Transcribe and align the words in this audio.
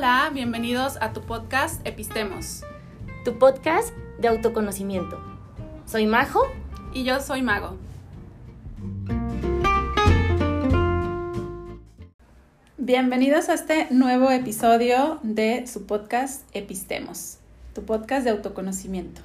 Hola, 0.00 0.30
bienvenidos 0.32 0.96
a 1.02 1.12
tu 1.12 1.20
podcast 1.20 1.86
Epistemos. 1.86 2.62
Tu 3.22 3.38
podcast 3.38 3.94
de 4.18 4.28
autoconocimiento. 4.28 5.22
Soy 5.84 6.06
Majo. 6.06 6.40
Y 6.94 7.04
yo 7.04 7.20
soy 7.20 7.42
Mago. 7.42 7.76
Bienvenidos 12.78 13.50
a 13.50 13.52
este 13.52 13.88
nuevo 13.90 14.30
episodio 14.30 15.18
de 15.22 15.66
su 15.66 15.84
podcast 15.84 16.48
Epistemos, 16.54 17.36
tu 17.74 17.84
podcast 17.84 18.24
de 18.24 18.30
autoconocimiento. 18.30 19.20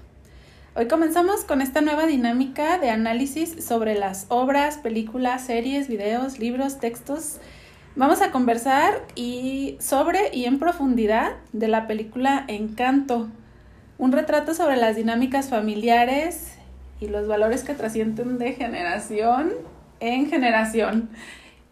Hoy 0.76 0.89
comenzamos 0.89 1.46
con 1.46 1.62
esta 1.62 1.80
nueva 1.80 2.05
dinámica 2.05 2.80
de 2.80 2.89
análisis 2.89 3.64
sobre 3.64 3.96
las 3.96 4.26
obras, 4.28 4.78
películas, 4.78 5.45
series, 5.45 5.88
videos, 5.88 6.38
libros, 6.38 6.81
textos 6.81 7.38
Vamos 7.98 8.22
a 8.22 8.30
conversar 8.30 9.05
y 9.16 9.77
sobre 9.80 10.30
y 10.34 10.44
en 10.44 10.59
profundidad 10.59 11.38
de 11.54 11.70
la 11.70 11.88
película 11.88 12.44
Encanto, 12.49 13.30
un 13.98 14.12
retrato 14.12 14.54
sobre 14.54 14.76
las 14.76 14.98
dinámicas 14.98 15.48
familiares 15.48 16.58
y 16.99 17.08
los 17.08 17.26
valores 17.26 17.63
que 17.63 17.73
trascienden 17.73 18.38
de 18.38 18.52
generación 18.52 19.54
en 20.02 20.30
generación. 20.30 21.09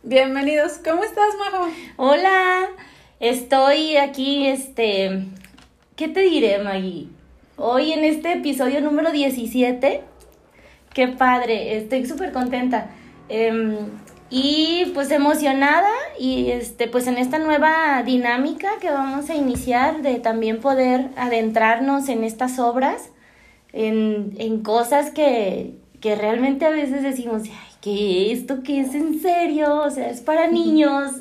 Bienvenidos, 0.02 0.80
¿cómo 0.82 1.04
estás, 1.04 1.28
Majo? 1.40 1.68
Hola, 1.98 2.70
estoy 3.20 3.98
aquí, 3.98 4.48
este, 4.48 5.26
¿qué 5.98 6.08
te 6.08 6.22
diré, 6.22 6.58
Maggie? 6.60 7.10
Hoy 7.58 7.92
en 7.92 8.06
este 8.06 8.32
episodio 8.32 8.80
número 8.80 9.12
17, 9.12 10.02
qué 10.94 11.08
padre, 11.10 11.76
estoy 11.76 12.06
súper 12.06 12.32
contenta. 12.32 12.92
Em, 13.28 13.76
y 14.36 14.86
pues 14.96 15.12
emocionada 15.12 15.92
y 16.20 16.50
este 16.50 16.88
pues 16.88 17.06
en 17.06 17.20
esta 17.20 17.38
nueva 17.38 18.02
dinámica 18.02 18.68
que 18.82 18.90
vamos 18.90 19.30
a 19.30 19.36
iniciar 19.36 20.02
de 20.02 20.16
también 20.16 20.60
poder 20.60 21.12
adentrarnos 21.18 22.10
en 22.10 22.24
estas 22.24 22.58
obras, 22.58 23.12
en, 23.74 24.34
en 24.40 24.64
cosas 24.64 25.12
que, 25.12 25.76
que 26.02 26.16
realmente 26.16 26.66
a 26.66 26.72
veces 26.72 27.04
decimos, 27.04 27.44
ay, 27.44 27.76
¿qué 27.80 28.32
esto 28.32 28.64
qué 28.64 28.80
es 28.80 28.96
en 28.96 29.22
serio? 29.22 29.84
O 29.84 29.92
sea, 29.92 30.10
es 30.10 30.22
para 30.22 30.48
niños. 30.48 31.12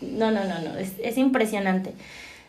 No, 0.00 0.30
no, 0.30 0.42
no, 0.44 0.58
no, 0.60 0.78
es, 0.78 0.94
es 1.02 1.18
impresionante. 1.18 1.92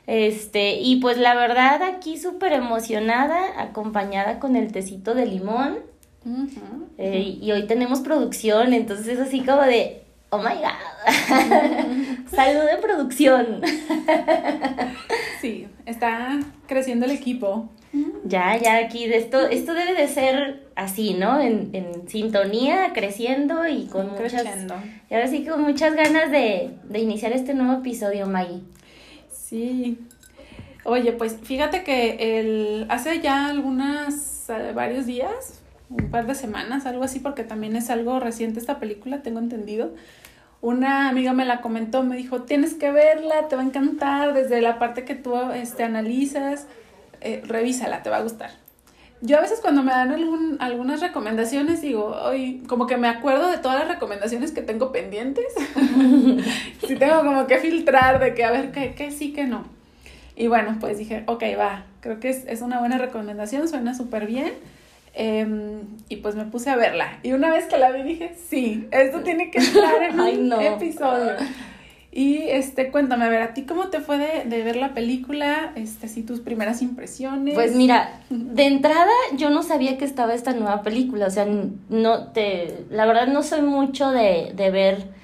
Este, 0.07 0.79
y 0.79 1.01
pues 1.01 1.17
la 1.17 1.35
verdad 1.35 1.83
aquí 1.83 2.17
súper 2.17 2.53
emocionada, 2.53 3.61
acompañada 3.61 4.39
con 4.39 4.55
el 4.55 4.71
tecito 4.71 5.13
de 5.13 5.25
limón 5.25 5.88
eh, 6.97 7.37
y 7.41 7.51
hoy 7.51 7.65
tenemos 7.67 8.01
producción, 8.01 8.73
entonces 8.73 9.07
es 9.07 9.19
así 9.19 9.41
como 9.41 9.61
de, 9.61 10.03
oh 10.29 10.39
my 10.39 10.55
god, 10.55 12.27
salud 12.29 12.65
de 12.69 12.77
producción. 12.81 13.61
sí, 15.41 15.67
está 15.85 16.39
creciendo 16.67 17.05
el 17.05 17.11
equipo. 17.11 17.69
Ya, 18.23 18.55
ya 18.57 18.77
aquí 18.77 19.07
de 19.07 19.17
esto, 19.17 19.47
esto 19.47 19.73
debe 19.73 19.95
de 19.95 20.07
ser 20.07 20.67
así, 20.75 21.15
¿no? 21.15 21.39
En, 21.39 21.69
en 21.73 22.07
sintonía, 22.07 22.91
creciendo 22.93 23.67
y 23.67 23.87
con 23.87 24.11
muchas. 24.11 24.45
Y 25.09 25.13
ahora 25.13 25.27
sí 25.27 25.43
con 25.43 25.63
muchas 25.63 25.95
ganas 25.95 26.29
de, 26.29 26.71
de 26.83 26.99
iniciar 26.99 27.31
este 27.31 27.55
nuevo 27.55 27.79
episodio, 27.79 28.27
Maggie. 28.27 28.61
Sí. 29.31 29.97
Oye, 30.83 31.11
pues 31.13 31.37
fíjate 31.41 31.83
que 31.83 32.39
el, 32.39 32.85
hace 32.89 33.19
ya 33.21 33.47
algunas, 33.47 34.49
eh, 34.49 34.71
varios 34.73 35.05
días, 35.05 35.61
un 35.89 36.11
par 36.11 36.27
de 36.27 36.35
semanas, 36.35 36.85
algo 36.85 37.03
así, 37.03 37.19
porque 37.19 37.43
también 37.43 37.75
es 37.75 37.89
algo 37.89 38.19
reciente 38.19 38.59
esta 38.59 38.79
película, 38.79 39.21
tengo 39.21 39.39
entendido. 39.39 39.93
Una 40.61 41.09
amiga 41.09 41.33
me 41.33 41.45
la 41.45 41.61
comentó, 41.61 42.03
me 42.03 42.15
dijo, 42.15 42.43
tienes 42.43 42.73
que 42.73 42.91
verla, 42.91 43.47
te 43.47 43.55
va 43.55 43.61
a 43.61 43.65
encantar, 43.65 44.33
desde 44.33 44.61
la 44.61 44.77
parte 44.77 45.05
que 45.05 45.15
tú 45.15 45.35
este, 45.53 45.83
analizas, 45.83 46.67
eh, 47.21 47.41
revísala, 47.45 48.03
te 48.03 48.09
va 48.09 48.17
a 48.17 48.21
gustar. 48.21 48.51
Yo 49.21 49.37
a 49.37 49.41
veces 49.41 49.59
cuando 49.61 49.83
me 49.83 49.91
dan 49.91 50.11
algún, 50.11 50.57
algunas 50.61 51.01
recomendaciones 51.01 51.81
digo, 51.81 52.15
hoy 52.23 52.63
como 52.67 52.87
que 52.87 52.95
me 52.95 53.09
acuerdo 53.09 53.49
de 53.49 53.57
todas 53.57 53.77
las 53.77 53.89
recomendaciones 53.89 54.51
que 54.51 54.61
tengo 54.61 54.93
pendientes. 54.93 55.45
si 56.87 56.95
tengo 56.95 57.21
como 57.23 57.45
que 57.45 57.57
filtrar 57.57 58.19
de 58.19 58.33
que 58.33 58.45
a 58.45 58.51
ver 58.51 58.71
qué, 58.71 58.93
qué 58.95 59.11
sí, 59.11 59.33
qué 59.33 59.45
no. 59.45 59.65
Y 60.37 60.47
bueno, 60.47 60.77
pues 60.79 60.97
dije, 60.97 61.23
ok, 61.25 61.43
va, 61.57 61.83
creo 61.99 62.21
que 62.21 62.29
es, 62.29 62.45
es 62.47 62.61
una 62.61 62.79
buena 62.79 62.97
recomendación, 62.97 63.67
suena 63.67 63.93
súper 63.93 64.25
bien. 64.25 64.53
Em, 65.13 65.81
y 66.07 66.17
pues 66.17 66.35
me 66.35 66.45
puse 66.45 66.69
a 66.69 66.75
verla. 66.75 67.19
Y 67.23 67.33
una 67.33 67.51
vez 67.51 67.65
que 67.65 67.77
la 67.77 67.91
vi 67.91 68.03
dije, 68.03 68.35
sí, 68.47 68.87
esto 68.91 69.21
tiene 69.21 69.51
que 69.51 69.59
estar 69.59 70.01
en 70.03 70.19
un 70.53 70.61
episodio. 70.61 71.33
Y 72.11 72.37
este, 72.49 72.89
cuéntame, 72.89 73.25
a 73.25 73.29
ver, 73.29 73.41
¿a 73.43 73.53
ti 73.53 73.63
cómo 73.63 73.89
te 73.89 73.99
fue 73.99 74.17
de, 74.17 74.63
ver 74.63 74.75
la 74.75 74.93
película? 74.93 75.73
Este, 75.75 76.07
así 76.07 76.23
tus 76.23 76.39
primeras 76.39 76.81
impresiones. 76.81 77.53
Pues 77.53 77.75
mira, 77.75 78.21
de 78.29 78.65
entrada 78.65 79.11
yo 79.37 79.51
no 79.51 79.61
sabía 79.61 79.97
que 79.97 80.05
estaba 80.05 80.33
esta 80.33 80.53
nueva 80.53 80.81
película. 80.81 81.27
O 81.27 81.29
sea, 81.29 81.47
no 81.89 82.31
te. 82.31 82.85
La 82.89 83.05
verdad 83.05 83.27
no 83.27 83.43
soy 83.43 83.61
mucho 83.61 84.09
de, 84.09 84.53
de 84.55 84.71
ver 84.71 85.19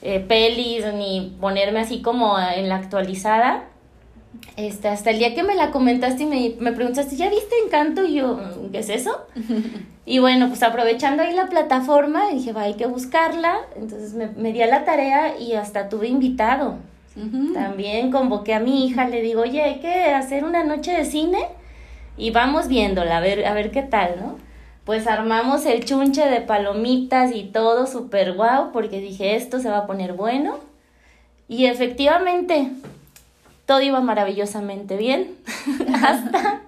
eh, 0.00 0.20
pelis 0.20 0.84
ni 0.94 1.36
ponerme 1.40 1.80
así 1.80 2.02
como 2.02 2.38
en 2.38 2.68
la 2.68 2.76
actualizada. 2.76 3.64
Este, 4.56 4.88
hasta 4.88 5.10
el 5.10 5.18
día 5.18 5.34
que 5.34 5.42
me 5.42 5.54
la 5.54 5.70
comentaste 5.70 6.24
y 6.24 6.26
me, 6.26 6.54
me 6.58 6.72
preguntaste, 6.72 7.16
¿ya 7.16 7.30
viste 7.30 7.54
Encanto? 7.64 8.04
Y 8.04 8.14
yo, 8.14 8.40
¿qué 8.72 8.80
es 8.80 8.88
eso? 8.88 9.26
y 10.06 10.18
bueno, 10.18 10.48
pues 10.48 10.62
aprovechando 10.62 11.22
ahí 11.22 11.34
la 11.34 11.48
plataforma, 11.48 12.28
dije, 12.30 12.52
va, 12.52 12.62
hay 12.62 12.74
que 12.74 12.86
buscarla. 12.86 13.60
Entonces 13.76 14.14
me, 14.14 14.28
me 14.28 14.52
di 14.52 14.62
a 14.62 14.66
la 14.66 14.84
tarea 14.84 15.38
y 15.38 15.54
hasta 15.54 15.88
tuve 15.88 16.08
invitado. 16.08 16.76
También 17.52 18.12
convoqué 18.12 18.54
a 18.54 18.60
mi 18.60 18.86
hija, 18.86 19.08
le 19.08 19.22
digo, 19.22 19.42
oye, 19.42 19.60
hay 19.60 19.80
que 19.80 20.12
hacer 20.12 20.44
una 20.44 20.62
noche 20.62 20.92
de 20.92 21.04
cine 21.04 21.38
y 22.16 22.30
vamos 22.30 22.68
viéndola, 22.68 23.16
a 23.16 23.20
ver, 23.20 23.44
a 23.44 23.54
ver 23.54 23.72
qué 23.72 23.82
tal, 23.82 24.16
¿no? 24.20 24.36
Pues 24.84 25.08
armamos 25.08 25.66
el 25.66 25.84
chunche 25.84 26.28
de 26.28 26.40
palomitas 26.40 27.34
y 27.34 27.44
todo 27.44 27.86
súper 27.86 28.34
guau, 28.34 28.70
porque 28.72 29.00
dije, 29.00 29.34
esto 29.34 29.58
se 29.58 29.68
va 29.68 29.78
a 29.78 29.86
poner 29.86 30.12
bueno. 30.12 30.58
Y 31.48 31.66
efectivamente, 31.66 32.70
todo 33.68 33.82
iba 33.82 34.00
maravillosamente 34.00 34.96
bien. 34.96 35.36
Hasta 36.02 36.62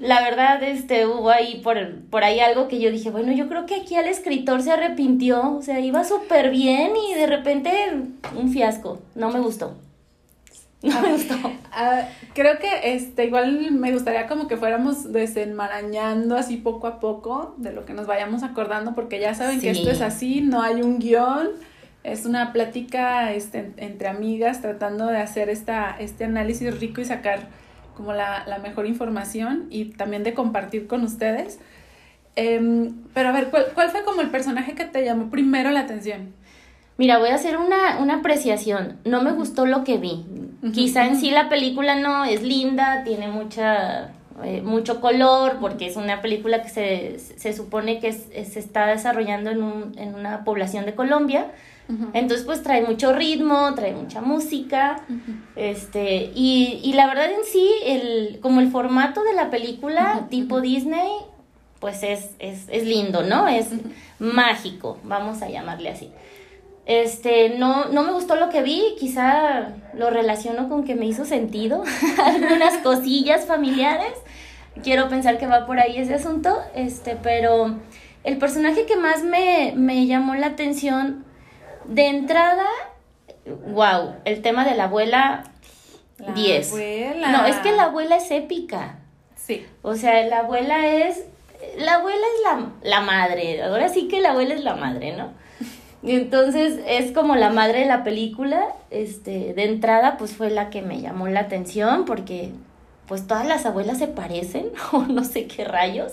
la 0.00 0.20
verdad, 0.22 0.62
este, 0.62 1.06
hubo 1.06 1.30
ahí 1.30 1.60
por, 1.62 1.76
por 2.10 2.24
ahí 2.24 2.40
algo 2.40 2.66
que 2.66 2.80
yo 2.80 2.90
dije, 2.90 3.10
bueno, 3.10 3.32
yo 3.32 3.48
creo 3.48 3.64
que 3.64 3.76
aquí 3.76 3.94
el 3.94 4.06
escritor 4.06 4.62
se 4.62 4.72
arrepintió, 4.72 5.56
o 5.56 5.62
sea, 5.62 5.78
iba 5.78 6.04
súper 6.04 6.50
bien 6.50 6.92
y 6.96 7.14
de 7.14 7.26
repente 7.26 7.70
un 8.36 8.52
fiasco, 8.52 9.00
no 9.14 9.30
me 9.30 9.40
gustó. 9.40 9.76
No 10.82 11.00
me 11.00 11.12
gustó. 11.12 11.34
Ah, 11.72 12.08
creo 12.34 12.58
que 12.58 12.68
este, 12.94 13.24
igual 13.24 13.72
me 13.72 13.92
gustaría 13.92 14.28
como 14.28 14.46
que 14.46 14.56
fuéramos 14.56 15.12
desenmarañando 15.12 16.36
así 16.36 16.56
poco 16.56 16.86
a 16.86 17.00
poco 17.00 17.54
de 17.56 17.72
lo 17.72 17.84
que 17.84 17.94
nos 17.94 18.06
vayamos 18.06 18.44
acordando, 18.44 18.94
porque 18.94 19.18
ya 19.20 19.34
saben 19.34 19.60
que 19.60 19.70
esto 19.70 19.90
es 19.90 20.00
así, 20.00 20.40
no 20.40 20.62
hay 20.62 20.82
un 20.82 20.98
guion 20.98 21.50
es 22.12 22.26
una 22.26 22.52
plática 22.52 23.32
este, 23.32 23.72
entre 23.76 24.08
amigas 24.08 24.60
tratando 24.60 25.06
de 25.06 25.18
hacer 25.18 25.48
esta, 25.50 25.96
este 25.98 26.24
análisis 26.24 26.78
rico 26.80 27.00
y 27.00 27.04
sacar 27.04 27.48
como 27.96 28.12
la, 28.12 28.44
mejor 28.62 28.86
información 28.86 29.66
y 29.70 29.86
también 29.86 30.22
de 30.22 30.32
compartir 30.32 30.86
con 30.86 31.02
ustedes. 31.02 31.58
Em, 32.36 32.94
pero 33.12 33.30
a 33.30 33.32
ver, 33.32 33.50
¿cuál, 33.50 33.90
fue 33.90 34.04
como 34.04 34.20
el 34.20 34.30
personaje 34.30 34.74
que 34.74 34.84
te 34.84 35.04
llamó 35.04 35.30
primero 35.30 35.70
la 35.70 35.80
atención? 35.80 36.32
Mira, 36.96 37.18
voy 37.18 37.30
a 37.30 37.34
hacer 37.34 37.56
una, 37.56 37.98
una 38.00 38.16
apreciación. 38.16 38.98
No 39.04 39.22
me 39.22 39.32
gustó 39.32 39.66
lo 39.66 39.84
que 39.84 39.98
vi. 39.98 40.24
Quizá 40.72 41.06
en 41.06 41.16
sí 41.16 41.30
la 41.30 41.48
película 41.48 41.96
no 41.96 42.24
es 42.24 42.42
linda, 42.42 43.02
tiene 43.04 43.28
mucha, 43.28 44.12
eh, 44.44 44.62
mucho 44.62 45.00
color, 45.00 45.58
porque 45.60 45.86
es 45.86 45.96
una 45.96 46.20
película 46.20 46.62
que 46.62 46.68
se, 46.68 47.18
se 47.18 47.52
supone 47.52 47.98
que 48.00 48.12
se 48.12 48.58
está 48.58 48.86
desarrollando 48.86 49.50
en, 49.50 49.62
un, 49.62 49.98
en 49.98 50.14
una 50.14 50.44
población 50.44 50.86
de 50.86 50.94
Colombia 50.94 51.46
entonces, 52.12 52.44
pues 52.44 52.62
trae 52.62 52.82
mucho 52.82 53.14
ritmo, 53.14 53.74
trae 53.74 53.94
mucha 53.94 54.20
música, 54.20 55.02
este, 55.56 56.30
y, 56.34 56.80
y, 56.84 56.92
la 56.92 57.06
verdad 57.06 57.30
en 57.30 57.44
sí, 57.50 57.66
el, 57.82 58.40
como 58.40 58.60
el 58.60 58.70
formato 58.70 59.22
de 59.22 59.32
la 59.32 59.48
película 59.48 60.26
tipo 60.28 60.60
Disney, 60.60 61.10
pues 61.80 62.02
es, 62.02 62.30
es, 62.38 62.66
es 62.68 62.86
lindo, 62.86 63.22
¿no? 63.22 63.48
Es 63.48 63.68
mágico, 64.18 64.98
vamos 65.02 65.40
a 65.40 65.48
llamarle 65.48 65.88
así. 65.90 66.10
Este, 66.84 67.58
no, 67.58 67.86
no 67.86 68.02
me 68.02 68.12
gustó 68.12 68.36
lo 68.36 68.50
que 68.50 68.62
vi, 68.62 68.82
quizá 68.98 69.74
lo 69.94 70.10
relaciono 70.10 70.68
con 70.68 70.84
que 70.84 70.94
me 70.94 71.06
hizo 71.06 71.24
sentido, 71.24 71.84
algunas 72.22 72.78
cosillas 72.78 73.46
familiares, 73.46 74.12
quiero 74.82 75.08
pensar 75.08 75.38
que 75.38 75.46
va 75.46 75.66
por 75.66 75.78
ahí 75.78 75.96
ese 75.96 76.14
asunto, 76.14 76.58
este, 76.74 77.16
pero 77.16 77.76
el 78.24 78.36
personaje 78.38 78.84
que 78.84 78.96
más 78.96 79.22
me, 79.22 79.72
me 79.76 80.06
llamó 80.06 80.34
la 80.34 80.48
atención 80.48 81.24
de 81.88 82.06
entrada, 82.06 82.66
wow, 83.66 84.14
el 84.24 84.42
tema 84.42 84.64
de 84.64 84.74
la 84.74 84.84
abuela, 84.84 85.44
10. 86.34 86.72
No, 87.16 87.46
es 87.46 87.56
que 87.56 87.72
la 87.72 87.84
abuela 87.84 88.16
es 88.16 88.30
épica. 88.30 88.98
Sí. 89.36 89.66
O 89.82 89.94
sea, 89.94 90.22
la 90.24 90.40
abuela 90.40 90.86
es, 90.86 91.24
la 91.78 91.94
abuela 91.94 92.16
es 92.16 92.42
la, 92.44 92.72
la 92.82 93.00
madre, 93.00 93.62
ahora 93.62 93.88
sí 93.88 94.08
que 94.08 94.20
la 94.20 94.30
abuela 94.30 94.54
es 94.54 94.62
la 94.62 94.76
madre, 94.76 95.16
¿no? 95.16 95.32
Y 96.02 96.12
entonces 96.12 96.78
es 96.86 97.10
como 97.12 97.34
la 97.34 97.50
madre 97.50 97.80
de 97.80 97.86
la 97.86 98.04
película, 98.04 98.68
este, 98.90 99.54
de 99.54 99.64
entrada 99.64 100.16
pues 100.16 100.32
fue 100.32 100.50
la 100.50 100.70
que 100.70 100.82
me 100.82 101.00
llamó 101.00 101.26
la 101.26 101.40
atención 101.40 102.04
porque 102.04 102.52
pues 103.06 103.26
todas 103.26 103.46
las 103.46 103.66
abuelas 103.66 103.98
se 103.98 104.06
parecen 104.06 104.70
o 104.92 105.02
no 105.02 105.24
sé 105.24 105.46
qué 105.46 105.64
rayos. 105.64 106.12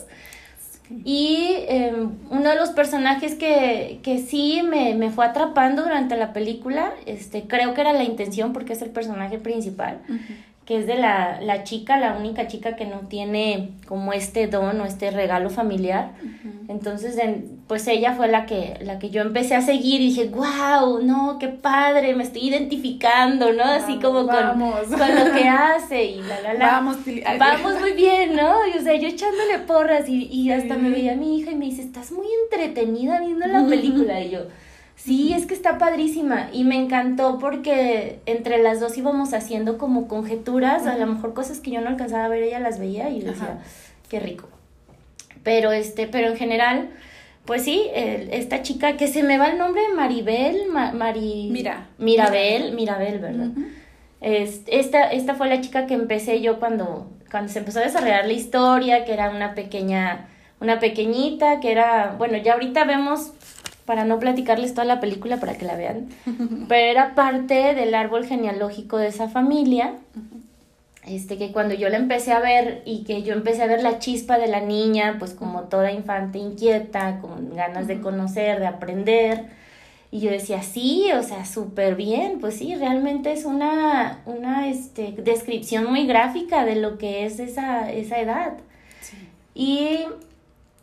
Y 1.03 1.55
em, 1.67 2.11
uno 2.29 2.49
de 2.49 2.55
los 2.55 2.69
personajes 2.69 3.35
que, 3.35 3.99
que 4.03 4.19
sí 4.19 4.61
me, 4.63 4.93
me, 4.95 5.09
fue 5.09 5.25
atrapando 5.25 5.83
durante 5.83 6.15
la 6.15 6.33
película, 6.33 6.93
este, 7.05 7.47
creo 7.47 7.73
que 7.73 7.81
era 7.81 7.93
la 7.93 8.03
intención 8.03 8.53
porque 8.53 8.73
es 8.73 8.81
el 8.81 8.91
personaje 8.91 9.39
principal, 9.39 10.01
que 10.65 10.79
es 10.79 10.87
de 10.87 10.95
la, 10.95 11.39
la, 11.41 11.63
chica, 11.63 11.97
la 11.97 12.17
única 12.17 12.47
chica 12.47 12.75
que 12.75 12.85
no 12.85 13.01
tiene 13.01 13.69
como 13.87 14.13
este 14.13 14.47
don 14.47 14.81
o 14.81 14.85
este 14.85 15.11
regalo 15.11 15.51
familiar. 15.51 16.13
Entonces, 16.67 17.15
pues 17.67 17.87
ella 17.87 18.13
fue 18.13 18.27
la 18.27 18.47
que, 18.47 18.79
la 18.81 18.97
que 18.97 19.11
yo 19.11 19.21
empecé 19.21 19.53
a 19.53 19.61
seguir 19.61 20.01
y 20.01 20.07
dije, 20.07 20.29
wow, 20.29 21.03
no, 21.03 21.37
qué 21.39 21.49
padre, 21.49 22.15
me 22.15 22.23
estoy 22.23 22.47
identificando, 22.47 23.53
¿no? 23.53 23.63
Así 23.63 23.99
como 23.99 24.25
con, 24.25 24.59
con, 24.59 25.15
lo 25.15 25.33
que 25.33 25.47
hace 25.47 26.03
y 26.03 26.21
la, 26.23 26.41
la, 26.41 26.53
la. 26.55 26.65
Vamos, 26.65 26.97
Vamos 27.39 27.79
muy 27.79 27.93
bien, 27.93 28.35
¿no? 28.35 28.55
Y, 28.67 28.79
o 28.79 28.81
sea, 28.81 28.95
yo 28.95 29.07
echándole 29.07 29.59
porras 29.67 30.09
y, 30.09 30.23
y 30.31 30.51
hasta 30.51 30.77
me 30.77 30.89
veía 30.89 31.15
mi 31.15 31.37
hija 31.37 31.51
y 31.51 31.55
me 31.55 31.65
dice, 31.65 31.83
estás 31.83 32.11
muy 32.11 32.25
entretenida 32.43 33.19
viendo 33.19 33.45
la 33.45 33.67
película. 33.67 34.19
Y 34.19 34.31
yo, 34.31 34.39
Sí, 34.95 35.33
es 35.33 35.45
que 35.45 35.53
está 35.53 35.77
padrísima 35.77 36.49
y 36.51 36.63
me 36.63 36.75
encantó 36.75 37.37
porque 37.37 38.19
entre 38.25 38.57
las 38.63 38.79
dos 38.79 38.97
íbamos 38.97 39.33
haciendo 39.33 39.77
como 39.77 40.07
conjeturas, 40.07 40.87
a 40.87 40.97
lo 40.97 41.05
mejor 41.05 41.33
cosas 41.33 41.59
que 41.59 41.71
yo 41.71 41.81
no 41.81 41.89
alcanzaba 41.89 42.25
a 42.25 42.29
ver, 42.29 42.43
ella 42.43 42.59
las 42.59 42.79
veía 42.79 43.09
y 43.09 43.21
decía, 43.21 43.59
qué 44.09 44.19
rico. 44.19 44.47
Pero 45.43 45.71
este, 45.71 46.07
pero 46.07 46.29
en 46.29 46.37
general, 46.37 46.89
pues 47.45 47.63
sí, 47.63 47.83
esta 47.93 48.63
chica 48.63 48.97
que 48.97 49.07
se 49.07 49.21
me 49.21 49.37
va 49.37 49.47
el 49.47 49.59
nombre, 49.59 49.81
Maribel, 49.95 50.69
Mari... 50.71 51.49
Mira. 51.51 51.87
Mirabel, 51.99 52.73
Mirabel, 52.73 53.19
¿verdad? 53.19 53.49
esta, 54.21 55.11
esta 55.11 55.35
fue 55.35 55.47
la 55.47 55.61
chica 55.61 55.85
que 55.85 55.93
empecé 55.93 56.41
yo 56.41 56.59
cuando, 56.59 57.11
cuando 57.29 57.51
se 57.51 57.59
empezó 57.59 57.77
a 57.79 57.83
desarrollar 57.83 58.25
la 58.25 58.33
historia, 58.33 59.05
que 59.05 59.13
era 59.13 59.29
una 59.29 59.53
pequeña, 59.53 60.29
una 60.59 60.79
pequeñita, 60.79 61.59
que 61.59 61.71
era, 61.71 62.15
bueno, 62.17 62.37
ya 62.37 62.53
ahorita 62.53 62.85
vemos 62.85 63.33
para 63.85 64.05
no 64.05 64.19
platicarles 64.19 64.73
toda 64.73 64.85
la 64.85 64.99
película 64.99 65.37
para 65.37 65.57
que 65.57 65.65
la 65.65 65.75
vean, 65.75 66.09
pero 66.67 66.91
era 66.91 67.15
parte 67.15 67.73
del 67.73 67.93
árbol 67.95 68.25
genealógico 68.25 68.97
de 68.97 69.07
esa 69.07 69.29
familia, 69.29 69.93
este 71.05 71.37
que 71.37 71.51
cuando 71.51 71.75
yo 71.75 71.89
la 71.89 71.97
empecé 71.97 72.31
a 72.31 72.39
ver 72.39 72.81
y 72.85 73.03
que 73.03 73.21
yo 73.21 73.33
empecé 73.33 73.61
a 73.61 73.67
ver 73.67 73.83
la 73.83 73.99
chispa 73.99 74.39
de 74.39 74.47
la 74.47 74.61
niña, 74.61 75.17
pues 75.19 75.33
como 75.33 75.63
toda 75.63 75.91
infante 75.91 76.39
inquieta, 76.39 77.19
con 77.19 77.55
ganas 77.55 77.87
de 77.87 78.01
conocer, 78.01 78.59
de 78.59 78.67
aprender, 78.67 79.45
y 80.15 80.21
yo 80.21 80.31
decía, 80.31 80.63
sí, 80.63 81.11
o 81.11 81.23
sea, 81.23 81.45
súper 81.45 81.95
bien, 81.95 82.39
pues 82.39 82.55
sí, 82.55 82.73
realmente 82.75 83.33
es 83.33 83.43
una, 83.43 84.21
una 84.25 84.69
este, 84.69 85.11
descripción 85.11 85.85
muy 85.91 86.07
gráfica 86.07 86.63
de 86.63 86.77
lo 86.77 86.97
que 86.97 87.25
es 87.25 87.39
esa, 87.39 87.91
esa 87.91 88.19
edad. 88.19 88.53
Y 89.53 90.05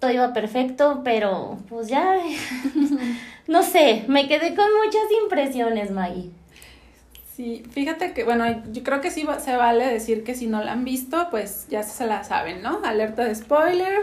todo 0.02 0.10
iba 0.10 0.32
perfecto, 0.32 1.02
pero 1.04 1.58
pues 1.69 1.87
ya, 1.87 2.16
no 3.46 3.62
sé, 3.62 4.04
me 4.08 4.26
quedé 4.26 4.52
con 4.56 4.66
muchas 4.84 5.04
impresiones, 5.22 5.93
Maggie. 5.93 6.31
Sí, 7.37 7.62
fíjate 7.70 8.12
que, 8.12 8.25
bueno, 8.25 8.64
yo 8.72 8.82
creo 8.82 9.00
que 9.00 9.12
sí 9.12 9.25
se 9.38 9.56
vale 9.56 9.87
decir 9.87 10.25
que 10.25 10.34
si 10.34 10.49
no 10.49 10.60
la 10.60 10.72
han 10.72 10.84
visto, 10.84 11.28
pues 11.31 11.69
ya 11.70 11.84
se 11.84 12.04
la 12.08 12.25
saben, 12.25 12.62
¿no? 12.62 12.81
Alerta 12.84 13.25
de 13.25 13.32
spoiler, 13.32 14.00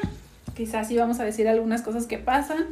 quizás 0.56 0.88
sí 0.88 0.96
vamos 0.96 1.20
a 1.20 1.26
decir 1.26 1.50
algunas 1.50 1.82
cosas 1.82 2.08
que 2.08 2.18
pasan, 2.18 2.68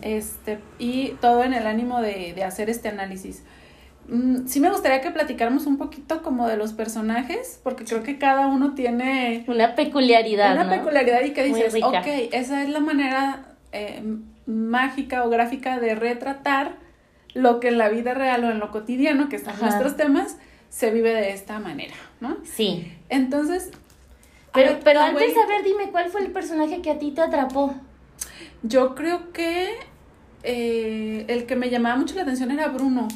este, 0.00 0.60
y 0.78 1.16
todo 1.20 1.42
en 1.42 1.54
el 1.54 1.66
ánimo 1.66 2.00
de, 2.00 2.32
de 2.32 2.44
hacer 2.44 2.70
este 2.70 2.88
análisis. 2.90 3.42
Mm, 4.08 4.46
sí 4.46 4.60
me 4.60 4.70
gustaría 4.70 5.00
que 5.00 5.10
platicáramos 5.10 5.66
un 5.66 5.78
poquito 5.78 6.22
como 6.22 6.48
de 6.48 6.56
los 6.56 6.72
personajes, 6.72 7.60
porque 7.62 7.84
creo 7.84 8.02
que 8.02 8.18
cada 8.18 8.46
uno 8.46 8.74
tiene... 8.74 9.44
Una 9.46 9.74
peculiaridad. 9.74 10.52
Una 10.52 10.68
peculiaridad 10.68 11.22
y 11.22 11.32
que 11.32 11.44
dices, 11.44 11.74
ok, 11.82 12.06
esa 12.32 12.62
es 12.62 12.68
la 12.68 12.80
manera 12.80 13.54
eh, 13.72 14.02
mágica 14.46 15.24
o 15.24 15.30
gráfica 15.30 15.78
de 15.78 15.94
retratar 15.94 16.76
lo 17.34 17.60
que 17.60 17.68
en 17.68 17.78
la 17.78 17.88
vida 17.88 18.12
real 18.14 18.44
o 18.44 18.50
en 18.50 18.58
lo 18.58 18.70
cotidiano, 18.70 19.28
que 19.28 19.36
están 19.36 19.58
nuestros 19.60 19.96
temas, 19.96 20.36
se 20.68 20.90
vive 20.90 21.14
de 21.14 21.30
esta 21.30 21.58
manera, 21.58 21.94
¿no? 22.20 22.36
Sí. 22.44 22.92
Entonces... 23.08 23.70
Pero, 24.52 24.80
pero 24.84 25.00
antes, 25.00 25.34
a 25.34 25.46
ver, 25.46 25.64
dime, 25.64 25.90
¿cuál 25.90 26.10
fue 26.10 26.20
el 26.20 26.30
personaje 26.30 26.82
que 26.82 26.90
a 26.90 26.98
ti 26.98 27.12
te 27.12 27.22
atrapó? 27.22 27.74
Yo 28.62 28.94
creo 28.94 29.32
que 29.32 29.70
eh, 30.42 31.24
el 31.28 31.46
que 31.46 31.56
me 31.56 31.70
llamaba 31.70 31.96
mucho 31.96 32.14
la 32.16 32.22
atención 32.22 32.50
era 32.50 32.68
Bruno 32.68 33.08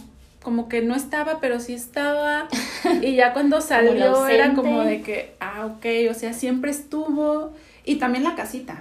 como 0.46 0.68
que 0.68 0.80
no 0.80 0.94
estaba, 0.94 1.40
pero 1.40 1.58
sí 1.58 1.74
estaba. 1.74 2.46
Y 3.02 3.16
ya 3.16 3.32
cuando 3.32 3.60
salió 3.60 4.28
era 4.28 4.54
como 4.54 4.82
de 4.82 5.02
que, 5.02 5.34
ah, 5.40 5.66
ok, 5.66 5.84
o 6.08 6.14
sea, 6.14 6.32
siempre 6.34 6.70
estuvo. 6.70 7.52
Y 7.84 7.96
también 7.96 8.22
la 8.22 8.36
casita. 8.36 8.80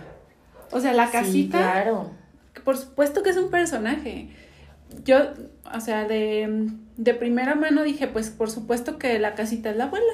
O 0.70 0.80
sea, 0.80 0.94
la 0.94 1.10
casita. 1.10 1.58
claro. 1.58 2.12
Por 2.64 2.78
supuesto 2.78 3.24
que 3.24 3.32
es 3.32 3.38
un 3.38 3.50
personaje. 3.50 4.30
Yo, 5.06 5.18
o 5.76 5.80
sea, 5.80 6.08
de, 6.08 6.70
de 6.98 7.14
primera 7.16 7.56
mano 7.56 7.82
dije, 7.82 8.06
pues 8.06 8.30
por 8.30 8.52
supuesto 8.52 9.00
que 9.00 9.18
la 9.18 9.34
casita 9.34 9.72
es 9.72 9.76
la 9.76 9.86
abuela. 9.86 10.14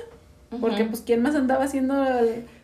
Porque 0.62 0.86
pues 0.86 1.02
quién 1.02 1.22
más 1.22 1.36
andaba 1.36 1.66
haciendo 1.66 2.02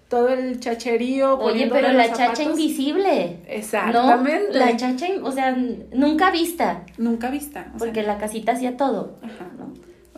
todo 0.10 0.30
el 0.30 0.60
chacherío. 0.60 1.38
Oye, 1.40 1.68
pero 1.72 1.92
la 1.92 2.12
chacha 2.14 2.44
invisible. 2.44 3.40
Exactamente. 3.48 4.58
La 4.58 4.76
chacha, 4.78 5.08
o 5.22 5.32
sea, 5.32 5.56
nunca 5.92 6.32
vista. 6.32 6.84
Nunca 6.98 7.30
vista. 7.30 7.72
porque 7.78 8.04
la 8.04 8.18
casita 8.18 8.54
hacía 8.54 8.78
todo. 8.78 9.18
Ajá. 9.22 9.48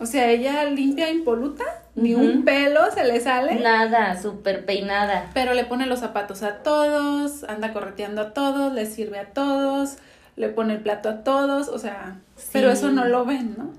O 0.00 0.06
sea, 0.06 0.30
ella 0.30 0.64
limpia 0.64 1.10
impoluta, 1.10 1.64
ni 1.94 2.14
un 2.14 2.42
pelo 2.42 2.90
se 2.90 3.04
le 3.04 3.20
sale. 3.20 3.56
Nada, 3.56 4.18
súper 4.18 4.64
peinada. 4.64 5.28
Pero 5.34 5.52
le 5.52 5.66
pone 5.66 5.84
los 5.84 6.00
zapatos 6.00 6.42
a 6.42 6.62
todos, 6.62 7.44
anda 7.44 7.74
correteando 7.74 8.22
a 8.22 8.32
todos, 8.32 8.72
le 8.72 8.86
sirve 8.86 9.18
a 9.18 9.26
todos, 9.26 9.98
le 10.36 10.48
pone 10.48 10.72
el 10.72 10.80
plato 10.80 11.10
a 11.10 11.22
todos, 11.22 11.68
o 11.68 11.78
sea, 11.78 12.18
pero 12.50 12.70
eso 12.70 12.90
no 12.90 13.04
lo 13.04 13.26
ven, 13.26 13.56
¿no? 13.58 13.72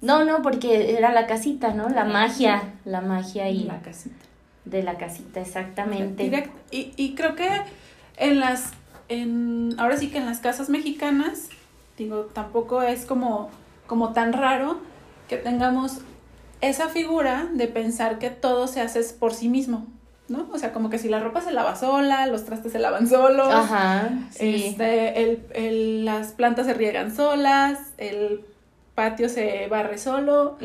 No, 0.00 0.24
no, 0.24 0.42
porque 0.42 0.98
era 0.98 1.12
la 1.12 1.28
casita, 1.28 1.72
¿no? 1.74 1.88
La 1.90 2.04
magia, 2.04 2.74
la 2.84 3.00
magia 3.00 3.48
y... 3.48 3.62
La 3.64 3.80
casita 3.82 4.26
de 4.66 4.82
la 4.82 4.98
casita, 4.98 5.40
exactamente. 5.40 6.50
Y, 6.70 6.92
y 6.96 7.14
creo 7.14 7.34
que 7.34 7.48
en 8.16 8.40
las, 8.40 8.72
en, 9.08 9.74
ahora 9.78 9.96
sí 9.96 10.08
que 10.08 10.18
en 10.18 10.26
las 10.26 10.40
casas 10.40 10.68
mexicanas, 10.68 11.48
digo, 11.96 12.28
tampoco 12.32 12.82
es 12.82 13.06
como, 13.06 13.50
como 13.86 14.12
tan 14.12 14.32
raro 14.32 14.78
que 15.28 15.36
tengamos 15.36 16.00
esa 16.60 16.88
figura 16.88 17.48
de 17.52 17.68
pensar 17.68 18.18
que 18.18 18.30
todo 18.30 18.66
se 18.66 18.80
hace 18.80 19.02
por 19.14 19.32
sí 19.32 19.48
mismo, 19.48 19.86
¿no? 20.28 20.48
O 20.52 20.58
sea, 20.58 20.72
como 20.72 20.90
que 20.90 20.98
si 20.98 21.08
la 21.08 21.20
ropa 21.20 21.40
se 21.40 21.52
lava 21.52 21.76
sola, 21.76 22.26
los 22.26 22.44
trastes 22.44 22.72
se 22.72 22.80
lavan 22.80 23.08
solos, 23.08 23.48
Ajá, 23.52 24.10
este, 24.38 25.22
el, 25.22 25.42
el, 25.54 26.04
las 26.04 26.32
plantas 26.32 26.66
se 26.66 26.74
riegan 26.74 27.14
solas, 27.14 27.78
el 27.98 28.40
patio 28.96 29.28
se 29.28 29.68
barre 29.68 29.98
solo. 29.98 30.56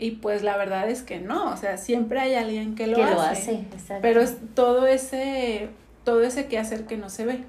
Y 0.00 0.12
pues 0.12 0.42
la 0.42 0.56
verdad 0.56 0.88
es 0.88 1.02
que 1.02 1.20
no, 1.20 1.50
o 1.52 1.56
sea, 1.58 1.76
siempre 1.76 2.18
hay 2.20 2.34
alguien 2.34 2.74
que 2.74 2.86
lo 2.86 2.96
que 2.96 3.02
hace. 3.04 3.14
Lo 3.14 3.20
hace 3.20 3.98
Pero 4.00 4.22
es 4.22 4.38
todo 4.54 4.86
ese, 4.86 5.68
todo 6.04 6.22
ese 6.22 6.46
quehacer 6.46 6.86
que 6.86 6.96
no 6.96 7.10
se 7.10 7.26
ve. 7.26 7.44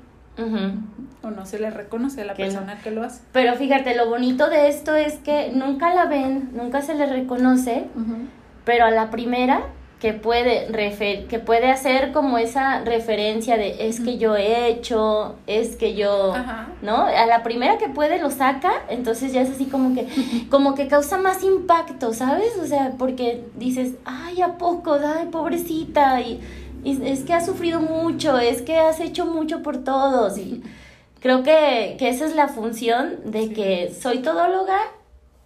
O 1.22 1.30
no 1.30 1.46
se 1.46 1.60
le 1.60 1.70
reconoce 1.70 2.22
a 2.22 2.26
la 2.26 2.34
persona 2.34 2.78
que 2.84 2.92
lo 2.92 3.04
hace. 3.04 3.22
Pero 3.32 3.56
fíjate, 3.56 3.96
lo 3.96 4.10
bonito 4.10 4.50
de 4.50 4.68
esto 4.68 4.96
es 4.96 5.14
que 5.20 5.52
nunca 5.54 5.94
la 5.94 6.06
ven, 6.06 6.50
nunca 6.54 6.82
se 6.82 6.94
le 6.94 7.06
reconoce, 7.06 7.86
pero 8.66 8.84
a 8.84 8.92
la 8.92 9.12
primera 9.12 9.68
que 10.02 10.14
puede, 10.14 10.68
refer 10.70 11.28
que 11.28 11.38
puede 11.38 11.70
hacer 11.70 12.12
como 12.12 12.40
esa 12.40 12.84
referencia 12.84 13.56
de 13.56 13.88
es 13.88 14.00
que 14.00 14.18
yo 14.18 14.36
he 14.36 14.68
hecho, 14.68 15.36
es 15.46 15.76
que 15.76 15.94
yo, 15.94 16.34
¿no? 16.82 17.06
A 17.06 17.26
la 17.28 17.44
primera 17.44 17.78
que 17.78 17.88
puede 17.88 18.18
lo 18.18 18.32
saca, 18.32 18.72
entonces 18.90 19.32
ya 19.32 19.42
es 19.42 19.52
así 19.52 19.66
como 19.66 19.94
que, 19.94 20.08
como 20.50 20.74
que 20.74 20.88
causa 20.88 21.20
más 21.20 21.44
impacto, 21.44 22.16
¿sabes? 22.16 22.58
O 22.60 22.66
sea, 22.66 22.94
porque 22.98 23.46
dices, 23.56 23.94
ay, 24.04 24.42
¿a 24.42 24.58
poco? 24.58 24.94
Ay, 24.94 25.28
pobrecita, 25.28 26.20
y, 26.20 26.42
y 26.84 27.00
es 27.08 27.24
que 27.24 27.34
has 27.34 27.46
sufrido 27.46 27.80
mucho, 27.80 28.40
es 28.40 28.64
que 28.64 28.78
has 28.78 29.00
hecho 29.00 29.28
mucho 29.28 29.62
por 29.62 29.84
todos, 29.84 30.36
y 30.40 30.64
creo 31.20 31.44
que, 31.44 31.96
que 32.00 32.10
esa 32.10 32.26
es 32.26 32.36
la 32.36 32.48
función 32.48 33.20
de 33.26 33.54
que 33.54 33.94
soy 33.94 34.24
todóloga 34.24 34.80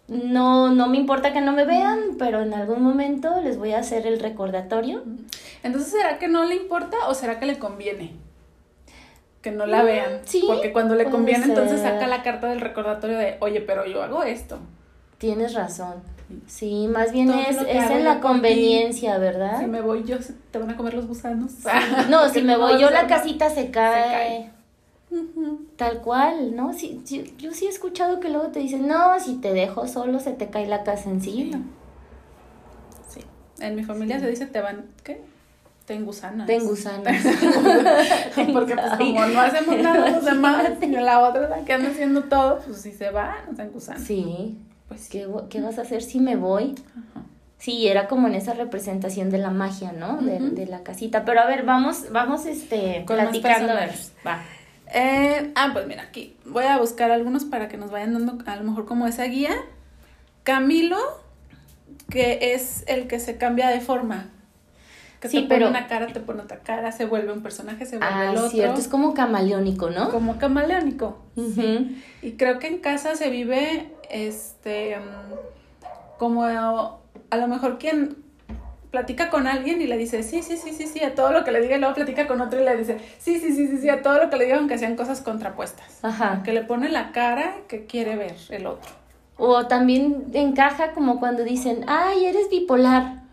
no, 0.07 0.69
no 0.69 0.87
me 0.87 0.97
importa 0.97 1.33
que 1.33 1.41
no 1.41 1.51
me 1.51 1.65
vean, 1.65 1.99
pero 2.19 2.41
en 2.41 2.53
algún 2.53 2.83
momento 2.83 3.41
les 3.41 3.57
voy 3.57 3.71
a 3.71 3.79
hacer 3.79 4.05
el 4.05 4.19
recordatorio. 4.19 5.03
Entonces, 5.63 5.91
¿será 5.91 6.19
que 6.19 6.27
no 6.27 6.45
le 6.45 6.55
importa 6.55 6.97
o 7.07 7.13
será 7.15 7.39
que 7.39 7.47
le 7.47 7.57
conviene? 7.57 8.13
Que 9.41 9.51
no 9.51 9.65
la 9.65 9.81
mm, 9.81 9.85
vean. 9.85 10.19
Sí. 10.25 10.43
Porque 10.45 10.71
cuando 10.71 10.95
le 10.95 11.05
conviene, 11.05 11.45
entonces 11.45 11.81
saca 11.81 12.05
la 12.07 12.21
carta 12.21 12.47
del 12.47 12.61
recordatorio 12.61 13.17
de, 13.17 13.37
oye, 13.39 13.61
pero 13.61 13.85
yo 13.85 14.03
hago 14.03 14.23
esto. 14.23 14.59
Tienes 15.17 15.53
razón. 15.53 16.03
Sí, 16.47 16.87
más 16.87 17.11
bien 17.11 17.29
es, 17.31 17.57
es 17.57 17.89
en 17.91 18.03
la 18.03 18.19
conveniencia, 18.19 19.17
¿verdad? 19.17 19.59
Si 19.59 19.67
me 19.67 19.81
voy 19.81 20.03
yo, 20.03 20.17
te 20.51 20.57
van 20.57 20.71
a 20.71 20.77
comer 20.77 20.95
los 20.95 21.07
gusanos. 21.07 21.51
no, 22.09 22.29
si 22.33 22.41
me 22.41 22.57
voy 22.57 22.79
yo, 22.79 22.89
la 22.89 23.07
casita 23.07 23.49
se 23.49 23.69
cae. 23.71 24.03
Se 24.03 24.09
cae. 24.09 24.54
Tal 25.77 26.01
cual, 26.01 26.55
¿no? 26.55 26.73
Sí, 26.73 27.01
yo, 27.05 27.23
yo 27.37 27.53
sí 27.53 27.65
he 27.65 27.69
escuchado 27.69 28.19
que 28.19 28.29
luego 28.29 28.47
te 28.47 28.59
dicen, 28.59 28.87
no, 28.87 29.19
si 29.19 29.35
te 29.35 29.53
dejo 29.53 29.87
solo 29.87 30.19
se 30.19 30.33
te 30.33 30.49
cae 30.49 30.67
la 30.67 30.83
casa 30.83 31.09
encima. 31.09 31.61
Sí. 33.07 33.21
En 33.59 33.75
mi 33.75 33.83
familia 33.83 34.19
se 34.19 34.29
dice 34.29 34.45
te 34.45 34.61
van, 34.61 34.85
¿qué? 35.03 35.21
Te 35.85 35.93
engusanas. 35.93 36.47
Te 36.47 36.55
engusanas. 36.55 37.23
Porque 38.53 38.75
pues 38.75 38.93
como 38.97 39.25
no 39.25 39.41
hacemos 39.41 39.77
nada 39.77 40.09
los 40.09 40.25
demás, 40.25 40.71
y 40.81 40.87
la 40.87 41.19
otra 41.19 41.47
la 41.49 41.63
que 41.63 41.73
anda 41.73 41.89
haciendo 41.89 42.23
todo, 42.23 42.59
pues 42.65 42.81
si 42.81 42.91
se 42.91 43.11
va, 43.11 43.37
nos 43.49 43.59
engusana. 43.59 43.99
Sí. 43.99 44.57
Pues, 44.87 45.09
¿qué, 45.09 45.27
¿qué 45.49 45.61
vas 45.61 45.77
a 45.79 45.81
hacer 45.81 46.01
si 46.01 46.19
me 46.19 46.35
voy? 46.35 46.75
Ajá. 46.91 47.25
Sí, 47.57 47.87
era 47.87 48.07
como 48.07 48.27
en 48.27 48.35
esa 48.35 48.53
representación 48.53 49.31
de 49.31 49.39
la 49.39 49.49
magia, 49.49 49.91
¿no? 49.91 50.21
de, 50.21 50.39
de, 50.39 50.65
la 50.67 50.83
casita. 50.83 51.25
Pero 51.25 51.39
a 51.39 51.47
ver, 51.47 51.63
vamos, 51.63 52.11
vamos 52.11 52.45
este, 52.45 53.03
Con 53.07 53.17
platicando. 53.17 53.71
A 53.71 53.75
ver, 53.75 53.91
va. 54.25 54.43
Eh, 54.93 55.51
ah, 55.55 55.69
pues 55.73 55.87
mira, 55.87 56.03
aquí 56.03 56.35
voy 56.45 56.65
a 56.65 56.77
buscar 56.77 57.11
algunos 57.11 57.45
para 57.45 57.67
que 57.67 57.77
nos 57.77 57.91
vayan 57.91 58.13
dando 58.13 58.37
a 58.45 58.55
lo 58.55 58.63
mejor 58.63 58.85
como 58.85 59.07
esa 59.07 59.25
guía. 59.25 59.55
Camilo, 60.43 60.97
que 62.09 62.53
es 62.53 62.83
el 62.87 63.07
que 63.07 63.19
se 63.19 63.37
cambia 63.37 63.69
de 63.69 63.81
forma. 63.81 64.29
Que 65.19 65.29
sí, 65.29 65.41
te 65.41 65.47
pero... 65.47 65.65
pone 65.67 65.79
una 65.79 65.87
cara, 65.87 66.07
te 66.07 66.19
pone 66.19 66.43
otra 66.43 66.59
cara, 66.59 66.91
se 66.91 67.05
vuelve 67.05 67.31
un 67.31 67.41
personaje, 67.41 67.85
se 67.85 67.97
vuelve 67.97 68.13
ah, 68.13 68.31
el 68.31 68.37
otro. 68.37 68.49
cierto, 68.49 68.79
es 68.79 68.87
como 68.87 69.13
camaleónico, 69.13 69.89
¿no? 69.89 70.11
Como 70.11 70.37
camaleónico. 70.37 71.19
Uh 71.35 71.41
-huh. 71.41 71.95
Y 72.21 72.33
creo 72.33 72.59
que 72.59 72.67
en 72.67 72.77
casa 72.79 73.15
se 73.15 73.29
vive, 73.29 73.91
este, 74.09 74.97
como 76.19 76.43
a 76.43 77.37
lo 77.37 77.47
mejor 77.47 77.79
quien 77.79 78.24
platica 78.95 79.29
con 79.29 79.45
alguien 79.45 79.81
y 79.81 79.87
le 79.87 79.97
dice 79.97 80.23
sí, 80.23 80.41
sí, 80.41 80.55
sí, 80.55 80.71
sí, 80.71 80.87
sí, 80.87 81.03
a 81.03 81.15
todo 81.15 81.33
lo 81.33 81.43
que 81.43 81.51
le 81.51 81.59
diga 81.59 81.75
y 81.75 81.79
luego 81.79 81.95
platica 81.95 82.27
con 82.27 82.39
otro 82.39 82.61
y 82.61 82.63
le 82.63 82.77
dice 82.77 82.97
sí, 83.19 83.41
sí, 83.41 83.53
sí, 83.53 83.67
sí, 83.67 83.77
sí, 83.79 83.89
a 83.89 84.01
todo 84.01 84.23
lo 84.23 84.29
que 84.29 84.37
le 84.37 84.45
diga 84.45 84.55
aunque 84.57 84.77
sean 84.77 84.95
cosas 84.95 85.19
contrapuestas. 85.19 85.99
Ajá. 86.01 86.41
Que 86.45 86.53
le 86.53 86.61
pone 86.61 86.87
la 86.87 87.11
cara 87.11 87.55
que 87.67 87.85
quiere 87.85 88.15
ver 88.15 88.37
el 88.51 88.67
otro. 88.67 88.89
O 89.37 89.67
también 89.67 90.27
encaja 90.31 90.93
como 90.93 91.19
cuando 91.19 91.43
dicen, 91.43 91.83
ay, 91.87 92.25
eres 92.25 92.49
bipolar. 92.49 93.23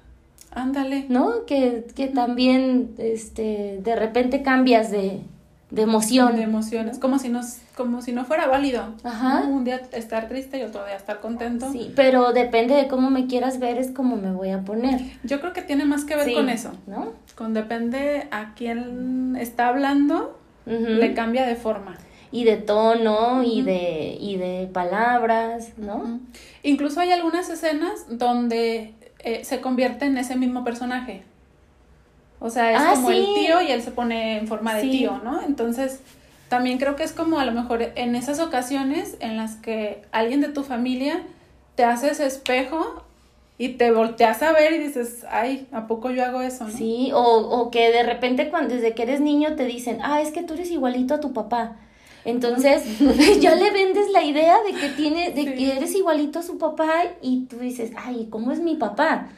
Ándale. 0.51 1.07
¿No? 1.09 1.47
Que, 1.47 1.87
que 1.95 2.09
también, 2.09 2.97
este, 2.99 3.79
de 3.81 3.95
repente 3.95 4.43
cambias 4.43 4.91
de, 4.91 5.21
de 5.71 5.83
emoción. 5.83 6.35
De 6.35 6.43
emociones, 6.43 6.99
como 6.99 7.21
si, 7.21 7.29
nos, 7.29 7.59
como 7.77 8.03
si 8.03 8.13
no 8.13 8.25
fuera 8.25 8.47
válido. 8.47 8.95
Ajá. 9.03 9.45
Un 9.47 9.65
día 9.65 9.81
estar 9.93 10.29
triste 10.29 10.59
y 10.59 10.63
otro 10.63 10.85
día 10.85 10.97
estar 10.97 11.21
contento. 11.21 11.71
Sí, 11.73 11.93
pero 11.97 12.33
depende 12.33 12.75
de 12.75 12.87
cómo 12.89 13.11
me 13.11 13.27
quieras 13.27 13.59
ver, 13.59 13.79
es 13.79 13.91
como 13.91 14.17
me 14.17 14.31
voy 14.33 14.51
a 14.51 14.61
poner. 14.61 15.01
Yo 15.25 15.41
creo 15.41 15.53
que 15.53 15.63
tiene 15.63 15.85
más 15.85 16.05
que 16.05 16.17
ver 16.17 16.27
sí, 16.27 16.35
con 16.35 16.49
eso. 16.49 16.73
¿No? 16.87 17.13
Con 17.35 17.55
depende 17.55 18.29
a 18.31 18.55
quién 18.55 19.37
está 19.41 19.69
hablando, 19.69 20.39
Uh 20.65 20.71
-huh. 20.71 20.89
le 20.99 21.13
cambia 21.13 21.45
de 21.45 21.57
forma. 21.57 21.97
Y 22.31 22.45
de 22.45 22.57
tono, 22.57 23.41
uh 23.41 23.43
-huh. 23.43 23.47
y, 23.47 23.63
de, 23.63 24.17
y 24.21 24.37
de 24.37 24.69
palabras, 24.73 25.73
¿no? 25.77 25.97
Uh 25.97 26.07
-huh. 26.07 26.21
Incluso 26.63 27.01
hay 27.01 27.11
algunas 27.11 27.51
escenas 27.51 28.07
donde 28.09 28.95
eh, 29.25 29.45
se 29.45 29.61
convierte 29.61 30.05
en 30.05 30.17
ese 30.19 30.37
mismo 30.37 30.63
personaje. 30.63 31.25
O 32.39 32.49
sea, 32.51 32.73
es 32.73 32.79
ah, 32.81 32.93
como 32.95 33.11
sí. 33.11 33.17
el 33.17 33.25
tío 33.35 33.63
y 33.63 33.71
él 33.73 33.83
se 33.83 33.91
pone 33.91 34.39
en 34.39 34.47
forma 34.49 34.75
de 34.75 34.83
Sí. 34.83 34.91
tío, 34.91 35.21
¿no? 35.25 35.43
Entonces, 35.43 36.01
también 36.53 36.77
creo 36.77 36.97
que 36.97 37.03
es 37.03 37.13
como 37.13 37.39
a 37.39 37.47
lo 37.47 37.53
mejor 37.53 37.81
en 37.95 38.15
esas 38.15 38.39
ocasiones 38.39 39.17
en 39.21 39.39
las 39.39 39.57
que 39.57 40.03
alguien 40.13 40.43
de 40.43 40.49
tu 40.49 40.65
familia 40.65 41.23
te 41.77 41.83
hace 41.83 42.11
ese 42.11 42.27
espejo 42.27 43.03
y 43.57 43.71
te 43.71 43.91
volteas 43.91 44.43
a 44.43 44.53
ver 44.53 44.75
y 44.75 44.79
dices, 44.79 45.25
ay, 45.31 45.67
¿a 45.73 45.87
poco 45.87 46.11
yo 46.11 46.23
hago 46.23 46.43
eso? 46.43 46.69
Sí, 46.69 47.11
o, 47.15 47.23
o 47.23 47.71
que 47.71 47.91
de 47.91 48.03
repente 48.03 48.51
cuando 48.51 48.75
desde 48.75 48.93
que 48.93 49.05
eres 49.05 49.23
niño 49.23 49.57
te 49.57 49.65
dicen, 49.65 50.01
ah, 50.03 50.21
es 50.21 50.31
que 50.31 50.43
tú 50.43 50.53
eres 50.53 50.71
igualito 50.71 51.15
a 51.15 51.21
tu 51.21 51.33
papá. 51.33 51.77
Entonces, 52.25 52.85
ya 53.41 53.55
le 53.57 53.71
vendes 53.73 54.11
la 54.13 54.23
idea 54.23 54.57
de 54.63 54.73
que 54.79 54.89
tiene, 54.91 55.31
de 55.31 55.43
Sí. 55.43 55.55
que 55.55 55.77
eres 55.77 55.95
igualito 55.95 56.39
a 56.39 56.43
su 56.43 56.57
papá 56.59 56.89
y 57.21 57.47
tú 57.47 57.59
dices, 57.59 57.91
ay, 57.97 58.29
¿cómo 58.31 58.53
es 58.53 58.61
mi 58.61 58.77
papá? 58.77 59.29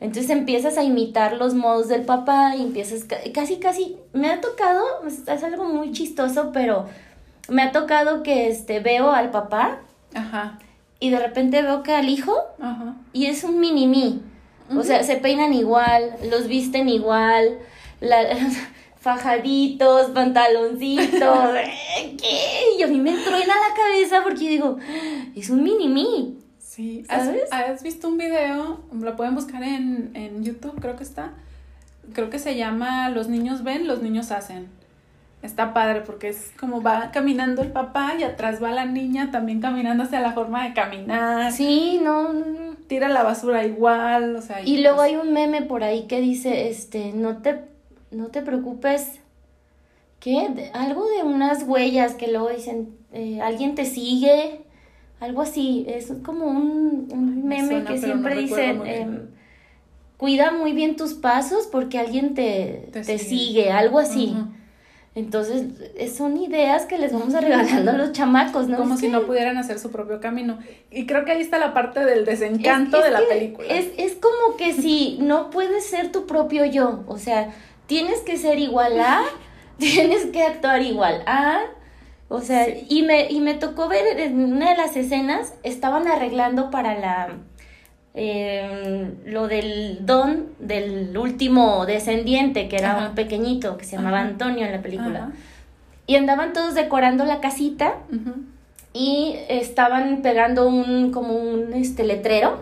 Entonces 0.00 0.28
empiezas 0.30 0.76
a 0.76 0.84
imitar 0.84 1.34
los 1.36 1.54
modos 1.54 1.88
del 1.88 2.02
papá 2.02 2.54
y 2.56 2.62
empiezas 2.62 3.04
ca- 3.04 3.16
casi, 3.32 3.56
casi, 3.56 3.96
me 4.12 4.28
ha 4.30 4.40
tocado, 4.42 4.84
es, 5.06 5.42
algo 5.42 5.64
muy 5.64 5.92
chistoso, 5.92 6.50
pero 6.52 6.86
me 7.48 7.62
ha 7.62 7.72
tocado 7.72 8.22
que 8.22 8.48
este, 8.48 8.80
veo 8.80 9.10
al 9.12 9.30
papá 9.30 9.80
Ajá, 10.14 10.58
y 11.00 11.10
de 11.10 11.18
repente 11.18 11.62
veo 11.62 11.82
que 11.82 11.92
al 11.92 12.08
hijo 12.08 12.36
ajá. 12.60 12.94
y 13.12 13.26
es 13.26 13.42
un 13.44 13.58
mini 13.60 13.86
mí. 13.86 14.20
O 14.76 14.82
sea, 14.82 15.02
se 15.02 15.16
peinan 15.16 15.52
igual, 15.52 16.16
los 16.30 16.46
visten 16.48 16.88
igual, 16.88 17.58
la, 18.00 18.22
fajaditos, 19.04 20.12
pantaloncitos. 20.12 21.20
¿qué? 22.18 22.78
Y 22.78 22.82
a 22.82 22.86
mí 22.86 22.98
me 22.98 23.12
truena 23.12 23.54
la 23.54 23.76
cabeza 23.76 24.22
porque 24.22 24.48
digo, 24.48 24.78
es 25.36 25.50
un 25.50 25.62
mini 25.62 25.88
mí. 25.88 26.38
Sí, 26.58 27.04
¿Has, 27.08 27.26
¿Sabes? 27.26 27.52
has 27.52 27.82
visto 27.82 28.08
un 28.08 28.16
video? 28.16 28.80
Lo 28.92 29.14
pueden 29.14 29.34
buscar 29.34 29.62
en, 29.62 30.10
en 30.14 30.42
YouTube, 30.42 30.80
creo 30.80 30.96
que 30.96 31.02
está. 31.02 31.32
Creo 32.14 32.30
que 32.30 32.38
se 32.38 32.56
llama 32.56 33.10
Los 33.10 33.28
niños 33.28 33.62
ven, 33.62 33.86
los 33.86 34.00
niños 34.00 34.30
hacen. 34.30 34.68
Está 35.42 35.74
padre 35.74 36.00
porque 36.00 36.30
es 36.30 36.52
como 36.58 36.80
va 36.80 37.10
caminando 37.12 37.60
el 37.60 37.72
papá 37.72 38.14
y 38.18 38.22
atrás 38.22 38.62
va 38.62 38.70
la 38.70 38.86
niña 38.86 39.30
también 39.30 39.60
caminando 39.60 40.04
hacia 40.04 40.20
la 40.20 40.32
forma 40.32 40.66
de 40.66 40.72
caminar. 40.72 41.52
Sí, 41.52 42.00
no, 42.02 42.32
no, 42.32 42.46
no. 42.46 42.74
Tira 42.86 43.10
la 43.10 43.22
basura 43.22 43.66
igual, 43.66 44.36
o 44.36 44.40
sea. 44.40 44.62
Y 44.62 44.80
luego 44.80 44.96
pues, 44.96 45.10
hay 45.10 45.16
un 45.16 45.34
meme 45.34 45.60
por 45.60 45.84
ahí 45.84 46.06
que 46.06 46.22
dice, 46.22 46.70
este, 46.70 47.12
no 47.12 47.38
te, 47.38 47.73
no 48.14 48.28
te 48.28 48.42
preocupes, 48.42 49.20
¿qué? 50.20 50.48
De- 50.54 50.70
algo 50.72 51.06
de 51.08 51.22
unas 51.22 51.64
huellas 51.64 52.14
que 52.14 52.28
luego 52.28 52.48
dicen, 52.50 52.96
eh, 53.12 53.40
alguien 53.40 53.74
te 53.74 53.84
sigue, 53.84 54.60
algo 55.20 55.42
así, 55.42 55.84
es 55.88 56.12
como 56.24 56.46
un, 56.46 57.08
un 57.12 57.46
me 57.48 57.56
meme 57.56 57.68
suena, 57.68 57.90
que 57.90 57.98
siempre 57.98 58.34
no 58.34 58.40
recuerdo 58.40 58.64
dice, 58.66 58.74
muy 58.74 58.88
bien. 58.88 59.02
em, 59.02 59.20
cuida 60.16 60.52
muy 60.52 60.72
bien 60.72 60.96
tus 60.96 61.14
pasos 61.14 61.66
porque 61.66 61.98
alguien 61.98 62.34
te, 62.34 62.88
Te 62.92 63.02
te, 63.02 63.18
sigue. 63.18 63.18
sigue. 63.46 63.70
algo 63.72 63.98
así. 63.98 64.34
Entonces, 65.16 65.66
eh, 65.96 66.08
son 66.08 66.36
ideas 66.38 66.86
que 66.86 66.98
les 66.98 67.12
vamos 67.12 67.34
a 67.36 67.40
regalando 67.40 67.92
a 67.92 67.94
los 67.94 68.10
chamacos, 68.10 68.66
¿no? 68.66 68.76
Como 68.78 68.94
Es 68.94 69.00
si 69.00 69.06
que- 69.06 69.12
no 69.12 69.22
pudieran 69.26 69.56
hacer 69.58 69.78
su 69.78 69.92
propio 69.92 70.18
camino. 70.20 70.58
Y 70.90 71.06
creo 71.06 71.24
que 71.24 71.30
ahí 71.30 71.40
está 71.40 71.58
la 71.60 71.72
parte 71.72 72.04
del 72.04 72.24
desencanto 72.24 72.96
Es- 72.98 73.04
es 73.04 73.12
de 73.12 73.20
la 73.20 73.28
película. 73.28 73.68
Es, 73.68 73.92
es 73.96 74.14
como 74.16 74.56
que 74.56 74.72
si 74.72 75.18
no 75.20 75.50
puedes 75.50 75.84
ser 75.86 76.10
tu 76.10 76.26
propio 76.26 76.64
yo, 76.64 77.04
o 77.06 77.16
sea, 77.16 77.54
tienes 77.86 78.20
que 78.20 78.36
ser 78.36 78.58
igual 78.58 78.98
a, 79.00 79.22
tienes 79.78 80.26
que 80.26 80.42
actuar 80.42 80.82
igual 80.82 81.22
a, 81.26 81.60
o 82.28 82.40
sea, 82.40 82.64
Sí. 82.64 82.86
y, 82.88 83.02
me, 83.02 83.30
y 83.30 83.40
me 83.40 83.54
tocó 83.54 83.88
ver 83.88 84.18
en 84.18 84.52
una 84.52 84.70
de 84.70 84.76
las 84.76 84.96
escenas, 84.96 85.54
estaban 85.62 86.08
arreglando 86.08 86.70
para 86.70 86.98
la, 86.98 87.28
eh, 88.14 89.12
lo 89.26 89.48
del 89.48 89.98
don 90.06 90.46
del 90.58 91.16
último 91.18 91.84
descendiente, 91.86 92.68
que 92.68 92.76
era 92.76 92.96
Ajá. 92.96 93.08
un 93.08 93.14
pequeñito, 93.14 93.76
que 93.76 93.84
se 93.84 93.96
llamaba 93.96 94.18
Ajá. 94.20 94.28
Antonio 94.28 94.64
en 94.66 94.72
la 94.72 94.82
película, 94.82 95.18
Ajá. 95.24 95.32
y 96.06 96.16
andaban 96.16 96.52
todos 96.52 96.74
decorando 96.74 97.24
la 97.24 97.40
casita, 97.40 97.94
y 98.92 99.34
estaban 99.48 100.22
pegando 100.22 100.68
un 100.68 101.10
como 101.10 101.34
un 101.34 101.72
este 101.74 102.04
letrero 102.04 102.58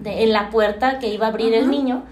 de- 0.00 0.22
en 0.22 0.32
la 0.32 0.48
puerta 0.48 0.98
que 0.98 1.08
iba 1.12 1.26
a 1.26 1.28
abrir 1.28 1.52
el 1.54 1.70
niño 1.70 2.02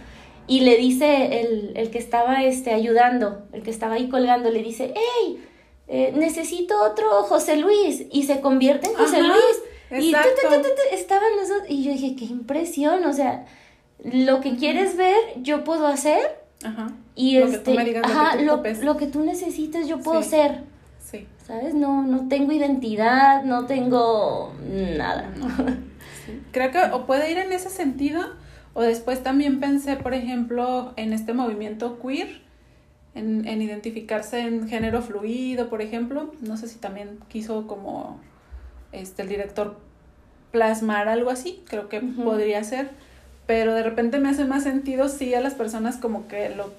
y 0.47 0.61
le 0.61 0.77
dice 0.77 1.41
el, 1.41 1.73
el 1.77 1.91
que 1.91 1.99
estaba 1.99 2.43
este 2.45 2.73
ayudando, 2.73 3.43
el 3.53 3.63
que 3.63 3.71
estaba 3.71 3.95
ahí 3.95 4.09
colgando, 4.09 4.51
le 4.51 4.63
dice, 4.63 4.93
hey, 4.95 5.45
eh, 5.89 6.13
necesito 6.17 6.83
otro 6.83 7.09
José 7.25 7.57
Luis 7.57 8.05
y 8.11 8.25
se 8.25 8.41
convierte 8.41 8.89
en 8.89 8.95
José 8.95 9.19
Ajá, 9.19 9.29
Luis. 9.29 10.05
Y 10.05 10.11
tu, 10.13 10.19
tu, 10.19 10.27
exacto. 10.47 10.69
tu, 10.69 10.95
estaban 10.97 11.37
los 11.39 11.49
dos 11.49 11.59
y 11.69 11.85
yo 11.85 11.93
dije, 11.93 12.17
qué 12.17 12.25
impresión, 12.25 13.05
o 13.05 13.13
sea, 13.13 13.45
lo 14.03 14.41
que 14.41 14.57
quieres 14.57 14.97
ver 14.97 15.17
yo 15.37 15.65
puedo 15.65 15.87
hacer 15.87 16.41
Ajá. 16.65 16.93
y 17.15 17.39
Lo 17.39 17.47
que 17.47 17.53
tú 17.53 17.57
este, 17.59 17.75
me 17.75 17.85
digas, 17.85 18.03
lo 18.03 18.09
que 18.63 18.69
ajá, 18.71 18.79
tú 18.79 18.85
lo 18.85 18.97
que 18.97 19.07
tú 19.07 19.21
necesites 19.23 19.87
yo 19.87 20.01
puedo 20.01 20.23
Sí. 20.23 20.31
ser. 20.31 20.63
Sí. 20.99 21.27
¿Sabes? 21.47 21.75
No, 21.75 22.03
no 22.05 22.29
tengo 22.29 22.53
identidad, 22.53 23.43
no 23.45 23.67
tengo 23.67 24.55
nada. 24.97 25.31
Creo 26.53 26.71
que 26.71 26.79
o 26.93 27.05
puede 27.05 27.31
ir 27.31 27.39
en 27.39 27.53
ese 27.53 27.69
sentido, 27.69 28.23
o 28.75 28.83
después 28.83 29.23
también 29.23 29.61
pensé, 29.61 29.97
por 29.97 30.15
ejemplo, 30.15 30.93
en 30.97 31.13
este 31.13 31.33
movimiento 31.35 31.99
queer, 32.01 32.41
en, 33.15 33.47
en 33.47 33.61
identificarse 33.61 34.41
en 34.41 34.69
género 34.69 35.03
fluido, 35.03 35.69
por 35.69 35.83
ejemplo. 35.83 36.33
No 36.41 36.57
sé 36.57 36.69
si 36.69 36.79
también 36.79 37.19
quiso 37.29 37.67
como 37.67 38.19
este 38.93 39.23
el 39.23 39.29
director 39.29 39.79
plasmar 40.51 41.09
algo 41.09 41.31
así, 41.31 41.63
creo 41.67 41.89
que 41.89 42.01
podría 42.01 42.63
ser. 42.65 42.91
Pero 43.47 43.75
de 43.75 43.83
repente 43.83 44.19
me 44.19 44.29
hace 44.31 44.45
más 44.45 44.63
sentido 44.63 45.09
sí 45.09 45.35
a 45.35 45.41
las 45.41 45.55
personas 45.55 45.97
como 45.97 46.29
que 46.29 46.51
lo 46.55 46.71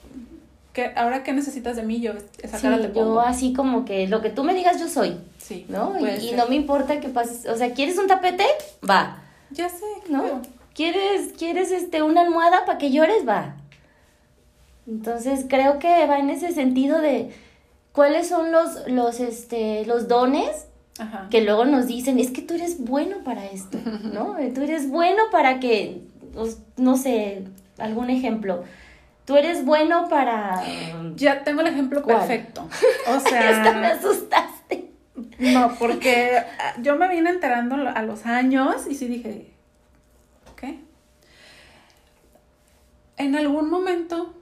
que 0.71 0.91
ahora 0.95 1.21
qué 1.23 1.33
necesitas 1.33 1.75
de 1.75 1.83
mí, 1.83 1.99
yo 2.01 2.13
esa 2.41 2.57
Sí, 2.57 2.63
cara 2.63 2.81
te 2.81 2.87
pongo. 2.89 3.15
yo 3.15 3.19
así 3.19 3.53
como 3.53 3.85
que 3.85 4.07
lo 4.07 4.21
que 4.23 4.31
tú 4.31 4.43
me 4.43 4.55
digas 4.55 4.79
yo 4.79 4.87
soy, 4.87 5.17
Sí, 5.37 5.65
¿no? 5.69 5.93
Y, 5.99 6.31
no 6.31 6.47
me 6.47 6.55
importa 6.55 6.99
que 6.99 7.09
pases, 7.09 7.45
o 7.47 7.55
sea, 7.55 7.73
¿quieres 7.75 7.99
un 7.99 8.07
tapete? 8.07 8.45
Va, 8.89 9.21
Ya 9.51 9.69
sé, 9.69 9.85
¿no? 10.09 10.41
¿Quieres, 10.73 11.33
quieres 11.37 11.71
este, 11.71 12.01
una 12.01 12.21
almohada 12.21 12.65
para 12.65 12.77
que 12.77 12.91
llores? 12.91 13.27
Va. 13.27 13.55
Entonces 14.87 15.45
creo 15.47 15.79
que 15.79 16.05
va 16.07 16.19
en 16.19 16.29
ese 16.29 16.51
sentido 16.51 16.99
de 16.99 17.31
cuáles 17.91 18.27
son 18.27 18.51
los, 18.51 18.87
los, 18.87 19.19
este, 19.19 19.85
los 19.85 20.07
dones 20.07 20.67
Ajá. 20.99 21.27
que 21.29 21.41
luego 21.41 21.65
nos 21.65 21.87
dicen, 21.87 22.19
es 22.19 22.31
que 22.31 22.41
tú 22.41 22.55
eres 22.55 22.79
bueno 22.83 23.17
para 23.23 23.45
esto, 23.45 23.77
¿no? 24.03 24.35
Tú 24.55 24.61
eres 24.61 24.89
bueno 24.89 25.23
para 25.31 25.59
que, 25.59 26.01
os- 26.35 26.57
no 26.77 26.97
sé, 26.97 27.43
algún 27.77 28.09
ejemplo. 28.09 28.63
Tú 29.25 29.37
eres 29.37 29.63
bueno 29.63 30.09
para... 30.09 30.61
Ya 31.15 31.43
tengo 31.45 31.61
el 31.61 31.67
ejemplo 31.67 32.03
¿Cuál? 32.03 32.17
perfecto. 32.17 32.67
O 33.07 33.11
Hasta 33.13 33.29
me 33.31 33.39
sea, 33.53 33.91
asustaste. 33.93 34.89
no, 35.39 35.75
porque 35.79 36.37
ah, 36.59 36.73
yo 36.81 36.97
me 36.97 37.07
vine 37.07 37.29
enterando 37.29 37.75
a 37.75 38.01
los 38.01 38.25
años 38.25 38.85
y 38.89 38.95
sí 38.95 39.07
dije, 39.07 39.49
¿qué? 40.57 40.79
En 43.23 43.35
algún 43.35 43.69
momento, 43.69 44.33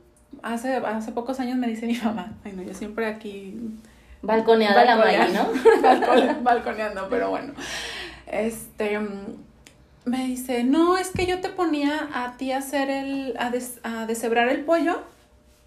hace, 0.43 0.75
hace 0.75 1.11
pocos 1.11 1.39
años 1.39 1.57
me 1.57 1.67
dice 1.67 1.85
mi 1.87 1.95
mamá, 1.97 2.33
ay 2.43 2.53
no, 2.53 2.63
yo 2.63 2.73
siempre 2.73 3.05
aquí 3.07 3.55
Balconeada 4.21 4.85
la 4.85 4.95
Maggie, 4.97 5.33
¿no? 5.33 5.47
Balcone- 5.81 6.43
balconeando, 6.43 7.07
pero 7.09 7.29
bueno. 7.29 7.53
Este 8.27 8.99
me 10.05 10.25
dice, 10.25 10.63
no, 10.63 10.97
es 10.97 11.09
que 11.11 11.25
yo 11.25 11.41
te 11.41 11.49
ponía 11.49 12.07
a 12.13 12.37
ti 12.37 12.51
a 12.51 12.57
hacer 12.59 12.89
el, 12.89 13.35
a, 13.39 13.49
des- 13.51 13.79
a 13.83 14.05
deshebrar 14.05 14.49
el 14.49 14.61
pollo 14.63 15.01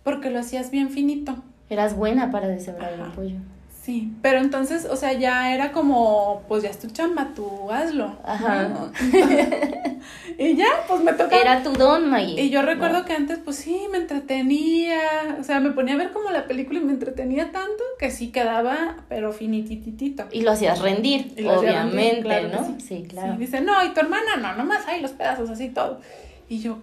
porque 0.02 0.30
lo 0.30 0.38
hacías 0.40 0.71
bien 0.71 0.90
finito. 0.90 1.37
Eras 1.71 1.97
buena 1.97 2.30
para 2.30 2.49
deshebrar 2.49 2.92
el 2.94 3.00
pollo. 3.12 3.37
Sí, 3.85 4.14
pero 4.23 4.38
entonces, 4.38 4.87
o 4.87 4.97
sea, 4.97 5.12
ya 5.12 5.55
era 5.55 5.71
como, 5.71 6.43
pues 6.49 6.62
ya 6.62 6.71
es 6.71 6.79
tu 6.79 6.88
chamba, 6.88 7.33
tú 7.37 7.71
hazlo. 7.71 8.17
Ajá. 8.25 8.69
¿no? 8.69 8.91
y 10.38 10.57
ya, 10.57 10.69
pues 10.88 11.03
me 11.03 11.12
toca. 11.12 11.37
Era 11.37 11.62
tu 11.62 11.75
don, 11.75 12.09
Maggie. 12.09 12.41
Y 12.41 12.49
yo 12.49 12.62
recuerdo 12.62 13.00
¿no? 13.00 13.05
que 13.05 13.12
antes, 13.12 13.41
pues 13.45 13.57
sí, 13.57 13.83
me 13.93 13.99
entretenía, 13.99 15.37
o 15.38 15.45
sea, 15.45 15.61
me 15.61 15.71
ponía 15.73 15.95
a 15.95 15.99
ver 15.99 16.12
como 16.12 16.31
la 16.31 16.47
película 16.47 16.79
y 16.81 16.83
me 16.83 16.93
entretenía 16.93 17.53
tanto 17.53 17.85
que 17.99 18.11
sí 18.11 18.33
quedaba, 18.33 19.05
pero 19.11 19.35
finititito. 19.35 20.25
Y 20.33 20.41
lo 20.41 20.53
hacías 20.53 20.81
rendir, 20.81 21.35
Y 21.37 21.47
hacía 21.47 21.59
obviamente, 21.59 22.23
rendir, 22.23 22.23
claro 22.23 22.49
que 22.49 22.57
¿no? 22.57 22.64
sí. 22.81 22.87
Sí, 22.88 23.07
claro. 23.07 23.33
Sí, 23.35 23.38
dice, 23.38 23.61
no, 23.61 23.85
y 23.85 23.91
tu 23.93 24.00
hermana 24.00 24.37
no, 24.41 24.57
nomás 24.57 24.88
hay 24.88 25.03
los 25.03 25.11
pedazos 25.11 25.50
así 25.50 25.69
todo. 25.69 26.00
Y 26.49 26.61
yo, 26.61 26.79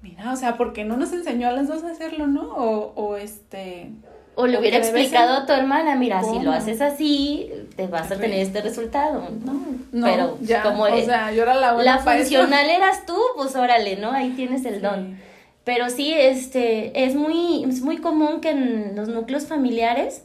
mira, 0.00 0.32
o 0.32 0.36
sea, 0.36 0.56
porque 0.56 0.86
no 0.86 0.96
nos 0.96 1.12
enseñó 1.12 1.48
a 1.48 1.52
las 1.52 1.68
dos 1.68 1.84
a 1.84 1.90
hacerlo, 1.90 2.26
¿no? 2.26 2.54
O, 2.54 2.94
o 2.94 3.16
este, 3.18 3.90
O 4.38 4.46
le 4.46 4.58
hubiera 4.58 4.76
explicado 4.76 5.32
a 5.38 5.46
tu 5.46 5.52
hermana, 5.54 5.96
mira, 5.96 6.22
si 6.22 6.38
lo 6.40 6.52
haces 6.52 6.80
así, 6.82 7.50
te 7.74 7.86
vas 7.86 8.12
a 8.12 8.16
tener 8.18 8.38
este 8.40 8.60
resultado, 8.60 9.28
¿no? 9.44 9.54
no, 9.92 10.06
Pero 10.06 10.38
ya, 10.42 10.62
como 10.62 10.82
o 10.84 11.00
sea, 11.00 11.32
yo 11.32 11.42
era 11.42 11.54
la 11.54 11.72
la 11.72 11.96
eso. 11.96 12.04
funcional 12.10 12.68
eras 12.68 13.06
tú, 13.06 13.16
pues 13.34 13.56
órale, 13.56 13.96
¿no? 13.96 14.12
Ahí 14.12 14.30
tienes 14.36 14.64
el 14.66 14.74
Sí. 14.76 14.80
don. 14.80 15.18
Pero 15.64 15.88
sí, 15.88 16.12
este, 16.14 17.04
es 17.04 17.14
muy, 17.14 17.64
es 17.64 17.80
muy 17.80 17.96
común 17.96 18.40
que 18.42 18.50
en 18.50 18.94
los 18.94 19.08
núcleos 19.08 19.46
familiares 19.46 20.22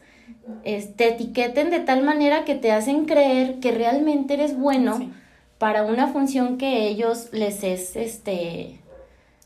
es- 0.65 0.95
te 0.97 1.07
etiqueten 1.07 1.69
de 1.71 1.79
tal 1.79 2.03
manera 2.03 2.43
que 2.43 2.55
te 2.55 2.71
hacen 2.73 3.05
creer 3.05 3.59
que 3.61 3.71
realmente 3.71 4.33
eres 4.33 4.57
bueno 4.57 4.97
Sí. 4.97 5.09
para 5.57 5.83
una 5.83 6.07
función 6.09 6.57
que 6.57 6.87
ellos 6.89 7.29
les 7.31 7.63
es, 7.63 7.95
este, 7.95 8.81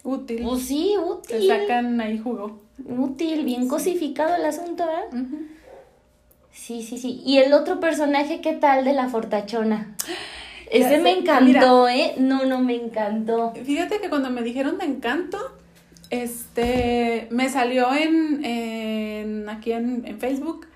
Útil. 0.03 0.41
pues 0.43 0.63
sí, 0.63 0.95
Te 1.27 1.35
útil, 1.37 1.47
sacan 1.49 2.01
ahí 2.01 2.17
jugo. 2.17 2.64
Útil, 2.83 3.45
bien 3.45 3.67
cosificado 3.67 4.35
el 4.35 4.45
asunto, 4.45 4.85
¿verdad? 4.85 5.27
Sí, 6.51 6.83
sí, 6.83 6.97
sí. 6.97 7.21
Y 7.25 7.37
el 7.37 7.53
otro 7.53 7.79
personaje, 7.79 8.41
¿qué 8.41 8.53
tal 8.53 8.85
de 8.85 8.93
la 8.93 9.09
fortachona? 9.09 9.95
Ese 10.71 10.99
me 10.99 11.11
encantó, 11.11 11.87
¿eh? 11.87 12.15
No, 12.17 12.45
no, 12.45 12.59
me 12.59 12.75
encantó. 12.75 13.53
Fíjate 13.63 13.99
que 13.99 14.09
cuando 14.09 14.31
me 14.31 14.41
dijeron 14.41 14.79
de 14.79 14.85
encanto, 14.85 15.37
este, 16.09 17.27
me 17.29 17.49
salió 17.49 17.93
en, 17.93 18.43
en 18.43 19.47
aquí 19.47 19.71
en, 19.71 20.05
en 20.07 20.19
Facebook 20.19 20.67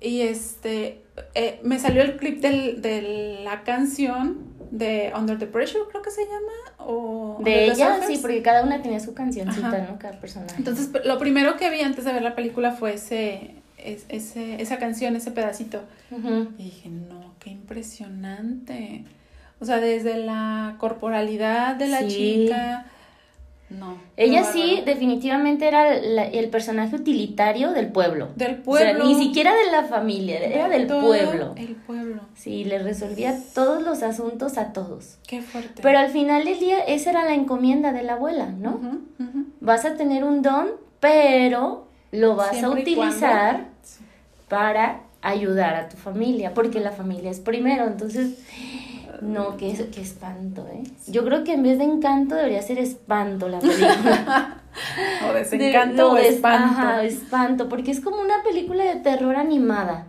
y 0.00 0.20
este, 0.20 1.03
eh, 1.34 1.60
me 1.62 1.78
salió 1.78 2.02
el 2.02 2.16
clip 2.16 2.40
del, 2.40 2.82
de 2.82 3.40
la 3.44 3.62
canción 3.62 4.52
de 4.70 5.12
Under 5.16 5.38
the 5.38 5.46
Pressure, 5.46 5.84
creo 5.90 6.02
que 6.02 6.10
se 6.10 6.24
llama, 6.24 6.52
o 6.86 7.38
De 7.44 7.66
ella, 7.66 8.00
sí, 8.06 8.18
porque 8.20 8.42
cada 8.42 8.64
una 8.64 8.82
tenía 8.82 8.98
su 8.98 9.14
cancioncita, 9.14 9.68
Ajá. 9.68 9.86
¿no? 9.90 9.98
Cada 9.98 10.18
personaje. 10.20 10.54
Entonces, 10.58 10.90
lo 11.04 11.18
primero 11.18 11.56
que 11.56 11.70
vi 11.70 11.80
antes 11.82 12.04
de 12.04 12.12
ver 12.12 12.22
la 12.22 12.34
película 12.34 12.72
fue 12.72 12.94
ese, 12.94 13.52
es- 13.78 14.04
ese, 14.08 14.60
esa 14.60 14.78
canción, 14.78 15.14
ese 15.14 15.30
pedacito. 15.30 15.82
Y 16.58 16.64
dije, 16.64 16.88
no, 16.88 17.34
qué 17.38 17.50
impresionante. 17.50 19.04
O 19.60 19.64
sea, 19.64 19.78
desde 19.78 20.16
la 20.18 20.76
corporalidad 20.78 21.76
de 21.76 21.86
la 21.88 22.00
Sí. 22.00 22.08
chica. 22.08 22.86
No. 23.78 23.98
Ella 24.16 24.44
sí, 24.44 24.82
definitivamente 24.86 25.66
era 25.66 25.96
la- 26.00 26.24
el 26.26 26.48
personaje 26.48 26.94
utilitario 26.96 27.72
del 27.72 27.88
pueblo. 27.88 28.28
Del 28.36 28.52
O 28.52 28.54
sea, 28.54 28.62
pueblo. 28.94 29.04
ni 29.04 29.14
siquiera 29.16 29.52
de 29.54 29.70
la 29.72 29.84
familia, 29.84 30.38
era 30.38 30.68
de 30.68 30.78
del 30.78 30.86
todo 30.86 31.00
pueblo. 31.02 31.54
El 31.56 31.74
pueblo. 31.76 32.22
Sí, 32.34 32.64
le 32.64 32.78
resolvía 32.78 33.38
todos 33.54 33.82
los 33.82 34.02
asuntos 34.02 34.58
a 34.58 34.72
todos. 34.72 35.18
Qué 35.26 35.42
fuerte. 35.42 35.82
Pero 35.82 35.98
al 35.98 36.10
final 36.10 36.44
del 36.44 36.58
día, 36.60 36.78
esa 36.80 37.10
era 37.10 37.24
la 37.24 37.34
encomienda 37.34 37.92
de 37.92 38.02
la 38.02 38.14
abuela, 38.14 38.46
¿no? 38.46 38.80
Vas 39.60 39.84
a 39.84 39.96
tener 39.96 40.24
un 40.24 40.42
don, 40.42 40.68
pero 41.00 41.86
lo 42.12 42.36
vas 42.36 42.50
Siempre 42.56 42.80
a 42.80 42.82
utilizar 42.82 43.66
Sí. 43.82 44.04
para 44.48 45.00
ayudar 45.22 45.74
a 45.74 45.88
tu 45.88 45.96
familia, 45.96 46.52
porque 46.54 46.80
la 46.80 46.92
familia 46.92 47.30
es 47.30 47.40
primero, 47.40 47.86
entonces, 47.86 48.38
no, 49.24 49.56
qué, 49.56 49.72
qué 49.92 50.00
espanto, 50.00 50.66
¿eh? 50.72 50.82
Yo 51.08 51.24
creo 51.24 51.44
que 51.44 51.54
en 51.54 51.62
vez 51.62 51.78
de 51.78 51.84
encanto 51.84 52.34
debería 52.34 52.62
ser 52.62 52.78
espanto 52.78 53.48
la 53.48 53.58
película. 53.60 54.58
O 55.28 55.32
De- 55.32 55.38
desencanto 55.38 56.08
o 56.10 56.14
no, 56.14 56.14
des- 56.16 56.34
espanto. 56.34 56.64
Ajá, 56.80 57.04
espanto, 57.04 57.68
porque 57.68 57.92
es 57.92 58.00
como 58.00 58.20
una 58.20 58.42
película 58.42 58.82
de 58.84 58.96
terror 58.96 59.36
animada. 59.36 60.06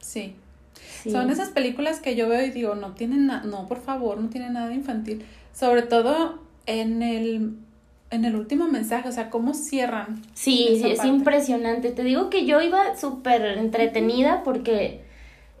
Sí. 0.00 0.34
Sí. 1.04 1.12
Son 1.12 1.30
esas 1.30 1.50
películas 1.50 2.00
que 2.00 2.16
yo 2.16 2.28
veo 2.28 2.44
y 2.44 2.50
digo, 2.50 2.74
no 2.74 2.94
tienen 2.94 3.26
nada, 3.26 3.44
no, 3.44 3.68
por 3.68 3.80
favor, 3.80 4.18
no 4.20 4.28
tienen 4.28 4.54
nada 4.54 4.74
infantil. 4.74 5.24
Sobre 5.54 5.82
todo 5.82 6.40
en 6.66 7.04
el, 7.04 7.52
en 8.10 8.24
el 8.24 8.34
último 8.34 8.66
mensaje, 8.66 9.08
o 9.08 9.12
sea, 9.12 9.30
cómo 9.30 9.54
cierran. 9.54 10.20
Sí, 10.34 10.80
sí, 10.82 10.90
es 10.90 10.98
parte. 10.98 11.12
impresionante. 11.12 11.90
Te 11.92 12.02
digo 12.02 12.28
que 12.28 12.44
yo 12.44 12.60
iba 12.60 12.96
súper 12.96 13.42
entretenida 13.58 14.42
porque 14.42 15.02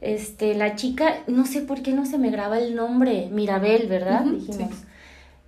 este, 0.00 0.54
la 0.54 0.76
chica, 0.76 1.16
no 1.26 1.44
sé 1.46 1.60
por 1.62 1.82
qué 1.82 1.92
no 1.92 2.06
se 2.06 2.18
me 2.18 2.30
graba 2.30 2.58
el 2.58 2.74
nombre, 2.74 3.28
Mirabel, 3.32 3.86
¿verdad? 3.88 4.24
Ujú, 4.26 4.36
Dijimos. 4.36 4.70
sí. 4.74 4.84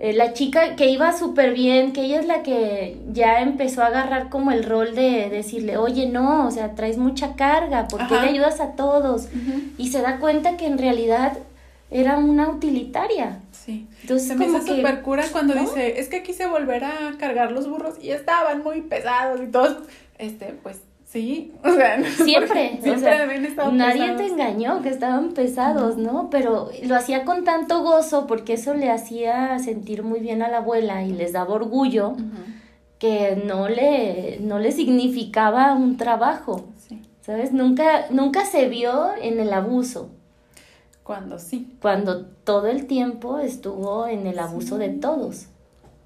Eh, 0.03 0.15
la 0.15 0.33
chica 0.33 0.77
que 0.77 0.89
iba 0.89 1.13
súper 1.17 1.53
bien, 1.53 1.93
que 1.93 2.01
ella 2.05 2.21
es 2.21 2.27
la 2.27 2.43
que 2.43 2.97
ya 3.13 3.43
empezó 3.43 3.83
a 3.83 3.89
agarrar 3.89 4.31
como 4.31 4.51
el 4.51 4.65
rol 4.65 4.95
de 4.95 5.29
decirle, 5.29 5.77
oye, 5.77 6.07
no, 6.07 6.47
o 6.47 6.51
sea, 6.51 6.75
traes 6.75 6.97
mucha 6.97 7.37
carga, 7.37 7.87
¿por 7.87 8.07
qué 8.09 8.15
Ajá. 8.15 8.25
le 8.25 8.31
ayudas 8.31 8.61
a 8.61 8.77
todos? 8.77 9.29
Y 9.77 9.89
se 9.91 10.01
da 10.01 10.19
cuenta 10.19 10.57
que 10.57 10.67
en 10.67 10.79
realidad 10.79 11.37
era 11.91 12.17
una 12.17 12.49
utilitaria. 12.49 13.41
Sí. 13.53 13.87
Entonces, 14.01 14.29
Se 14.29 14.37
me 14.37 14.47
como 14.47 14.57
hace 14.59 14.77
súper 14.77 15.03
cura 15.03 15.25
cuando 15.31 15.55
¿no? 15.55 15.61
dice, 15.61 16.01
es 16.01 16.09
que 16.09 16.23
quise 16.23 16.47
volver 16.47 16.83
a 16.85 17.13
cargar 17.19 17.53
los 17.53 17.69
burros 17.69 17.97
y 18.01 18.11
estaban 18.11 18.63
muy 18.63 18.81
pesados 18.81 19.39
y 19.43 19.49
todos, 19.49 19.77
este, 20.19 20.47
pues 20.63 20.81
sí, 21.11 21.53
o 21.65 21.71
sea, 21.73 22.03
Siempre, 22.05 22.79
o 22.79 22.83
siempre 22.83 23.01
sea, 23.01 23.23
habían 23.25 23.45
estado 23.45 23.73
nadie 23.73 24.01
pesados. 24.13 24.17
te 24.19 24.27
engañó 24.29 24.83
que 24.83 24.89
estaban 24.91 25.33
pesados, 25.33 25.97
¿no? 25.97 26.31
Pero 26.31 26.71
lo 26.85 26.95
hacía 26.97 27.25
con 27.25 27.45
tanto 27.45 27.83
gozo 27.83 28.27
porque 28.27 28.53
eso 28.55 28.75
le 28.75 28.91
hacía 28.91 29.59
sentir 29.59 30.03
muy 30.03 30.21
bien 30.21 30.43
a 30.43 30.49
la 30.49 30.59
abuela 30.59 31.03
y 31.05 31.13
les 31.13 31.33
daba 31.33 31.55
orgullo 31.55 32.15
que 32.99 33.43
no 33.47 33.69
le, 33.69 34.39
no 34.41 34.59
le 34.59 34.73
significaba 34.73 35.73
un 35.75 35.97
trabajo, 35.97 36.67
Sí, 36.87 37.01
¿sabes? 37.23 37.53
Nunca, 37.53 38.07
nunca 38.11 38.45
se 38.45 38.69
vio 38.69 39.11
en 39.21 39.41
el 39.41 39.53
abuso, 39.53 40.11
cuando 41.03 41.39
sí. 41.39 41.77
cuando 41.81 42.27
todo 42.27 42.67
el 42.69 42.87
tiempo 42.87 43.39
estuvo 43.39 44.07
en 44.07 44.27
el 44.27 44.39
abuso 44.39 44.77
de 44.79 44.91
todos. 44.91 45.47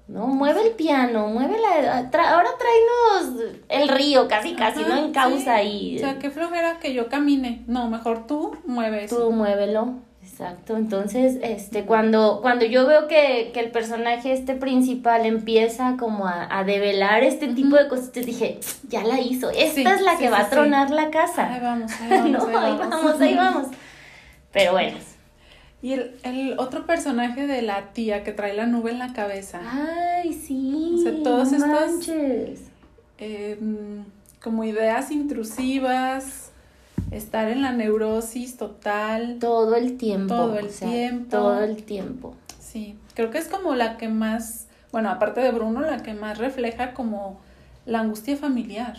¿No? 0.07 0.27
Mueve 0.27 0.61
el 0.61 0.71
piano, 0.73 1.27
mueve 1.29 1.57
la... 1.59 2.11
tra- 2.11 2.27
ahora 2.27 2.49
tráenos 2.59 3.41
el 3.69 3.87
río, 3.89 4.27
casi, 4.27 4.53
casi, 4.53 4.81
Ajá, 4.81 4.89
¿no? 4.95 5.05
En 5.05 5.11
causa 5.11 5.39
sí. 5.39 5.49
ahí. 5.49 5.95
O 5.97 5.99
sea, 5.99 6.19
qué 6.19 6.29
flojera 6.29 6.77
que 6.79 6.93
yo 6.93 7.09
camine. 7.09 7.63
No, 7.67 7.89
mejor 7.89 8.27
tú 8.27 8.55
mueves. 8.67 9.09
Tú 9.09 9.31
muévelo. 9.31 9.95
Exacto. 10.21 10.75
Entonces, 10.75 11.37
este, 11.41 11.85
cuando, 11.85 12.39
cuando 12.41 12.65
yo 12.65 12.85
veo 12.85 13.07
que, 13.07 13.51
que 13.53 13.59
el 13.59 13.71
personaje 13.71 14.31
este 14.33 14.53
principal 14.55 15.25
empieza 15.25 15.95
como 15.99 16.27
a, 16.27 16.47
a 16.55 16.63
develar 16.63 17.23
este 17.23 17.47
tipo 17.47 17.75
de 17.75 17.87
cosas, 17.87 18.11
te 18.11 18.21
dije, 18.21 18.59
ya 18.87 19.03
la 19.03 19.19
hizo. 19.19 19.49
Esta 19.49 19.73
Sí, 19.73 19.81
es 19.81 20.01
la 20.01 20.17
sí, 20.17 20.23
que 20.23 20.29
va 20.29 20.39
a 20.41 20.49
tronar 20.49 20.89
la 20.91 21.03
Ahí 21.03 21.11
casa. 21.11 21.59
vamos, 21.61 21.91
ahí 22.01 22.09
vamos, 22.33 22.47
no, 22.47 22.59
ahí 22.59 22.77
vamos, 22.77 23.21
ahí 23.21 23.35
vamos. 23.35 23.67
Pero 24.51 24.71
bueno. 24.73 24.97
Y 25.85 25.93
el, 25.93 26.15
el 26.23 26.57
otro 26.57 26.87
personaje 26.87 27.45
de 27.45 27.61
la 27.61 27.93
tía 27.93 28.23
que 28.23 28.31
trae 28.31 28.55
la 28.55 28.65
nube 28.65 28.89
en 28.89 28.97
la 28.97 29.13
cabeza. 29.13 29.61
Ay, 29.63 30.33
sí. 30.33 30.95
O 30.95 30.97
sea, 30.97 31.21
todos 31.21 31.51
no 31.51 31.79
estos- 31.79 32.09
eh, 33.19 33.59
como 34.41 34.63
ideas 34.63 35.11
intrusivas, 35.11 36.49
estar 37.11 37.49
en 37.49 37.61
la 37.61 37.71
neurosis 37.71 38.57
total. 38.57 39.37
Todo 39.39 39.75
el 39.75 39.97
tiempo. 39.97 40.33
Todo 40.33 40.57
el 40.57 40.65
o 40.65 40.69
sea, 40.71 40.89
tiempo. 40.89 41.27
Todo 41.29 41.63
el 41.63 41.83
tiempo. 41.83 42.33
Sí, 42.59 42.97
creo 43.13 43.29
que 43.29 43.37
es 43.37 43.47
como 43.47 43.75
la 43.75 43.97
que 43.97 44.07
más, 44.09 44.65
bueno, 44.91 45.11
aparte 45.11 45.39
de 45.41 45.51
Bruno, 45.51 45.81
la 45.81 46.01
que 46.01 46.15
más 46.15 46.39
refleja 46.39 46.95
como 46.95 47.39
la 47.85 47.99
angustia 47.99 48.35
familiar. 48.35 48.97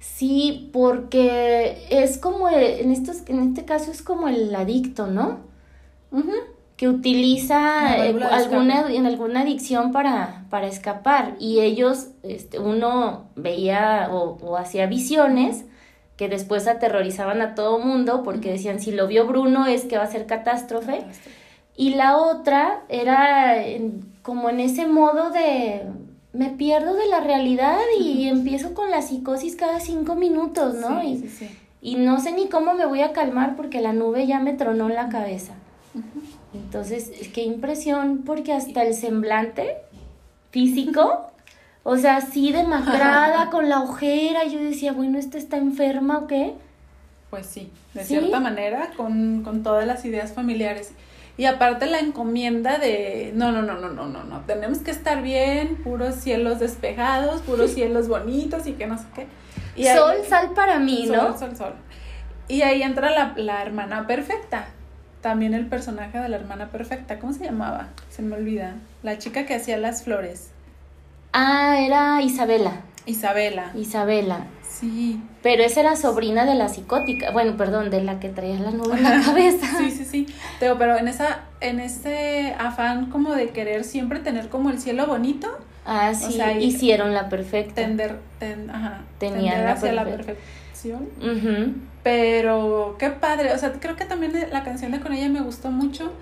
Sí, 0.00 0.70
porque 0.72 1.86
es 1.90 2.18
como, 2.18 2.48
en, 2.48 2.90
estos, 2.90 3.18
en 3.28 3.38
este 3.38 3.64
caso 3.64 3.92
es 3.92 4.02
como 4.02 4.26
el 4.26 4.52
adicto, 4.56 5.06
¿no? 5.06 5.46
Que 6.76 6.88
utiliza 6.88 8.06
eh, 8.06 8.16
alguna 8.30 8.92
en 8.92 9.06
alguna 9.06 9.40
adicción 9.40 9.90
para, 9.90 10.44
para 10.48 10.68
escapar. 10.68 11.34
Y 11.40 11.60
ellos 11.60 12.08
este, 12.22 12.58
uno 12.60 13.24
veía 13.34 14.08
o, 14.12 14.38
o 14.40 14.56
hacía 14.56 14.86
visiones 14.86 15.64
que 16.16 16.28
después 16.28 16.66
aterrorizaban 16.66 17.40
a 17.42 17.54
todo 17.54 17.78
mundo 17.78 18.22
porque 18.24 18.50
decían 18.50 18.80
si 18.80 18.90
lo 18.90 19.06
vio 19.06 19.26
Bruno 19.26 19.66
es 19.66 19.84
que 19.84 19.98
va 19.98 20.04
a 20.04 20.10
ser 20.10 20.26
catástrofe 20.26 21.04
y 21.76 21.94
la 21.94 22.16
otra 22.16 22.82
era 22.88 23.54
como 24.22 24.50
en 24.50 24.58
ese 24.58 24.88
modo 24.88 25.30
de 25.30 25.82
me 26.32 26.50
pierdo 26.50 26.94
de 26.94 27.06
la 27.06 27.20
realidad 27.20 27.78
y 28.00 28.28
empiezo 28.28 28.74
con 28.74 28.90
la 28.90 29.00
psicosis 29.00 29.54
cada 29.54 29.78
cinco 29.78 30.16
minutos, 30.16 30.74
¿no? 30.74 31.00
Sí, 31.00 31.06
y, 31.06 31.16
sí, 31.18 31.28
sí. 31.28 31.58
y 31.80 31.94
no 31.94 32.20
sé 32.20 32.32
ni 32.32 32.48
cómo 32.48 32.74
me 32.74 32.84
voy 32.84 33.02
a 33.02 33.12
calmar 33.12 33.54
porque 33.54 33.80
la 33.80 33.92
nube 33.92 34.26
ya 34.26 34.40
me 34.40 34.54
tronó 34.54 34.88
en 34.88 34.96
la 34.96 35.08
cabeza. 35.08 35.54
Entonces, 36.54 37.10
qué 37.34 37.42
impresión, 37.42 38.22
porque 38.24 38.52
hasta 38.52 38.82
el 38.82 38.94
semblante 38.94 39.76
físico, 40.50 41.30
o 41.82 41.96
sea, 41.96 42.16
así 42.16 42.52
demacrada, 42.52 43.50
con 43.50 43.68
la 43.68 43.80
ojera, 43.80 44.44
yo 44.44 44.58
decía, 44.58 44.92
bueno, 44.92 45.18
¿esta 45.18 45.38
está 45.38 45.56
enferma 45.56 46.18
o 46.18 46.26
qué? 46.26 46.54
Pues 47.30 47.46
sí, 47.46 47.70
de 47.94 48.02
¿Sí? 48.02 48.08
cierta 48.18 48.40
manera, 48.40 48.90
con, 48.96 49.42
con 49.42 49.62
todas 49.62 49.86
las 49.86 50.04
ideas 50.04 50.32
familiares. 50.32 50.92
Y 51.36 51.44
aparte 51.44 51.86
la 51.86 52.00
encomienda 52.00 52.78
de, 52.78 53.30
no, 53.34 53.52
no, 53.52 53.62
no, 53.62 53.74
no, 53.78 53.90
no, 53.90 54.06
no, 54.08 54.24
no, 54.24 54.40
tenemos 54.46 54.78
que 54.78 54.90
estar 54.90 55.22
bien, 55.22 55.76
puros 55.84 56.16
cielos 56.16 56.58
despejados, 56.58 57.42
puros 57.42 57.70
cielos 57.74 58.08
bonitos 58.08 58.66
y 58.66 58.72
que 58.72 58.86
no 58.86 58.98
sé 58.98 59.04
qué. 59.14 59.26
Y 59.76 59.86
ahí- 59.86 59.96
sol, 59.96 60.14
sal 60.28 60.50
para 60.54 60.78
mí, 60.78 61.06
¿no? 61.06 61.38
Sol, 61.38 61.38
sol, 61.50 61.56
sol. 61.56 61.74
Y 62.48 62.62
ahí 62.62 62.82
entra 62.82 63.10
la, 63.10 63.34
la 63.36 63.62
hermana 63.62 64.06
perfecta. 64.06 64.68
También 65.20 65.54
el 65.54 65.66
personaje 65.66 66.18
de 66.18 66.28
la 66.28 66.36
hermana 66.36 66.68
perfecta. 66.68 67.18
¿Cómo 67.18 67.32
se 67.32 67.44
llamaba? 67.44 67.88
Se 68.10 68.22
me 68.22 68.36
olvida. 68.36 68.74
La 69.02 69.18
chica 69.18 69.46
que 69.46 69.54
hacía 69.54 69.76
las 69.76 70.02
flores. 70.04 70.50
Ah, 71.32 71.76
era 71.80 72.22
Isabela, 72.22 72.72
Isabela. 73.06 73.72
Isabela. 73.74 74.46
Sí. 74.68 75.20
Pero 75.42 75.62
esa 75.64 75.80
era 75.80 75.96
sobrina 75.96 76.44
de 76.44 76.54
la 76.54 76.68
psicótica, 76.68 77.30
bueno, 77.32 77.56
perdón, 77.56 77.90
de 77.90 78.02
la 78.02 78.20
que 78.20 78.28
traía 78.28 78.58
la 78.60 78.70
nube 78.70 78.96
en 78.96 79.02
la 79.02 79.20
cabeza. 79.24 79.66
Sí, 79.78 79.90
sí, 79.90 80.04
sí. 80.04 80.26
Teo, 80.60 80.78
pero 80.78 80.96
en 80.96 81.08
esa, 81.08 81.40
en 81.60 81.80
ese 81.80 82.54
afán 82.58 83.06
como 83.10 83.34
de 83.34 83.50
querer 83.50 83.84
siempre 83.84 84.20
tener 84.20 84.48
como 84.48 84.70
el 84.70 84.78
cielo 84.78 85.06
bonito, 85.06 85.48
Ah, 85.84 86.12
sí, 86.14 86.34
sea, 86.34 86.52
hicieron 86.52 87.12
la 87.14 87.28
perfecta. 87.28 87.74
tender, 87.74 88.18
ten- 88.38 88.70
ajá, 88.70 89.00
Tenían 89.18 89.40
tender 89.42 89.64
la 89.64 89.72
hacia 89.72 89.92
la 89.92 90.04
perfección. 90.04 91.08
Ujú. 91.18 91.72
Pero 92.02 92.96
qué 92.98 93.10
padre, 93.10 93.52
o 93.52 93.58
sea, 93.58 93.72
creo 93.72 93.96
que 93.96 94.04
también 94.04 94.32
la 94.52 94.62
canción 94.64 94.92
de 94.92 95.00
con 95.00 95.12
ella 95.12 95.28
me 95.28 95.40
gustó 95.40 95.70
mucho. 95.70 96.12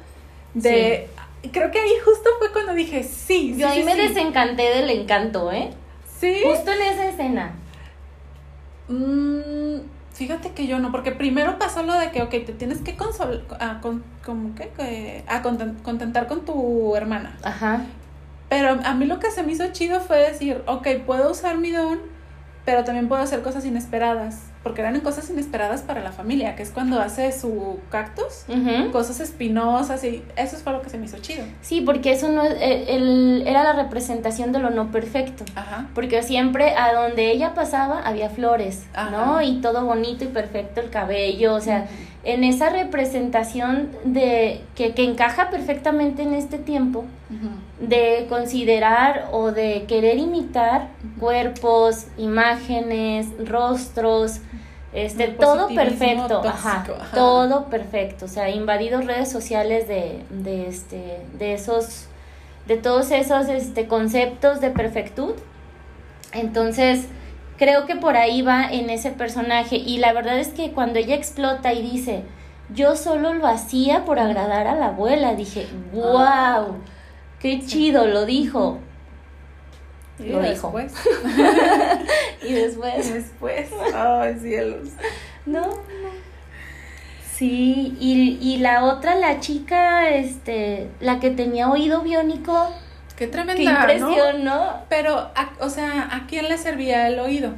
De, 0.55 1.09
creo 1.53 1.71
que 1.71 1.79
ahí 1.79 1.93
justo 2.05 2.31
fue 2.39 2.51
cuando 2.53 2.73
dije 2.73 3.03
sí. 3.03 3.53
sí, 3.55 3.57
Yo 3.59 3.69
ahí 3.69 3.81
sí, 3.81 3.85
me 3.85 3.93
sí. 3.95 4.09
desencanté 4.09 4.63
del 4.75 4.89
encanto, 4.91 5.53
¿eh? 5.53 5.71
Sí. 6.19 6.39
Justo 6.45 6.73
en 6.73 6.81
esa 6.81 7.07
escena. 7.09 7.53
Mm, 8.89 9.81
fíjate 10.15 10.53
que 10.53 10.67
yo 10.67 10.79
no, 10.79 10.91
porque 10.93 11.13
primero 11.13 11.59
pasó 11.59 11.83
lo 11.83 11.93
de 11.99 12.11
que, 12.11 12.23
ok, 12.23 12.31
te 12.31 12.53
tienes 12.53 12.79
que 12.79 12.97
consol 12.97 13.45
a, 13.61 13.81
con, 13.81 14.05
como 14.25 14.55
que, 14.55 14.69
que- 14.71 15.25
a 15.29 15.43
conten- 15.43 15.81
contentar 15.83 16.27
con 16.27 16.45
tu 16.45 16.95
hermana. 16.97 17.37
Ajá. 17.43 17.83
Pero 18.49 18.79
a 18.85 18.95
mí 18.95 19.07
lo 19.07 19.19
que 19.19 19.31
se 19.31 19.43
me 19.43 19.53
hizo 19.53 19.67
chido 19.73 20.01
fue 20.01 20.19
decir, 20.19 20.63
ok, 20.67 20.87
puedo 21.05 21.33
usar 21.33 21.59
mi 21.59 21.71
don, 21.73 21.99
pero 22.65 22.85
también 22.85 23.09
puedo 23.09 23.21
hacer 23.21 23.43
cosas 23.43 23.65
inesperadas. 23.65 24.41
Porque 24.67 24.81
eran 24.81 24.99
cosas 25.01 25.31
inesperadas 25.31 25.83
para 25.83 26.03
la 26.03 26.11
familia, 26.11 26.57
que 26.57 26.65
es 26.65 26.71
cuando 26.71 26.99
hace 27.01 27.31
su 27.31 27.79
cactus, 27.89 28.47
Ujú. 28.49 28.91
cosas 28.91 29.21
espinosas 29.21 30.03
y 30.03 30.25
eso 30.35 30.57
fue 30.57 30.73
lo 30.73 30.83
que 30.83 30.91
se 30.91 30.99
me 30.99 31.05
hizo 31.05 31.19
chido. 31.19 31.45
Sí, 31.63 31.83
porque 31.83 32.11
eso 32.11 32.33
no 32.33 32.43
es, 32.43 32.51
eh, 32.61 32.87
el- 32.97 33.45
era 33.47 33.63
la 33.63 33.75
representación 33.75 34.51
de 34.51 34.59
lo 34.59 34.71
no 34.71 34.91
perfecto. 34.91 35.45
Ajá. 35.55 35.87
Porque 35.95 36.21
siempre 36.25 36.75
a 36.75 36.93
donde 36.93 37.31
ella 37.31 37.55
pasaba 37.55 38.01
había 38.01 38.29
flores, 38.29 38.87
Ajá. 38.93 39.11
¿no? 39.11 39.41
Y 39.41 39.61
todo 39.61 39.85
bonito 39.85 40.25
y 40.25 40.29
perfecto 40.29 40.81
el 40.81 40.91
cabello, 40.91 41.55
o 41.55 41.61
sea, 41.61 41.87
en 42.27 42.43
esa 42.43 42.71
representación 42.71 43.93
de 44.05 44.61
que, 44.75 44.95
que 44.95 45.05
encaja 45.05 45.49
perfectamente 45.49 46.25
en 46.25 46.35
este 46.35 46.59
tiempo, 46.59 47.05
de 47.79 48.27
considerar 48.29 49.29
o 49.31 49.53
de 49.53 49.85
querer 49.87 50.19
imitar 50.19 50.89
cuerpos, 51.21 52.07
imágenes, 52.19 53.29
rostros, 53.47 54.41
este, 54.93 55.29
todo 55.29 55.69
perfecto, 55.69 56.43
ajá, 56.45 56.85
ajá. 56.99 57.15
todo 57.15 57.67
perfecto, 57.67 58.25
o 58.25 58.29
sea, 58.29 58.51
invadido 58.51 59.01
redes 59.03 59.31
sociales 59.31 59.87
de, 59.87 60.25
de 60.31 60.67
este, 60.67 61.21
de 61.39 61.55
esos, 61.55 62.09
de 62.67 62.77
todos 62.77 63.13
esos, 63.13 63.49
este, 63.49 63.87
conceptos 63.87 64.61
de 64.61 64.71
perfectud, 64.71 65.35
entonces, 66.33 67.07
creo 67.59 67.87
que 67.87 67.97
por 67.97 68.17
ahí 68.17 68.43
va 68.43 68.65
en 68.71 68.91
ese 68.91 69.11
personaje, 69.11 69.77
y 69.77 69.99
la 69.99 70.13
verdad 70.13 70.39
es 70.39 70.49
que 70.49 70.73
cuando 70.73 70.99
ella 70.99 71.15
explota 71.15 71.73
y 71.73 71.83
dice, 71.83 72.23
yo 72.75 72.97
solo 72.97 73.33
lo 73.35 73.47
hacía 73.47 74.05
por 74.05 74.19
agradar 74.19 74.67
a 74.67 74.75
la 74.75 74.87
abuela, 74.89 75.35
dije, 75.35 75.67
wow, 75.93 76.17
Ah. 76.19 76.67
qué 77.41 77.61
chido, 77.65 78.07
lo 78.07 78.27
dijo. 78.27 78.79
Y 80.19 80.31
Lo 80.31 80.41
dijo. 80.41 80.73
después. 80.75 80.95
Y 82.43 82.53
después, 82.55 83.13
después. 83.13 83.69
Ay, 83.95 84.39
cielos. 84.41 84.89
no, 85.45 85.63
Sí, 87.35 87.95
y, 88.01 88.39
y 88.41 88.57
la 88.59 88.85
otra, 88.85 89.15
la 89.15 89.41
chica, 89.41 90.09
este, 90.09 90.89
la 91.01 91.21
que 91.21 91.31
tenía 91.31 91.69
oído 91.69 92.01
biónico, 92.01 92.71
Qué 93.17 93.27
tremenda. 93.27 93.55
qué 93.87 93.95
impresión, 93.95 94.45
¿no? 94.45 94.83
Pero, 94.89 95.17
a- 95.35 95.51
o 95.61 95.71
sea, 95.71 96.09
¿a 96.13 96.27
quién 96.27 96.49
le 96.49 96.59
servía 96.59 97.09
el 97.09 97.19
oído? 97.19 97.53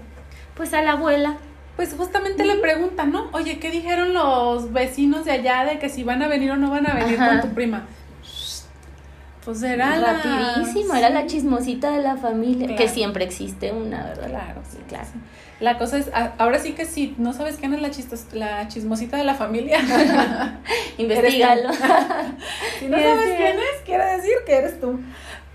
Pues 0.55 0.73
a 0.75 0.83
la 0.83 0.93
abuela. 0.93 1.37
Pues 1.77 1.95
justamente 1.95 2.45
le 2.45 2.57
preguntan, 2.57 3.13
¿no? 3.13 3.29
Oye, 3.33 3.59
¿qué 3.61 3.71
dijeron 3.71 4.13
los 4.13 4.73
vecinos 4.73 5.25
de 5.25 5.31
allá 5.33 5.65
de 5.65 5.79
que 5.79 5.89
si 5.89 6.03
van 6.03 6.23
a 6.23 6.29
venir 6.29 6.51
o 6.51 6.57
no 6.57 6.71
van 6.71 6.91
a 6.91 6.95
venir 6.95 7.21
Ajá. 7.21 7.41
con 7.41 7.49
tu 7.51 7.55
prima? 7.55 7.87
Pues 9.45 9.63
era 9.63 9.97
la- 9.97 10.15
Rapidísimo, 10.15 10.95
era 10.95 11.09
la 11.11 11.27
chismosita 11.27 11.91
de 11.93 12.03
la 12.03 12.17
familia, 12.17 12.77
que 12.77 12.89
siempre 12.89 13.25
existe 13.25 13.73
una, 13.73 14.03
¿verdad? 14.05 14.29
Claro, 14.29 14.63
sí, 14.69 14.79
claro. 14.89 15.07
sí. 15.13 15.19
La 15.61 15.79
cosa 15.79 15.99
es, 15.99 16.11
ahora 16.39 16.59
sí 16.59 16.73
que 16.73 16.85
si 16.85 17.15
no 17.19 17.33
sabes 17.33 17.57
quién 17.57 17.73
es 17.75 17.81
la, 17.81 17.91
chistos- 17.91 18.33
la 18.33 18.69
chismosita 18.69 19.17
de 19.17 19.25
la 19.25 19.35
familia, 19.35 19.79
Investígalo. 20.99 21.73
si 22.79 22.87
no 22.89 22.97
sabes 22.99 23.25
sí. 23.31 23.35
quién 23.37 23.57
es, 23.57 23.83
quiere 23.87 24.05
decir 24.17 24.35
que 24.47 24.55
eres 24.57 24.81
tú. 24.81 25.01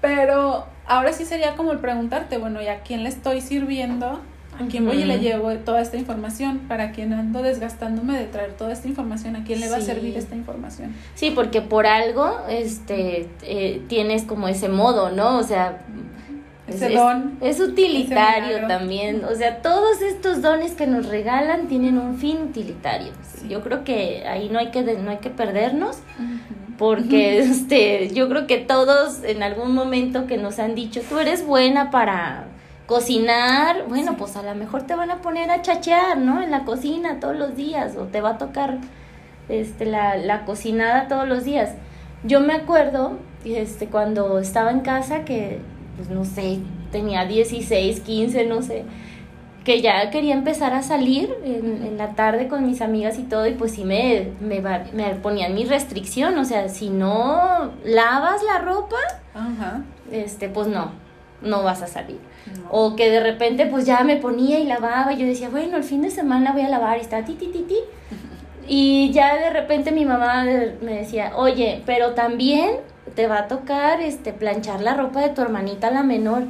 Pero 0.04 0.66
ahora 0.86 1.14
sí 1.14 1.24
sería 1.24 1.56
como 1.56 1.72
el 1.72 1.80
preguntarte, 1.80 2.38
bueno, 2.38 2.62
¿y 2.62 2.68
a 2.68 2.82
quién 2.82 3.04
le 3.04 3.10
estoy 3.10 3.40
sirviendo? 3.40 4.20
¿A 4.60 4.68
quién 4.70 4.86
voy 4.86 4.98
y 4.98 5.06
le 5.06 5.20
llevo 5.20 5.50
toda 5.60 5.80
esta 5.80 5.96
información? 5.96 6.60
¿Para 6.68 6.92
quién 6.92 7.14
ando 7.14 7.42
desgastándome 7.42 8.20
de 8.20 8.26
traer 8.26 8.52
toda 8.52 8.74
esta 8.74 8.90
información? 8.90 9.38
¿A 9.38 9.46
quién 9.46 9.62
le 9.62 9.70
va 9.70 9.78
a 9.78 9.82
servir 9.82 10.18
esta 10.18 10.36
información? 10.36 10.94
Sí, 11.16 11.32
porque 11.32 11.62
por 11.62 11.88
algo, 11.88 12.38
este, 12.50 13.30
eh, 13.44 13.82
tienes 13.88 14.24
como 14.24 14.50
ese 14.50 14.68
modo, 14.68 15.10
¿no? 15.10 15.38
O 15.38 15.44
sea, 15.44 15.78
Ese 16.68 16.90
don. 16.90 17.38
Es, 17.40 17.62
utilitario 17.62 18.68
también. 18.68 19.24
O 19.24 19.34
sea, 19.36 19.62
todos 19.62 20.02
estos 20.02 20.42
dones 20.42 20.74
que 20.74 20.86
nos 20.86 21.08
regalan 21.08 21.68
tienen 21.70 21.98
un 21.98 22.18
fin 22.18 22.40
utilitario. 22.50 23.14
Sí. 23.22 23.48
Yo 23.48 23.62
creo 23.62 23.86
que 23.86 24.28
ahí 24.28 24.50
no 24.50 24.60
hay 24.60 24.70
que, 24.72 24.82
no 24.82 25.12
hay 25.12 25.20
que 25.20 25.30
perdernos. 25.30 26.00
Porque 26.78 27.40
este, 27.44 28.10
yo 28.14 28.28
creo 28.30 28.48
que 28.48 28.58
todos 28.58 29.24
en 29.24 29.44
algún 29.44 29.74
momento 29.74 30.28
que 30.28 30.38
nos 30.38 30.60
han 30.60 30.76
dicho, 30.76 31.02
tú 31.08 31.20
eres 31.20 31.46
buena 31.46 31.92
para 31.92 32.46
cocinar, 32.86 33.86
bueno, 33.88 34.12
Sí. 34.12 34.16
pues 34.20 34.36
a 34.36 34.44
lo 34.44 34.54
mejor 34.56 34.84
te 34.84 34.96
van 34.96 35.10
a 35.12 35.22
poner 35.22 35.50
a 35.52 35.62
chachear, 35.62 36.18
¿no? 36.18 36.42
En 36.42 36.52
la 36.52 36.64
cocina 36.66 37.20
todos 37.20 37.36
los 37.36 37.56
días, 37.56 37.96
o 37.98 38.04
te 38.06 38.22
va 38.22 38.32
a 38.32 38.38
tocar 38.38 38.78
este, 39.50 39.86
la, 39.86 40.16
la 40.18 40.46
cocinada 40.46 41.08
todos 41.08 41.28
los 41.28 41.44
días. 41.44 41.72
Yo 42.24 42.40
me 42.40 42.54
acuerdo, 42.54 43.18
este, 43.46 43.88
cuando 43.88 44.40
estaba 44.40 44.72
en 44.72 44.82
casa, 44.82 45.26
que, 45.26 45.60
pues 45.98 46.10
no 46.10 46.24
sé, 46.26 46.60
tenía 46.92 47.26
16, 47.26 48.02
15, 48.02 48.46
no 48.46 48.62
sé, 48.62 48.84
que 49.64 49.82
ya 49.82 50.10
quería 50.10 50.34
empezar 50.34 50.74
a 50.74 50.84
salir 50.84 51.34
en, 51.46 51.84
en 51.86 51.98
la 51.98 52.10
tarde 52.16 52.48
con 52.48 52.66
mis 52.66 52.82
amigas 52.82 53.18
y 53.18 53.24
todo, 53.24 53.48
y 53.48 53.54
pues 53.54 53.72
sí 53.72 53.86
me, 53.86 54.30
me, 54.42 54.62
me 54.62 55.16
ponían 55.22 55.54
mi 55.56 55.66
restricción, 55.66 56.38
o 56.38 56.46
sea, 56.46 56.68
si 56.70 56.90
no 56.90 57.72
lavas 57.86 58.44
la 58.44 58.60
ropa, 58.60 58.98
Ajá. 59.34 59.82
este, 60.12 60.50
pues 60.50 60.68
no, 60.68 60.92
no 61.42 61.64
vas 61.64 61.82
a 61.82 61.88
salir. 61.88 62.20
No. 62.58 62.70
O 62.72 62.96
que 62.98 63.10
de 63.10 63.22
repente 63.22 63.66
pues 63.68 63.86
ya 63.86 64.04
me 64.04 64.18
ponía 64.18 64.60
y 64.60 64.66
lavaba 64.66 65.14
y 65.14 65.18
yo 65.18 65.26
decía, 65.26 65.50
bueno, 65.50 65.78
el 65.78 65.84
fin 65.84 66.02
de 66.02 66.12
semana 66.12 66.52
voy 66.52 66.64
a 66.64 66.70
lavar 66.70 66.98
y 66.98 67.02
está 67.02 67.24
ti, 67.24 67.34
ti, 67.34 67.48
ti, 67.48 67.66
ti. 67.68 67.78
Y 68.66 69.12
ya 69.12 69.36
de 69.36 69.50
repente 69.50 69.92
mi 69.92 70.06
mamá 70.06 70.46
me 70.46 70.94
decía, 70.94 71.34
oye, 71.36 71.82
pero 71.86 72.14
también 72.14 72.78
te 73.14 73.28
va 73.28 73.40
a 73.40 73.48
tocar 73.50 74.00
este 74.00 74.32
planchar 74.32 74.80
la 74.82 74.94
ropa 74.94 75.20
de 75.20 75.30
tu 75.30 75.42
hermanita 75.42 75.92
la 75.92 76.02
menor. 76.02 76.44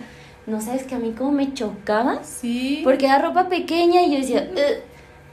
No 0.45 0.59
sabes 0.61 0.83
que 0.83 0.95
a 0.95 0.99
mí 0.99 1.11
como 1.17 1.31
me 1.31 1.53
chocaba. 1.53 2.23
Sí. 2.23 2.81
Porque 2.83 3.05
era 3.05 3.19
ropa 3.19 3.47
pequeña 3.49 4.01
y 4.03 4.11
yo 4.11 4.17
decía, 4.19 4.49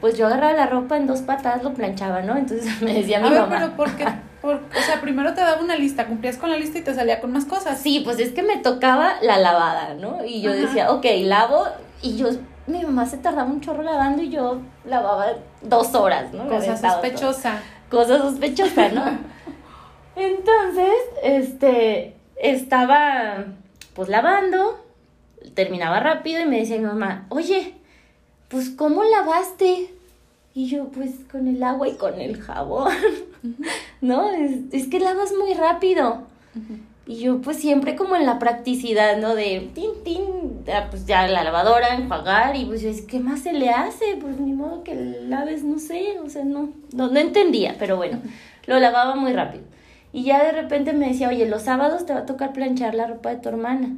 pues 0.01 0.17
yo 0.17 0.27
agarraba 0.27 0.53
la 0.55 0.67
ropa 0.67 0.97
en 0.97 1.07
dos 1.07 1.21
patadas, 1.23 1.63
lo 1.63 1.75
planchaba, 1.75 2.23
¿no? 2.23 2.37
Entonces 2.37 2.67
me 2.83 2.95
decía 2.95 3.21
mi 3.21 3.27
A 3.29 3.31
ver, 3.31 3.41
mamá. 3.41 3.57
pero 3.59 3.77
¿por 3.77 3.97
qué? 3.97 4.07
Por- 4.41 4.55
o 4.57 4.81
sea, 4.87 5.01
primero 5.03 5.35
te 5.35 5.41
daba 5.43 5.61
una 5.61 5.77
lista, 5.77 6.07
cumplías 6.07 6.37
con 6.39 6.51
la 6.51 6.57
lista 6.57 6.79
y 6.79 6.83
te 6.83 6.95
salía 6.95 7.21
con 7.21 7.33
más 7.33 7.45
cosas. 7.45 7.79
Sí, 7.79 8.01
pues 8.05 8.19
es 8.19 8.33
que 8.33 8.43
me 8.43 8.57
tocaba 8.57 9.15
la 9.23 9.37
lavada, 9.39 9.95
¿no? 9.95 10.25
Y 10.25 10.41
yo 10.41 10.51
Ajá. 10.53 10.61
decía, 10.61 10.91
ok, 10.93 11.05
lavo. 11.25 11.65
Y 12.03 12.17
yo, 12.17 12.29
mi 12.67 12.83
mamá 12.83 13.05
se 13.05 13.19
tardaba 13.19 13.51
un 13.51 13.61
chorro 13.61 13.83
lavando 13.83 14.23
y 14.23 14.31
yo 14.31 14.61
lavaba 14.87 15.27
dos 15.61 15.95
horas, 15.95 16.33
¿no? 16.33 16.49
Cosa 16.49 16.75
todo. 16.77 16.91
sospechosa. 16.93 17.59
Cosa 17.91 18.17
sospechosa, 18.19 18.89
¿no? 18.91 19.05
Entonces, 20.17 20.95
este, 21.23 22.17
estaba 22.37 23.45
pues 23.95 24.09
lavando, 24.09 24.83
terminaba 25.55 26.01
rápido 26.01 26.41
y 26.43 26.47
me 26.47 26.61
decía 26.61 26.79
mi 26.79 26.85
mamá, 26.85 27.27
oye, 27.29 27.75
pues 28.49 28.71
¿cómo 28.71 29.05
lavaste? 29.05 29.95
Y 30.55 30.67
yo, 30.67 30.87
pues 30.87 31.13
con 31.31 31.47
el 31.47 31.63
agua 31.63 31.89
y 31.89 31.95
con 31.95 32.21
el 32.21 32.41
jabón, 32.41 32.93
¿no? 34.01 34.31
Es, 34.31 34.59
es 34.73 34.89
que 34.89 35.01
lavas 35.01 35.33
muy 35.33 35.55
rápido. 35.55 36.23
Y 37.07 37.19
yo 37.19 37.41
pues 37.41 37.57
siempre 37.57 37.97
como 37.97 38.15
en 38.17 38.27
la 38.27 38.39
practicidad, 38.39 39.19
¿no? 39.19 39.35
De 39.35 39.71
tin, 39.75 39.91
tin, 40.05 40.23
pues 40.91 41.07
ya 41.07 41.27
la 41.27 41.43
lavadora, 41.43 41.95
enjuagar 41.95 42.57
y 42.57 42.65
pues 42.65 42.83
yo, 42.83 42.91
¿qué 43.09 43.21
más 43.21 43.41
se 43.41 43.53
le 43.53 43.71
hace? 43.71 44.17
Pues 44.21 44.39
ni 44.39 44.53
modo 44.53 44.85
que 44.85 44.95
laves, 44.95 45.65
no 45.65 45.79
sé, 45.79 46.19
o 46.25 46.29
sea, 46.29 46.45
no, 46.45 46.71
no, 46.93 47.09
no 47.09 47.19
entendía, 47.19 47.77
pero 47.79 47.97
bueno, 47.97 48.21
lo 48.67 48.79
lavaba 48.79 49.17
muy 49.17 49.33
rápido. 49.33 49.65
Y 50.13 50.25
ya 50.25 50.43
de 50.43 50.53
repente 50.53 50.93
me 50.93 51.09
decía, 51.09 51.29
oye, 51.29 51.47
los 51.47 51.63
sábados 51.63 52.07
te 52.07 52.13
va 52.13 52.21
a 52.21 52.27
tocar 52.27 52.53
planchar 52.53 52.95
la 52.95 53.07
ropa 53.07 53.31
de 53.31 53.37
tu 53.37 53.49
hermana. 53.49 53.97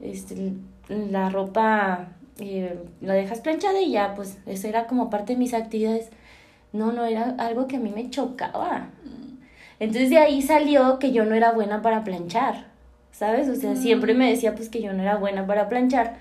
Este, 0.00 0.52
la 0.88 1.28
ropa 1.30 2.08
eh, 2.40 2.78
la 3.00 3.14
dejas 3.14 3.40
planchada 3.40 3.80
y 3.80 3.90
ya, 3.90 4.14
pues 4.14 4.38
eso 4.46 4.68
era 4.68 4.86
como 4.86 5.10
parte 5.10 5.32
de 5.32 5.38
mis 5.38 5.54
actividades. 5.54 6.10
No, 6.72 6.92
no, 6.92 7.04
era 7.04 7.34
algo 7.38 7.66
que 7.66 7.76
a 7.76 7.80
mí 7.80 7.90
me 7.90 8.10
chocaba. 8.10 8.90
Entonces 9.80 10.10
de 10.10 10.18
ahí 10.18 10.42
salió 10.42 10.98
que 10.98 11.12
yo 11.12 11.24
no 11.24 11.34
era 11.34 11.52
buena 11.52 11.82
para 11.82 12.04
planchar, 12.04 12.66
¿sabes? 13.12 13.48
O 13.48 13.54
sea, 13.54 13.76
siempre 13.76 14.14
me 14.14 14.30
decía 14.30 14.54
pues 14.54 14.68
que 14.68 14.82
yo 14.82 14.92
no 14.92 15.02
era 15.02 15.16
buena 15.16 15.46
para 15.46 15.68
planchar. 15.68 16.16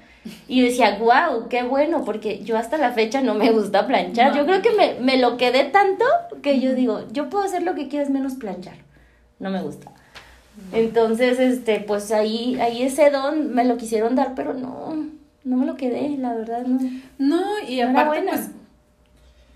Y 0.48 0.60
yo 0.60 0.66
decía, 0.66 0.98
wow, 1.00 1.48
qué 1.50 1.64
bueno, 1.64 2.04
porque 2.04 2.44
yo 2.44 2.58
hasta 2.58 2.78
la 2.78 2.92
fecha 2.92 3.22
no 3.22 3.34
me 3.34 3.52
gusta 3.52 3.88
planchar. 3.88 4.32
No. 4.32 4.38
Yo 4.38 4.46
creo 4.46 4.62
que 4.62 4.72
me, 4.72 4.96
me 5.00 5.18
lo 5.18 5.38
quedé 5.38 5.66
tanto 5.66 6.06
que 6.42 6.60
yo 6.60 6.74
digo, 6.74 7.04
yo 7.12 7.30
puedo 7.30 7.46
hacer 7.46 7.64
lo 7.64 7.76
que 7.76 7.88
quieras 7.88 8.10
menos 8.10 8.36
planchar. 8.36 8.76
No 9.40 9.50
me 9.50 9.62
gusta. 9.62 9.92
Entonces, 10.74 11.40
este, 11.40 11.80
pues 11.80 12.12
ahí, 12.12 12.60
ahí 12.60 12.84
ese 12.84 13.10
don 13.10 13.54
me 13.54 13.64
lo 13.66 13.78
quisieron 13.78 14.16
dar, 14.16 14.34
pero 14.36 14.54
no, 14.54 14.96
no 15.44 15.58
me 15.58 15.66
lo 15.66 15.76
quedé, 15.76 16.10
la 16.18 16.34
verdad, 16.34 16.64
no. 16.66 16.80
No, 17.18 17.44
y 17.68 17.82
No 17.82 17.90
aparte, 18.00 18.26
pues, 18.30 18.50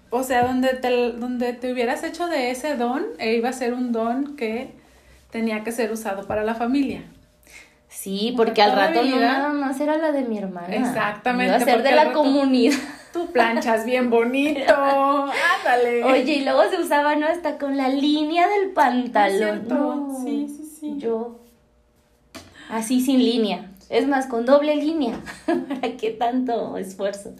o 0.09 0.23
sea, 0.23 0.43
donde 0.45 0.69
te, 0.75 0.89
donde 1.13 1.53
te 1.53 1.71
hubieras 1.71 2.03
hecho 2.03 2.27
de 2.27 2.51
ese 2.51 2.75
don, 2.75 3.05
e 3.19 3.35
iba 3.35 3.49
a 3.49 3.53
ser 3.53 3.73
un 3.73 3.91
don 3.91 4.35
que 4.35 4.71
tenía 5.31 5.63
que 5.63 5.71
ser 5.71 5.91
usado 5.91 6.27
para 6.27 6.43
la 6.43 6.55
familia. 6.55 7.03
Sí, 7.89 8.33
porque 8.37 8.61
al 8.61 8.71
rato 8.75 9.03
no 9.03 9.15
vida. 9.17 9.19
nada 9.33 9.49
más 9.49 9.79
era 9.81 9.97
la 9.97 10.11
de 10.13 10.21
mi 10.23 10.37
hermana. 10.37 10.73
Exactamente, 10.73 11.53
Iba 11.53 11.57
a 11.57 11.65
ser 11.65 11.83
de 11.83 11.91
la 11.91 12.05
rato- 12.05 12.19
comunidad. 12.23 12.77
Tú 13.11 13.27
planchas 13.33 13.85
bien 13.85 14.09
bonito. 14.09 14.73
Ándale. 14.73 16.03
Oye, 16.05 16.33
y 16.35 16.43
luego 16.45 16.61
se 16.69 16.79
usaba, 16.79 17.15
¿no? 17.17 17.27
Hasta 17.27 17.57
con 17.57 17.75
la 17.75 17.89
línea 17.89 18.47
del 18.47 18.71
pantalón. 18.71 19.37
cierto. 19.37 19.75
No, 19.75 20.21
Sí, 20.23 20.47
sí, 20.47 20.60
sí. 20.81 20.95
Yo, 20.97 21.39
así 22.69 22.99
sin 22.99 23.19
línea. 23.19 23.71
Es 23.89 24.07
más, 24.07 24.27
con 24.27 24.45
doble 24.45 24.75
línea. 24.75 25.21
¿Para 25.45 25.95
qué 25.95 26.11
tanto 26.11 26.77
esfuerzo? 26.77 27.33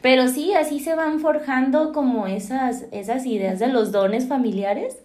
Pero 0.00 0.28
sí, 0.28 0.54
así 0.54 0.80
se 0.80 0.94
van 0.94 1.20
forjando 1.20 1.92
como 1.92 2.26
esas, 2.26 2.86
esas 2.90 3.26
ideas 3.26 3.58
de 3.58 3.68
los 3.68 3.92
dones 3.92 4.26
familiares. 4.26 4.96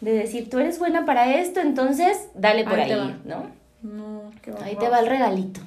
De 0.00 0.12
decir, 0.12 0.48
tú 0.48 0.58
eres 0.58 0.78
buena 0.78 1.04
para 1.04 1.34
esto, 1.34 1.60
entonces 1.60 2.28
dale 2.34 2.64
por 2.64 2.80
Ahí. 2.80 3.18
¿no? 3.24 3.50
No, 3.82 4.30
qué 4.40 4.52
Ahí 4.62 4.76
te 4.76 4.88
va 4.88 5.00
el 5.00 5.06
regalito. 5.06 5.60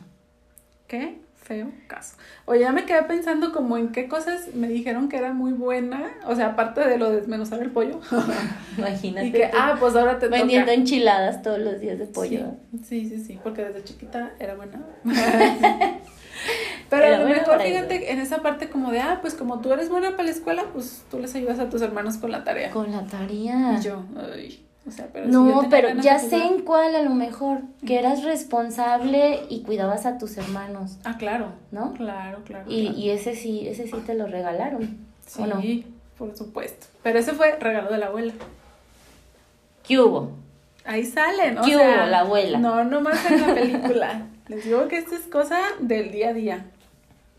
Qué 0.88 1.20
feo 1.50 1.72
caso. 1.88 2.16
Oye, 2.46 2.62
ya 2.62 2.72
me 2.72 2.86
quedé 2.86 3.02
pensando 3.04 3.52
como 3.52 3.76
en 3.76 3.92
qué 3.92 4.08
cosas 4.08 4.54
me 4.54 4.68
dijeron 4.68 5.10
que 5.10 5.18
era 5.18 5.34
muy 5.34 5.52
buena. 5.52 6.12
O 6.28 6.36
sea, 6.36 6.50
aparte 6.50 6.88
de 6.88 7.00
lo 7.00 7.10
de 7.10 7.18
desmenuzar 7.18 7.60
el 7.60 7.72
pollo. 7.72 8.00
Imagínate. 8.78 9.28
y 9.28 9.32
que, 9.32 9.48
tú 9.48 9.58
ah, 9.60 9.76
pues 9.80 9.96
ahora 9.96 10.20
te 10.20 10.28
vendiendo 10.28 10.68
toca. 10.68 10.74
enchiladas 10.74 11.42
todos 11.42 11.58
los 11.60 11.82
días 11.82 11.98
de 11.98 12.06
pollo. 12.06 12.52
Sí, 12.84 13.10
sí, 13.10 13.18
sí, 13.18 13.24
sí, 13.24 13.40
porque 13.44 13.66
desde 13.66 13.84
chiquita 13.84 14.34
era 14.40 14.54
buena. 14.56 14.80
Pero 16.90 17.04
Era 17.04 17.18
a 17.18 17.20
lo 17.20 17.28
mejor 17.28 17.62
fíjate 17.62 18.12
en 18.12 18.20
esa 18.20 18.42
parte 18.42 18.70
como 18.70 18.92
de, 18.92 19.00
ah, 19.00 19.18
pues 19.22 19.34
como 19.34 19.60
tú 19.60 19.74
eres 19.74 19.90
buena 19.90 20.12
para 20.12 20.24
la 20.24 20.30
escuela, 20.30 20.66
pues 20.72 21.04
tú 21.10 21.20
les 21.20 21.34
ayudas 21.36 21.60
a 21.60 21.70
tus 21.70 21.82
hermanos 21.82 22.18
con 22.18 22.32
la 22.32 22.44
tarea. 22.44 22.70
Con 22.72 22.92
la 22.92 23.04
tarea. 23.06 23.76
Y 23.78 23.84
yo, 23.84 24.04
ay, 24.16 24.66
o 24.90 24.92
sea, 24.92 25.08
pero 25.14 25.26
si 25.28 25.32
yo 25.32 25.40
No, 25.40 25.70
pero 25.70 25.90
ya 26.02 26.20
sé 26.20 26.44
en 26.44 26.62
cuál 26.64 26.96
a 26.96 27.02
lo 27.04 27.12
mejor, 27.12 27.62
que 27.86 27.98
eras 28.00 28.24
responsable 28.24 29.42
y 29.50 29.62
cuidabas 29.62 30.06
a 30.06 30.18
tus 30.18 30.38
hermanos, 30.38 30.98
Ah, 31.06 31.16
claro. 31.18 31.54
¿no? 31.72 31.94
Claro, 31.94 32.40
claro. 32.44 32.66
Y, 32.68 32.88
claro. 32.88 32.98
y 32.98 33.10
ese 33.12 33.36
sí, 33.36 33.68
ese 33.68 33.88
sí 33.88 33.96
te 34.06 34.16
lo 34.16 34.28
regalaron, 34.28 34.98
sí, 35.26 35.42
¿o 35.42 35.46
no? 35.48 35.62
por 36.18 36.36
supuesto. 36.36 36.88
Pero 37.04 37.20
ese 37.20 37.34
fue 37.34 37.56
regalo 37.58 37.90
de 37.92 37.98
la 38.00 38.08
abuela. 38.08 38.34
¿Qué 39.88 40.00
hubo? 40.00 40.32
Ahí 40.86 41.06
salen, 41.06 41.58
o 41.58 41.62
¿Qué 41.62 41.76
sea, 41.76 42.02
hubo, 42.02 42.10
la 42.10 42.20
abuela? 42.22 42.58
No, 42.60 42.84
nomás 42.84 43.30
en 43.32 43.42
la 43.42 43.54
película. 43.54 44.26
Les 44.48 44.66
digo 44.66 44.88
que 44.88 44.98
esta 44.98 45.16
es 45.16 45.28
cosa 45.28 45.60
del 45.80 46.12
día 46.12 46.30
a 46.30 46.34
día. 46.34 46.66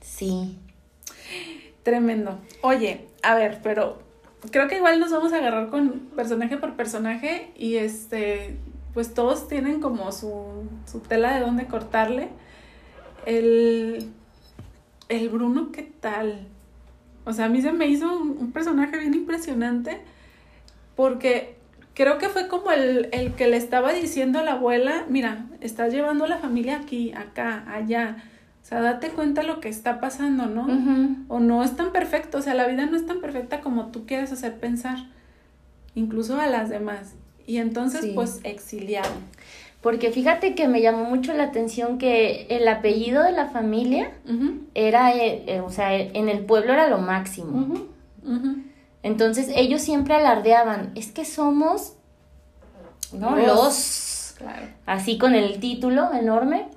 Sí. 0.01 0.57
Tremendo. 1.83 2.39
Oye, 2.63 3.07
a 3.23 3.35
ver, 3.35 3.59
pero 3.63 3.99
creo 4.51 4.69
que 4.69 4.77
igual 4.77 5.01
nos 5.01 5.11
vamos 5.11 5.33
a 5.33 5.37
agarrar 5.37 5.69
con 5.69 6.11
personaje 6.17 6.57
por 6.57 6.75
personaje 6.75 7.53
y 7.57 7.77
este, 7.77 8.57
pues 8.95 9.15
todos 9.15 9.49
tienen 9.49 9.81
como 9.81 10.11
su, 10.13 10.69
su 10.87 11.01
tela 11.01 11.35
de 11.35 11.41
dónde 11.41 11.67
cortarle. 11.67 12.29
El, 13.27 14.11
el 15.09 15.29
Bruno, 15.29 15.73
¿qué 15.73 15.83
tal? 15.83 16.47
O 17.25 17.33
sea, 17.33 17.47
a 17.47 17.49
mí 17.49 17.61
se 17.61 17.73
me 17.73 17.87
hizo 17.87 18.17
un, 18.17 18.37
un 18.39 18.53
personaje 18.53 18.99
bien 18.99 19.15
impresionante 19.15 20.01
porque 20.97 21.57
creo 21.95 22.19
que 22.19 22.29
fue 22.29 22.49
como 22.49 22.71
el, 22.71 23.09
el 23.13 23.35
que 23.35 23.47
le 23.47 23.57
estaba 23.57 23.93
diciendo 23.93 24.39
a 24.39 24.43
la 24.43 24.53
abuela, 24.53 25.05
mira, 25.09 25.47
estás 25.61 25.93
llevando 25.93 26.25
a 26.25 26.29
la 26.29 26.39
familia 26.39 26.79
aquí, 26.79 27.13
acá, 27.13 27.65
allá. 27.71 28.25
O 28.71 28.73
sea, 28.73 28.83
date 28.83 29.09
cuenta 29.11 29.43
lo 29.43 29.59
que 29.59 29.69
está 29.69 29.99
pasando, 30.01 30.47
¿no? 30.47 30.69
O 31.27 31.41
no 31.41 31.65
es 31.65 31.75
tan 31.75 31.91
perfecto, 31.91 32.39
o 32.39 32.43
sea, 32.43 32.55
la 32.55 32.69
vida 32.69 32.87
no 32.87 32.97
es 32.97 33.05
tan 33.05 33.21
perfecta 33.21 33.63
como 33.63 33.87
tú 33.87 34.07
quieres 34.07 34.31
hacer 34.31 34.61
pensar, 34.61 34.99
incluso 35.97 36.41
a 36.41 36.47
las 36.47 36.69
demás. 36.69 37.15
Y 37.49 37.57
entonces, 37.59 38.03
Sí. 38.03 38.13
pues, 38.15 38.39
exiliado. 38.45 39.11
Porque 39.81 40.13
fíjate 40.13 40.55
que 40.55 40.69
me 40.69 40.83
llamó 40.83 41.03
mucho 41.05 41.33
la 41.35 41.45
atención 41.45 41.99
que 41.99 42.47
el 42.49 42.69
apellido 42.69 43.25
de 43.25 43.33
la 43.33 43.47
familia 43.49 44.13
era, 44.75 45.17
eh, 45.17 45.43
eh, 45.49 45.61
o 45.61 45.71
sea, 45.71 45.93
en 45.97 46.29
el 46.29 46.45
pueblo 46.45 46.73
era 46.73 46.89
lo 46.89 46.99
máximo. 46.99 47.87
Entonces 49.03 49.51
ellos 49.57 49.81
siempre 49.83 50.15
alardeaban, 50.15 50.93
es 50.95 51.11
que 51.11 51.25
somos, 51.25 51.95
¿no? 53.13 53.35
Los. 53.37 53.47
Los, 53.47 54.35
Claro. 54.39 54.67
así 54.87 55.19
con 55.19 55.35
el 55.35 55.59
título 55.61 56.13
enorme. 56.15 56.69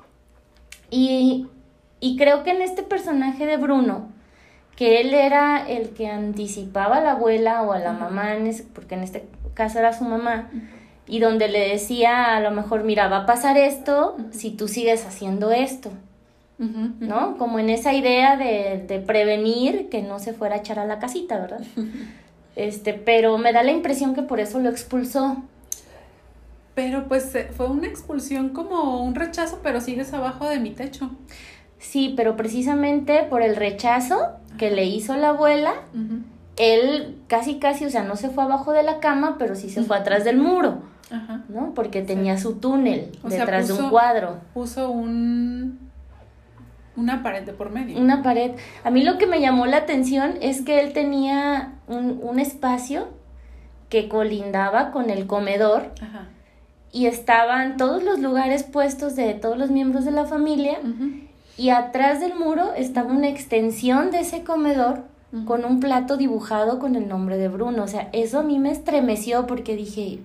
Y, 0.89 1.47
y 2.03 2.17
creo 2.17 2.43
que 2.43 2.51
en 2.51 2.61
este 2.61 2.83
personaje 2.83 3.45
de 3.45 3.57
Bruno, 3.57 4.07
que 4.75 4.99
él 5.01 5.13
era 5.13 5.65
el 5.67 5.89
que 5.91 6.07
anticipaba 6.07 6.97
a 6.97 7.01
la 7.01 7.11
abuela 7.11 7.61
o 7.61 7.71
a 7.73 7.79
la 7.79 7.93
mamá, 7.93 8.35
en 8.35 8.47
ese- 8.47 8.63
porque 8.73 8.95
en 8.95 9.03
este 9.03 9.25
caso 9.53 9.79
era 9.79 9.93
su 9.93 10.03
mamá, 10.03 10.49
y 11.07 11.19
donde 11.19 11.47
le 11.47 11.69
decía 11.69 12.35
a 12.35 12.39
lo 12.39 12.51
mejor, 12.51 12.83
mira, 12.83 13.07
va 13.07 13.17
a 13.19 13.25
pasar 13.25 13.57
esto 13.57 14.17
si 14.31 14.51
tú 14.51 14.67
sigues 14.67 15.05
haciendo 15.05 15.51
esto. 15.51 15.91
¿no? 16.99 17.37
Como 17.37 17.59
en 17.59 17.69
esa 17.69 17.93
idea 17.93 18.37
de, 18.37 18.83
de 18.87 18.99
prevenir 18.99 19.89
que 19.89 20.01
no 20.01 20.19
se 20.19 20.33
fuera 20.33 20.55
a 20.55 20.59
echar 20.59 20.79
a 20.79 20.85
la 20.85 20.99
casita, 20.99 21.37
¿verdad? 21.39 21.61
Este, 22.55 22.93
pero 22.93 23.37
me 23.39 23.51
da 23.51 23.63
la 23.63 23.71
impresión 23.71 24.13
que 24.13 24.21
por 24.21 24.39
eso 24.39 24.59
lo 24.59 24.69
expulsó. 24.69 25.37
Pero 26.75 27.07
pues 27.07 27.33
eh, 27.35 27.49
fue 27.55 27.67
una 27.67 27.87
expulsión 27.87 28.49
como 28.49 29.03
un 29.03 29.15
rechazo, 29.15 29.59
pero 29.63 29.81
sigues 29.81 30.13
abajo 30.13 30.47
de 30.49 30.59
mi 30.59 30.71
techo. 30.71 31.09
Sí, 31.83 32.13
pero 32.15 32.35
precisamente 32.37 33.23
por 33.29 33.41
el 33.41 33.55
rechazo 33.55 34.17
que 34.57 34.71
le 34.71 34.85
hizo 34.85 35.15
la 35.17 35.29
abuela, 35.29 35.73
él 36.57 37.17
casi 37.27 37.59
casi, 37.59 37.85
o 37.85 37.89
sea, 37.89 38.03
no 38.03 38.15
se 38.15 38.29
fue 38.29 38.43
abajo 38.43 38.71
de 38.71 38.83
la 38.83 38.99
cama, 38.99 39.35
pero 39.37 39.55
sí 39.55 39.69
se 39.69 39.83
fue 39.83 39.97
atrás 39.97 40.23
del 40.23 40.37
muro. 40.37 40.77
¿no? 41.49 41.73
Porque 41.75 42.01
tenía 42.01 42.39
su 42.39 42.55
túnel 42.55 43.11
O 43.23 43.29
sea, 43.29 43.41
detrás 43.41 43.67
de 43.67 43.73
un 43.73 43.89
cuadro, 43.91 44.37
Puso 44.53 44.89
un 44.89 45.77
una 46.95 47.21
pared 47.23 47.43
de 47.43 47.53
por 47.53 47.69
medio. 47.71 47.99
una 47.99 48.23
pared. 48.23 48.51
A 48.83 48.89
mí 48.91 49.03
lo 49.03 49.17
que 49.17 49.27
me 49.27 49.41
llamó 49.41 49.65
la 49.65 49.77
atención 49.77 50.35
es 50.41 50.61
que 50.61 50.79
él 50.79 50.93
tenía 50.93 51.73
un, 51.87 52.19
un 52.23 52.39
espacio 52.39 53.07
que 53.89 54.07
colindaba 54.09 54.91
con 54.91 55.09
el 55.09 55.27
comedor 55.27 55.91
Ajá. 56.01 56.27
y 56.91 57.05
estaban 57.07 57.77
todos 57.77 58.03
los 58.03 58.19
lugares 58.19 58.63
puestos 58.63 59.15
de 59.15 59.33
todos 59.33 59.57
los 59.57 59.69
miembros 59.71 60.05
de 60.05 60.11
la 60.11 60.25
familia 60.25 60.77
Ujú. 60.81 61.11
Y 61.57 61.69
atrás 61.69 62.19
del 62.19 62.35
muro 62.35 62.73
estaba 62.73 63.11
una 63.11 63.29
extensión 63.29 64.11
de 64.11 64.21
ese 64.21 64.43
comedor 64.43 65.03
con 65.45 65.65
un 65.65 65.79
plato 65.79 66.15
dibujado 66.15 66.77
con 66.77 66.95
el 66.95 67.07
nombre 67.07 67.37
de 67.37 67.47
Bruno. 67.47 67.83
O 67.83 67.87
sea, 67.87 68.09
eso 68.13 68.39
a 68.39 68.43
mí 68.43 68.59
me 68.59 68.71
estremeció 68.71 69.47
porque 69.47 69.75
dije, 69.75 70.19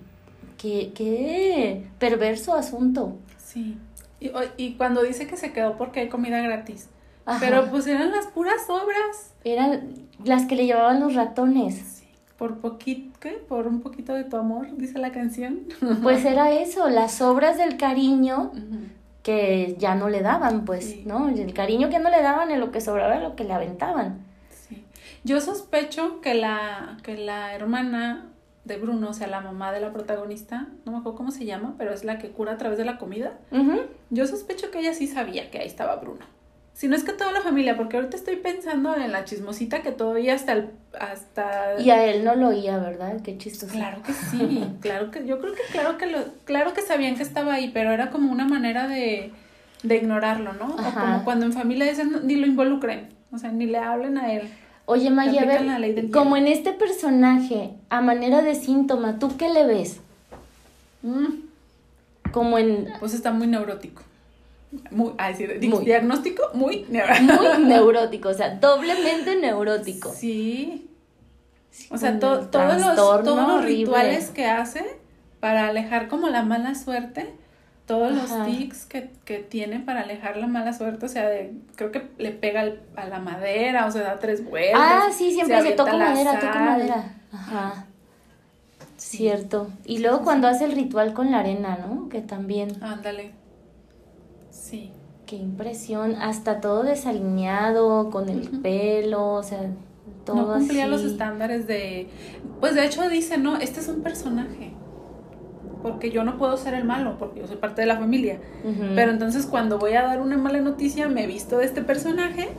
qué, 0.57 0.91
qué 0.93 1.87
perverso 1.97 2.53
asunto. 2.53 3.17
Sí. 3.37 3.77
Y, 4.19 4.31
y 4.57 4.73
cuando 4.73 5.01
dice 5.01 5.25
que 5.25 5.35
se 5.35 5.51
quedó 5.51 5.77
porque 5.77 6.01
hay 6.01 6.09
comida 6.09 6.39
gratis. 6.41 6.89
Ajá. 7.25 7.39
Pero 7.39 7.69
pues 7.69 7.87
eran 7.87 8.11
las 8.11 8.27
puras 8.27 8.69
obras. 8.69 9.33
Eran 9.43 9.93
las 10.23 10.45
que 10.45 10.55
le 10.55 10.65
llevaban 10.65 10.99
los 10.99 11.15
ratones. 11.15 11.75
Sí. 11.75 12.05
Por 12.37 12.59
poquito, 12.59 13.19
¿qué? 13.19 13.31
Por 13.31 13.67
un 13.67 13.81
poquito 13.81 14.13
de 14.13 14.23
tu 14.23 14.37
amor, 14.37 14.77
dice 14.77 14.97
la 14.99 15.11
canción. 15.11 15.61
Pues 16.03 16.23
era 16.23 16.51
eso, 16.51 16.87
las 16.89 17.21
obras 17.21 17.57
del 17.57 17.77
cariño. 17.77 18.51
Que 19.29 19.75
ya 19.77 19.93
no 19.93 20.09
le 20.09 20.21
daban, 20.21 20.65
pues, 20.65 20.85
Sí. 20.85 21.03
¿no? 21.05 21.29
El 21.29 21.53
cariño 21.53 21.89
que 21.89 21.99
no 21.99 22.09
le 22.09 22.21
daban 22.23 22.49
en 22.51 22.59
lo 22.59 22.71
que 22.71 22.81
sobraba 22.81 23.15
era 23.15 23.23
lo 23.29 23.35
que 23.35 23.43
le 23.43 23.53
aventaban. 23.53 24.25
Sí. 24.49 24.83
Yo 25.23 25.39
sospecho 25.39 26.19
que 26.21 26.33
la, 26.33 26.97
que 27.03 27.15
la 27.17 27.53
hermana 27.53 28.25
de 28.65 28.77
Bruno, 28.77 29.09
o 29.09 29.13
sea, 29.13 29.27
la 29.27 29.41
mamá 29.41 29.71
de 29.71 29.81
la 29.81 29.91
protagonista, 29.93 30.67
no 30.85 30.91
me 30.91 30.97
acuerdo 30.99 31.17
cómo 31.17 31.31
se 31.31 31.45
llama, 31.45 31.75
pero 31.77 31.91
es 31.93 32.03
la 32.03 32.17
que 32.17 32.29
cura 32.31 32.53
a 32.53 32.57
través 32.57 32.77
de 32.79 32.85
la 32.85 32.97
comida. 32.97 33.33
Yo 34.09 34.25
sospecho 34.25 34.71
que 34.71 34.79
ella 34.79 34.93
sí 34.93 35.05
sabía 35.07 35.51
que 35.51 35.59
ahí 35.59 35.67
estaba 35.67 35.95
Bruno. 35.97 36.25
Si 36.79 36.87
no 36.87 36.95
es 36.95 37.03
que 37.03 37.11
toda 37.11 37.33
la 37.33 37.41
familia, 37.41 37.75
porque 37.75 37.97
ahorita 37.97 38.15
estoy 38.15 38.37
pensando 38.37 38.95
en 38.95 39.11
la 39.11 39.25
chismosita 39.25 39.81
que 39.81 39.91
todavía 39.91 40.33
hasta 40.33 40.53
el, 40.53 40.69
hasta 40.97 41.77
Y 41.77 41.89
a 41.89 42.05
él 42.05 42.23
no 42.23 42.35
lo 42.35 42.47
oía, 42.47 42.77
¿verdad? 42.77 43.19
Qué 43.21 43.37
chistoso. 43.37 43.73
Claro 43.73 44.01
que 44.01 44.13
sí, 44.13 44.63
claro 44.79 45.11
que 45.11 45.27
yo 45.27 45.41
creo 45.41 45.51
que 45.53 45.63
claro 45.73 45.97
que 45.97 46.05
lo 46.07 46.19
claro 46.45 46.73
que 46.73 46.81
sabían 46.81 47.17
que 47.17 47.23
estaba 47.23 47.55
ahí, 47.55 47.69
pero 47.73 47.91
era 47.91 48.11
como 48.11 48.31
una 48.31 48.47
manera 48.47 48.87
de, 48.87 49.33
de 49.83 49.95
ignorarlo, 49.97 50.53
¿no? 50.53 50.67
O 50.67 50.93
como 50.93 51.25
cuando 51.25 51.45
en 51.45 51.51
familia 51.51 51.85
dicen 51.85 52.13
"No, 52.13 52.21
ni 52.21 52.37
lo 52.37 52.47
involucren, 52.47 53.09
o 53.33 53.37
sea, 53.37 53.51
ni 53.51 53.65
le 53.65 53.79
hablen 53.79 54.17
a 54.17 54.31
él. 54.31 54.49
Oye, 54.85 55.09
Maya, 55.09 55.41
a 55.41 55.45
ver, 55.45 56.09
como 56.11 56.37
en 56.37 56.47
este 56.47 56.71
personaje, 56.71 57.71
a 57.89 57.99
manera 57.99 58.41
de 58.41 58.55
síntoma, 58.55 59.19
¿tú 59.19 59.35
qué 59.35 59.49
le 59.49 59.65
ves? 59.65 59.99
Como 62.31 62.57
en 62.57 62.87
Pues 63.01 63.13
está 63.13 63.33
muy 63.33 63.47
neurótico. 63.47 64.01
Muy, 64.91 65.13
ay, 65.17 65.33
sí, 65.35 65.47
Muy. 65.67 65.83
diagnóstico 65.83 66.43
muy 66.53 66.85
neurótico. 66.89 67.33
muy 67.33 67.63
neurótico, 67.65 68.29
o 68.29 68.33
sea, 68.33 68.55
doblemente 68.55 69.35
neurótico. 69.35 70.11
Sí. 70.13 70.87
O 71.89 71.97
sea, 71.97 72.19
to- 72.19 72.47
todos 72.49 72.79
los, 72.79 72.95
todos 72.95 73.47
los 73.47 73.65
rituales 73.65 74.29
que 74.29 74.45
hace 74.45 74.85
para 75.39 75.67
alejar 75.69 76.07
como 76.07 76.27
la 76.29 76.43
mala 76.43 76.75
suerte, 76.75 77.33
todos 77.87 78.11
Ajá. 78.15 78.37
los 78.39 78.47
tics 78.47 78.85
que, 78.85 79.09
que 79.25 79.39
tiene 79.39 79.79
para 79.79 80.01
alejar 80.01 80.37
la 80.37 80.45
mala 80.45 80.73
suerte, 80.73 81.05
o 81.07 81.09
sea, 81.09 81.27
de, 81.27 81.53
creo 81.75 81.91
que 81.91 82.07
le 82.19 82.29
pega 82.31 82.61
al- 82.61 82.81
a 82.95 83.07
la 83.07 83.19
madera, 83.19 83.87
o 83.87 83.91
se 83.91 83.99
da 84.01 84.19
tres 84.19 84.45
vueltas. 84.45 84.79
Ah, 84.83 85.07
sí, 85.11 85.31
siempre 85.31 85.55
se 85.55 85.61
avienta 85.61 85.85
toca 85.85 85.97
madera, 85.97 86.39
toca 86.39 86.59
madera. 86.59 87.13
Ajá. 87.31 87.85
Cierto. 88.97 89.69
Y 89.85 89.99
luego 89.99 90.21
cuando 90.23 90.47
hace 90.47 90.65
el 90.65 90.73
ritual 90.73 91.13
con 91.13 91.31
la 91.31 91.39
arena, 91.39 91.77
¿no? 91.77 92.09
Que 92.09 92.21
también, 92.21 92.83
Ándale. 92.83 93.31
Qué 95.29 95.35
impresión, 95.35 96.15
hasta 96.15 96.59
todo 96.59 96.81
desalineado, 96.81 98.09
con 98.09 98.29
el 98.29 98.49
pelo, 98.61 99.33
o 99.33 99.43
sea, 99.43 99.59
todo 100.25 100.35
no 100.37 100.53
cumplía 100.55 100.87
los 100.87 101.03
estándares 101.03 101.67
de... 101.67 102.09
Pues 102.59 102.73
de 102.73 102.83
hecho 102.83 103.07
dice, 103.07 103.37
no, 103.37 103.57
este 103.57 103.79
es 103.79 103.87
un 103.89 104.01
personaje. 104.01 104.73
Porque 105.83 106.09
yo 106.09 106.23
no 106.23 106.39
puedo 106.39 106.57
ser 106.57 106.73
el 106.73 106.83
malo, 106.83 107.17
porque 107.19 107.41
yo 107.41 107.47
soy 107.47 107.57
parte 107.57 107.81
de 107.81 107.85
la 107.85 107.97
familia. 107.97 108.39
Pero 108.95 109.11
entonces 109.11 109.45
cuando 109.45 109.77
voy 109.77 109.93
a 109.93 110.01
dar 110.01 110.19
una 110.19 110.35
mala 110.35 110.61
noticia, 110.61 111.07
me 111.07 111.27
visto 111.27 111.59
de 111.59 111.65
este 111.65 111.83
personaje 111.83 112.49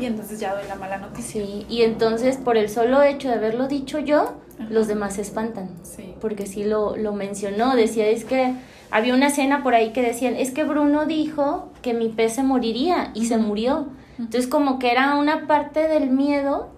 y 0.00 0.06
entonces 0.06 0.40
ya 0.40 0.54
doy 0.54 0.66
la 0.66 0.76
mala 0.76 0.96
noticia. 0.96 1.44
Sí, 1.44 1.66
y 1.68 1.82
entonces 1.82 2.38
por 2.38 2.56
el 2.56 2.70
solo 2.70 3.02
hecho 3.02 3.28
de 3.28 3.34
haberlo 3.34 3.68
dicho 3.68 3.98
yo, 3.98 4.32
Ajá. 4.58 4.68
los 4.70 4.86
demás 4.86 5.14
se 5.14 5.22
espantan. 5.22 5.70
Sí. 5.82 6.14
Porque 6.20 6.46
sí 6.46 6.64
lo, 6.64 6.96
lo 6.96 7.12
mencionó, 7.12 7.74
decía, 7.74 8.08
es 8.08 8.24
que 8.24 8.54
había 8.90 9.14
una 9.14 9.28
escena 9.28 9.62
por 9.62 9.74
ahí 9.74 9.92
que 9.92 10.02
decían, 10.02 10.36
es 10.36 10.50
que 10.50 10.64
Bruno 10.64 11.06
dijo 11.06 11.72
que 11.82 11.94
mi 11.94 12.08
pez 12.08 12.34
se 12.34 12.42
moriría 12.42 13.10
y 13.14 13.26
se 13.26 13.38
murió. 13.38 13.88
Entonces 14.18 14.46
como 14.46 14.78
que 14.78 14.92
era 14.92 15.16
una 15.16 15.46
parte 15.46 15.88
del 15.88 16.10
miedo 16.10 16.68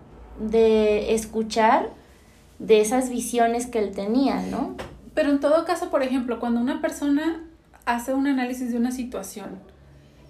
de 0.41 1.15
escuchar 1.15 1.91
de 2.59 2.81
esas 2.81 3.11
visiones 3.11 3.67
que 3.67 3.79
él 3.79 3.93
tenía, 3.93 4.41
¿no? 4.41 4.75
Pero 5.15 5.31
en 5.31 5.41
todo 5.41 5.65
caso, 5.65 5.91
por 5.91 6.03
ejemplo, 6.03 6.41
cuando 6.41 6.61
una 6.61 6.81
persona 6.81 7.45
hace 7.85 8.15
un 8.15 8.27
análisis 8.27 8.73
de 8.73 8.79
una 8.79 8.91
situación 8.91 9.61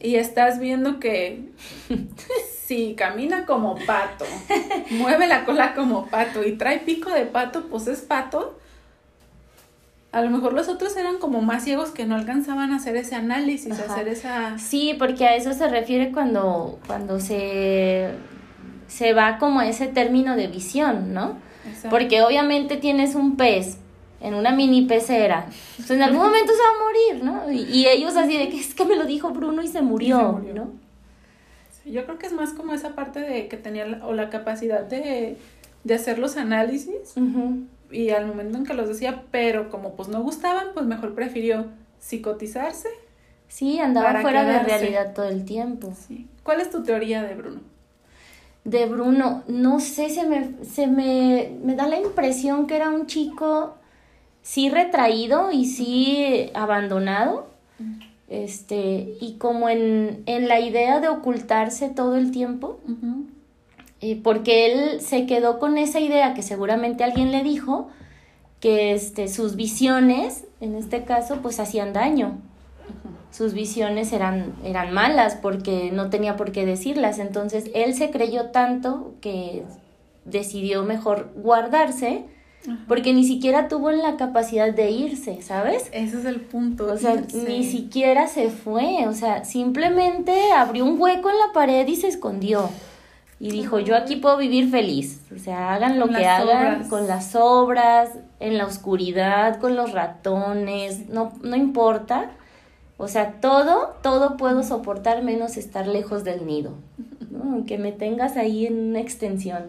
y 0.01 0.17
estás 0.17 0.59
viendo 0.59 1.01
que 1.01 1.51
si 2.67 2.95
camina 2.95 3.47
como 3.47 3.77
pato, 3.87 4.25
mueve 4.91 5.29
la 5.29 5.45
cola 5.45 5.73
como 5.75 6.07
pato 6.07 6.43
y 6.43 6.53
trae 6.53 6.81
pico 6.81 7.11
de 7.11 7.25
pato, 7.25 7.67
pues 7.71 7.87
es 7.87 8.01
pato. 8.01 8.59
A 10.11 10.21
lo 10.21 10.31
mejor 10.31 10.53
los 10.53 10.69
otros 10.69 10.97
eran 10.97 11.19
como 11.19 11.43
más 11.43 11.63
ciegos 11.63 11.91
que 11.91 12.07
no 12.07 12.17
alcanzaban 12.17 12.73
a 12.73 12.77
hacer 12.77 12.97
ese 12.97 13.15
análisis, 13.15 13.79
a 13.79 13.85
hacer 13.85 14.09
esa... 14.09 14.59
Sí, 14.59 14.97
porque 14.99 15.27
a 15.27 15.37
eso 15.37 15.53
se 15.53 15.69
refiere 15.69 16.11
cuando, 16.11 16.81
cuando 16.87 17.21
se, 17.21 18.11
se 18.89 19.13
va 19.13 19.39
como 19.39 19.61
a 19.61 19.69
ese 19.69 19.87
término 19.87 20.35
de 20.35 20.49
visión, 20.49 21.15
¿no? 21.15 21.39
Porque 21.89 22.23
obviamente 22.23 22.77
tienes 22.77 23.15
un 23.15 23.37
pez 23.37 23.77
en 24.21 24.35
una 24.35 24.51
mini 24.51 24.83
pecera. 24.87 25.47
Pues 25.77 25.91
en 25.91 26.03
algún 26.03 26.23
momento 26.23 26.53
se 26.53 26.59
va 26.59 26.69
a 26.69 26.85
morir, 26.85 27.25
¿no? 27.25 27.53
Y, 27.53 27.79
y 27.79 27.87
ellos 27.87 28.17
así 28.17 28.39
de 28.39 28.49
que 28.49 28.59
es 28.59 28.75
que 28.75 28.85
me 28.85 28.97
lo 28.97 29.05
dijo 29.05 29.31
Bruno 29.31 29.63
y 29.63 29.69
se 29.69 29.83
murió, 29.83 30.17
Y 30.17 30.47
se 30.47 30.49
murió. 30.49 30.55
¿no? 30.65 30.86
Yo 31.87 32.05
creo 32.05 32.19
que 32.19 32.27
es 32.27 32.33
más 32.33 32.51
como 32.51 32.75
esa 32.75 32.95
parte 32.95 33.21
de 33.21 33.49
que 33.49 33.57
tenía 33.57 33.87
la, 33.87 34.07
o 34.07 34.13
la 34.13 34.29
capacidad 34.29 34.83
de, 34.83 35.37
de 35.85 35.95
hacer 35.95 36.19
los 36.19 36.37
análisis 36.37 37.15
y 37.91 38.11
al 38.11 38.27
momento 38.27 38.59
en 38.59 38.65
que 38.65 38.75
los 38.75 38.89
decía, 38.89 39.23
pero 39.31 39.71
como 39.71 39.95
pues 39.95 40.09
no 40.09 40.23
gustaban, 40.23 40.69
pues 40.75 40.85
mejor 40.87 41.15
prefirió 41.15 41.67
psicotizarse. 42.01 42.89
Sí, 43.49 43.79
andaba 43.79 44.21
fuera 44.21 44.45
de 44.45 44.59
realidad 44.61 45.15
todo 45.15 45.29
el 45.29 45.45
tiempo. 45.45 45.93
Sí. 45.97 46.27
¿Cuál 46.43 46.61
es 46.61 46.71
tu 46.71 46.83
teoría 46.83 47.23
de 47.23 47.35
Bruno? 47.35 47.61
De 48.65 48.87
Bruno, 48.87 49.45
no 49.47 49.79
sé, 49.79 50.11
se 50.11 50.27
me, 50.27 50.65
se 50.65 50.89
me, 50.89 51.53
me 51.63 51.77
da 51.77 51.87
la 51.87 52.01
impresión 52.01 52.67
que 52.67 52.75
era 52.75 52.91
un 52.91 53.07
chico 53.07 53.77
sí 54.43 54.71
retraído 54.71 55.53
y 55.53 55.67
sí 55.67 56.51
abandonado. 56.55 57.49
Este, 58.29 59.17
y 59.21 59.37
como 59.39 59.69
en, 59.69 60.23
en 60.27 60.49
la 60.49 60.61
idea 60.61 61.01
de 61.01 61.09
ocultarse 61.09 61.89
todo 61.89 62.17
el 62.17 62.33
tiempo, 62.33 62.81
eh, 64.01 64.21
porque 64.23 64.67
él 64.67 65.01
se 65.01 65.27
quedó 65.27 65.59
con 65.59 65.79
esa 65.79 66.01
idea 66.01 66.35
que 66.35 66.43
seguramente 66.43 67.05
alguien 67.05 67.31
le 67.31 67.45
dijo, 67.45 67.89
que 68.61 68.93
este, 68.93 69.29
sus 69.29 69.57
visiones, 69.57 70.45
en 70.61 70.75
este 70.75 71.05
caso, 71.05 71.41
pues 71.43 71.61
hacían 71.61 71.93
daño. 71.93 72.39
Sus 73.31 73.53
visiones 73.53 74.13
eran, 74.13 74.55
eran 74.65 74.93
malas 74.93 75.37
porque 75.37 75.91
no 75.93 76.11
tenía 76.11 76.37
por 76.37 76.53
qué 76.53 76.65
decirlas. 76.65 77.19
Entonces 77.19 77.71
él 77.75 77.95
se 77.95 78.11
creyó 78.11 78.47
tanto 78.47 79.15
que 79.21 79.65
decidió 80.25 80.85
mejor 80.85 81.33
guardarse 81.37 82.25
Ajá. 82.67 82.79
porque 82.89 83.13
ni 83.13 83.25
siquiera 83.25 83.69
tuvo 83.69 83.91
la 83.93 84.17
capacidad 84.17 84.73
de 84.75 84.91
irse, 84.91 85.41
¿sabes? 85.43 85.89
Ese 85.93 86.19
es 86.19 86.25
el 86.25 86.41
punto. 86.41 86.87
O 86.93 86.97
sea, 86.97 87.15
irse. 87.15 87.45
ni 87.49 87.65
siquiera 87.65 88.27
se 88.27 88.51
fue, 88.51 89.07
o 89.07 89.13
sea, 89.13 89.45
simplemente 89.45 90.53
abrió 90.53 90.85
un 90.85 91.01
hueco 91.01 91.31
en 91.31 91.39
la 91.39 91.53
pared 91.53 91.87
y 91.87 91.97
se 91.97 92.09
escondió. 92.09 92.69
Y 93.39 93.51
dijo, 93.51 93.79
yo 93.81 93.95
aquí 93.97 94.17
puedo 94.17 94.39
vivir 94.39 94.71
feliz. 94.71 95.21
O 95.35 95.39
sea, 95.39 95.75
hagan 95.75 95.99
lo 95.99 96.07
Con 96.07 96.17
que 96.17 96.27
hagan 96.27 96.75
obras. 96.77 96.89
con 96.89 97.07
las 97.07 97.37
obras, 97.37 98.11
en 98.41 98.57
la 98.57 98.65
oscuridad, 98.65 99.61
con 99.61 99.77
los 99.77 99.93
ratones, 99.93 101.09
no, 101.11 101.33
no 101.43 101.55
importa. 101.55 102.31
O 102.97 103.09
sea, 103.09 103.33
todo, 103.43 103.95
todo 104.03 104.39
puedo 104.39 104.63
soportar 104.63 105.23
menos 105.23 105.59
estar 105.59 105.87
lejos 105.87 106.25
del 106.25 106.47
nido. 106.47 106.73
¿no? 107.31 107.53
Aunque 107.53 107.77
me 107.77 107.93
tengas 107.93 108.39
ahí 108.39 108.67
en 108.67 108.89
una 108.89 109.01
extensión. 109.01 109.65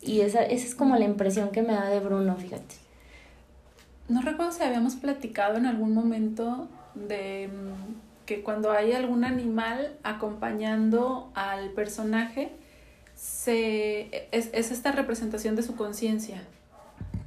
Y 0.00 0.20
esa, 0.20 0.42
esa 0.42 0.66
es 0.66 0.74
como 0.74 0.96
la 0.96 1.04
impresión 1.04 1.50
que 1.50 1.62
me 1.62 1.72
da 1.72 1.88
de 1.88 2.00
Bruno, 2.00 2.36
fíjate. 2.36 2.76
No 4.08 4.22
recuerdo 4.22 4.52
si 4.52 4.62
habíamos 4.62 4.96
platicado 4.96 5.56
en 5.56 5.66
algún 5.66 5.92
momento 5.92 6.68
de 6.94 7.48
mm, 7.48 8.26
que 8.26 8.42
cuando 8.42 8.70
hay 8.70 8.92
algún 8.92 9.24
animal 9.24 9.96
acompañando 10.02 11.30
al 11.34 11.70
personaje, 11.70 12.52
se, 13.14 14.28
es, 14.30 14.50
es 14.52 14.70
esta 14.70 14.92
representación 14.92 15.56
de 15.56 15.62
su 15.62 15.76
conciencia. 15.76 16.42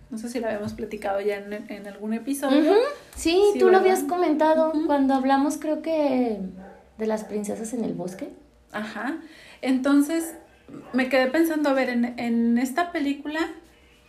No 0.09 0.17
sé 0.17 0.29
si 0.29 0.39
la 0.39 0.47
habíamos 0.47 0.73
platicado 0.73 1.21
ya 1.21 1.37
en, 1.37 1.53
en 1.69 1.87
algún 1.87 2.13
episodio. 2.13 2.73
Sí, 3.15 3.41
Sí, 3.53 3.59
tú 3.59 3.69
lo 3.69 3.77
habías 3.77 4.03
comentado 4.03 4.73
cuando 4.85 5.13
hablamos, 5.13 5.57
creo 5.57 5.81
que 5.81 6.39
de 6.97 7.07
las 7.07 7.23
princesas 7.23 7.73
en 7.73 7.83
el 7.83 7.93
bosque. 7.93 8.29
Ajá. 8.71 9.17
Entonces, 9.61 10.35
me 10.93 11.09
quedé 11.09 11.27
pensando, 11.27 11.69
a 11.69 11.73
ver, 11.73 11.89
en, 11.89 12.05
en 12.19 12.57
esta 12.57 12.91
película, 12.91 13.39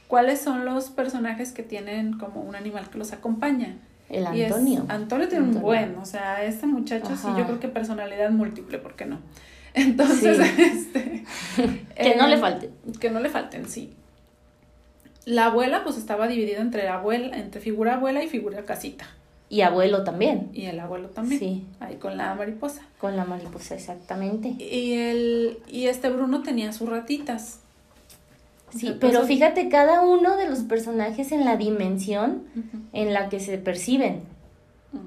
¿cuáles 0.08 0.40
son 0.40 0.64
los 0.64 0.90
personajes 0.90 1.52
que 1.52 1.62
tienen 1.62 2.18
como 2.18 2.42
un 2.42 2.54
animal 2.56 2.90
que 2.90 2.98
los 2.98 3.12
acompaña? 3.12 3.76
El 4.08 4.26
es- 4.26 4.52
Antonio. 4.52 4.84
Antonio 4.88 5.28
tiene 5.28 5.44
un 5.46 5.60
buen, 5.60 5.96
o 5.96 6.04
sea, 6.04 6.44
este 6.44 6.66
muchacho 6.66 7.16
sí, 7.16 7.28
yo 7.38 7.44
creo 7.46 7.60
que 7.60 7.68
personalidad 7.68 8.30
múltiple, 8.30 8.78
¿por 8.78 8.94
qué 8.94 9.06
no? 9.06 9.20
Entonces, 9.74 10.36
Sí. 10.38 10.62
este... 10.62 11.24
Que 11.96 12.16
no 12.16 12.26
le 12.26 12.36
falte. 12.36 12.70
Que 13.00 13.10
no 13.10 13.20
le 13.20 13.28
falten, 13.30 13.66
sí. 13.68 13.94
La 15.24 15.46
abuela, 15.46 15.84
pues 15.84 15.96
estaba 15.96 16.26
dividida 16.26 16.60
entre 16.60 16.88
abuela, 16.88 17.36
entre 17.38 17.60
figura 17.60 17.94
abuela 17.94 18.22
y 18.24 18.28
figura 18.28 18.64
casita. 18.64 19.06
Y 19.52 19.60
abuelo 19.60 20.02
también. 20.02 20.48
Y 20.54 20.64
el 20.64 20.80
abuelo 20.80 21.08
también. 21.10 21.38
Sí. 21.38 21.66
Ahí 21.78 21.96
con 21.96 22.16
la 22.16 22.34
mariposa. 22.34 22.80
Con 22.98 23.16
la 23.18 23.26
mariposa, 23.26 23.74
exactamente. 23.74 24.48
Y 24.58 24.94
el, 24.94 25.58
y 25.68 25.88
este 25.88 26.08
Bruno 26.08 26.42
tenía 26.42 26.72
sus 26.72 26.88
ratitas. 26.88 27.58
Sí, 28.70 28.86
Entonces- 28.86 28.96
pero 29.00 29.26
fíjate 29.26 29.68
cada 29.68 30.00
uno 30.00 30.38
de 30.38 30.48
los 30.48 30.60
personajes 30.60 31.32
en 31.32 31.44
la 31.44 31.58
dimensión 31.58 32.44
en 32.94 33.12
la 33.12 33.28
que 33.28 33.40
se 33.40 33.58
perciben, 33.58 34.22
Mm. 34.92 34.98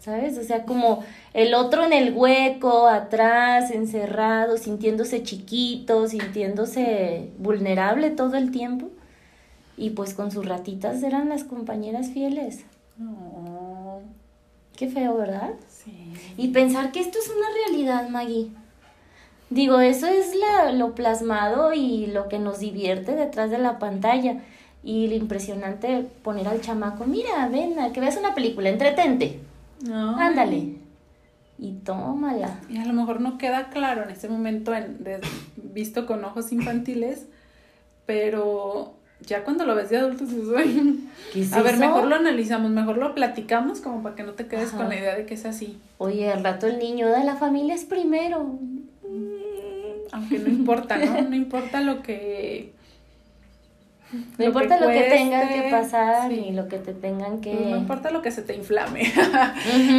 ¿sabes? 0.00 0.36
O 0.36 0.42
sea, 0.42 0.64
como 0.66 1.02
el 1.32 1.54
otro 1.54 1.86
en 1.86 1.94
el 1.94 2.12
hueco, 2.12 2.88
atrás, 2.88 3.70
encerrado, 3.70 4.58
sintiéndose 4.58 5.22
chiquito, 5.22 6.06
sintiéndose 6.08 7.30
vulnerable 7.38 8.10
todo 8.10 8.36
el 8.36 8.50
tiempo. 8.50 8.90
Y 9.78 9.90
pues 9.90 10.12
con 10.12 10.30
sus 10.30 10.44
ratitas 10.44 11.02
eran 11.02 11.30
las 11.30 11.44
compañeras 11.44 12.10
fieles. 12.10 12.66
No, 12.98 14.00
Qué 14.76 14.88
feo, 14.88 15.16
¿verdad? 15.16 15.50
sí. 15.68 16.12
Y 16.36 16.48
pensar 16.48 16.90
que 16.92 17.00
esto 17.00 17.18
es 17.18 17.28
una 17.30 17.46
realidad, 17.66 18.08
Maggie. 18.08 18.50
Digo, 19.50 19.78
eso 19.80 20.06
es 20.08 20.34
la- 20.34 20.72
lo 20.72 20.94
plasmado 20.94 21.72
y 21.74 22.06
lo 22.06 22.28
que 22.28 22.38
nos 22.40 22.58
divierte 22.58 23.14
detrás 23.14 23.50
de 23.50 23.58
la 23.58 23.78
pantalla. 23.78 24.42
Y 24.82 25.06
lo 25.08 25.14
impresionante 25.14 26.02
poner 26.22 26.48
al 26.48 26.60
chamaco, 26.60 27.04
mira, 27.06 27.48
ven, 27.48 27.78
a 27.78 27.92
que 27.92 28.00
veas 28.00 28.16
una 28.16 28.34
película, 28.34 28.68
entretente, 28.68 29.40
No. 29.86 30.16
ándale. 30.18 30.76
Y 31.58 31.72
tómala. 31.84 32.58
Y 32.68 32.78
a 32.78 32.84
lo 32.84 32.92
mejor 32.92 33.20
no 33.20 33.38
queda 33.38 33.70
claro 33.70 34.02
en 34.02 34.10
ese 34.10 34.28
momento 34.28 34.74
en, 34.74 35.04
de- 35.04 35.20
visto 35.56 36.04
con 36.06 36.24
ojos 36.24 36.50
infantiles, 36.52 37.26
pero 38.06 38.94
ya 39.26 39.44
cuando 39.44 39.64
lo 39.64 39.74
ves 39.74 39.90
de 39.90 39.98
adultos 39.98 40.28
dices, 40.30 40.48
"Ay". 40.56 41.00
¿Qué 41.32 41.40
es 41.42 41.52
a 41.52 41.62
ver, 41.62 41.74
eso? 41.74 41.80
mejor 41.80 42.06
lo 42.06 42.14
analizamos, 42.16 42.70
mejor 42.70 42.98
lo 42.98 43.14
platicamos 43.14 43.80
como 43.80 44.02
para 44.02 44.14
que 44.14 44.22
no 44.22 44.32
te 44.32 44.46
quedes 44.46 44.68
Ajá. 44.68 44.76
con 44.78 44.88
la 44.88 44.96
idea 44.96 45.14
de 45.16 45.26
que 45.26 45.34
es 45.34 45.44
así. 45.44 45.78
Oye, 45.98 46.30
al 46.30 46.44
rato 46.44 46.66
el 46.66 46.78
niño 46.78 47.08
de 47.08 47.24
la 47.24 47.36
familia 47.36 47.74
es 47.74 47.84
primero. 47.84 48.58
Aunque 50.12 50.38
no 50.38 50.48
importa, 50.48 50.96
¿no? 50.98 51.22
No 51.22 51.34
importa 51.34 51.80
lo 51.80 52.02
que... 52.02 52.72
No 54.38 54.44
importa 54.44 54.78
lo 54.78 54.86
que 54.86 54.94
cueste, 54.94 55.10
tenga 55.16 55.48
que 55.48 55.70
pasar 55.72 56.30
sí. 56.30 56.36
ni 56.40 56.52
lo 56.52 56.68
que 56.68 56.78
te 56.78 56.92
tengan 56.94 57.40
que... 57.40 57.52
No 57.52 57.76
importa 57.76 58.12
lo 58.12 58.22
que 58.22 58.30
se 58.30 58.42
te 58.42 58.54
inflame, 58.54 59.12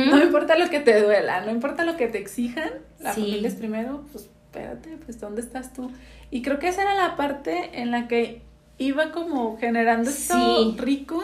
no 0.10 0.24
importa 0.24 0.58
lo 0.58 0.70
que 0.70 0.80
te 0.80 1.02
duela, 1.02 1.42
no 1.44 1.52
importa 1.52 1.84
lo 1.84 1.98
que 1.98 2.08
te 2.08 2.18
exijan, 2.20 2.70
la 3.02 3.14
Sí. 3.14 3.22
familia 3.22 3.50
es 3.50 3.56
primero, 3.56 4.06
pues 4.14 4.30
espérate, 4.46 4.98
pues 5.04 5.20
¿dónde 5.20 5.42
estás 5.42 5.74
tú? 5.74 5.92
Y 6.32 6.44
creo 6.44 6.60
que 6.60 6.70
esa 6.70 6.84
era 6.84 6.96
la 6.96 7.18
parte 7.18 7.82
en 7.82 7.92
la 7.92 8.08
que 8.08 8.42
iba 8.78 9.12
como 9.12 9.58
generando 9.58 10.10
esto 10.10 10.36
Sí. 10.36 10.76
rico. 10.78 11.24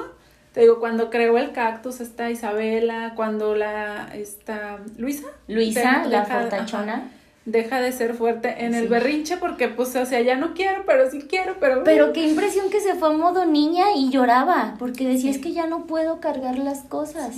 Te 0.54 0.62
digo, 0.62 0.80
cuando 0.80 1.10
creó 1.10 1.38
el 1.38 1.54
cactus 1.54 2.02
está 2.02 2.30
Isabela, 2.30 3.14
cuando 3.16 3.56
la, 3.56 4.10
esta, 4.14 4.80
Luisa. 4.98 5.28
Luisa, 5.48 6.04
la 6.08 6.26
fortachona. 6.26 7.10
deja 7.46 7.80
de 7.82 7.92
ser 7.92 8.14
fuerte 8.14 8.66
en 8.66 8.76
el 8.76 8.88
berrinche 8.88 9.38
porque 9.38 9.68
pues, 9.70 9.96
o 9.96 10.06
sea, 10.06 10.22
ya 10.22 10.36
no 10.36 10.54
quiero, 10.54 10.84
pero 10.86 11.10
sí 11.10 11.22
quiero, 11.28 11.56
pero... 11.60 11.84
Pero 11.84 12.14
qué 12.14 12.28
impresión 12.28 12.70
que 12.70 12.80
se 12.82 12.96
fue 12.96 13.10
a 13.10 13.18
modo 13.18 13.46
niña 13.46 13.86
y 13.96 14.10
lloraba, 14.10 14.76
porque 14.78 15.08
decía, 15.08 15.32
es 15.32 15.40
que 15.40 15.52
ya 15.54 15.68
no 15.68 15.88
puedo 15.88 16.20
cargar 16.20 16.60
las 16.60 16.82
cosas. 16.82 17.38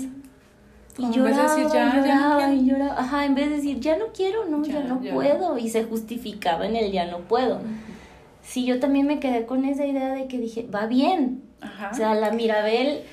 Y 0.97 1.09
lloraba, 1.11 1.55
decir, 1.55 1.67
ya, 1.67 1.69
y 1.69 1.73
ya 1.73 1.85
no 1.93 2.01
lloraba, 2.01 2.53
y 2.53 2.65
lloraba. 2.67 2.99
Ajá, 2.99 3.25
en 3.25 3.33
vez 3.35 3.49
de 3.49 3.55
decir, 3.57 3.79
ya 3.79 3.97
no 3.97 4.05
quiero, 4.13 4.45
no, 4.45 4.63
ya, 4.65 4.73
Ya, 4.73 4.83
no 4.83 5.01
ya. 5.01 5.13
puedo. 5.13 5.57
Y 5.57 5.69
se 5.69 5.83
justificaba 5.85 6.65
en 6.67 6.75
el 6.75 6.91
ya 6.91 7.05
no 7.05 7.19
puedo. 7.19 7.61
Sí, 8.43 8.65
yo 8.65 8.79
también 8.79 9.07
me 9.07 9.19
quedé 9.19 9.45
con 9.45 9.65
esa 9.65 9.85
idea 9.85 10.09
de 10.09 10.27
que 10.27 10.37
dije, 10.37 10.67
va 10.73 10.85
bien. 10.85 11.43
Ajá. 11.61 11.89
O 11.91 11.95
sea, 11.95 12.13
la 12.13 12.31
Mirabel 12.31 13.03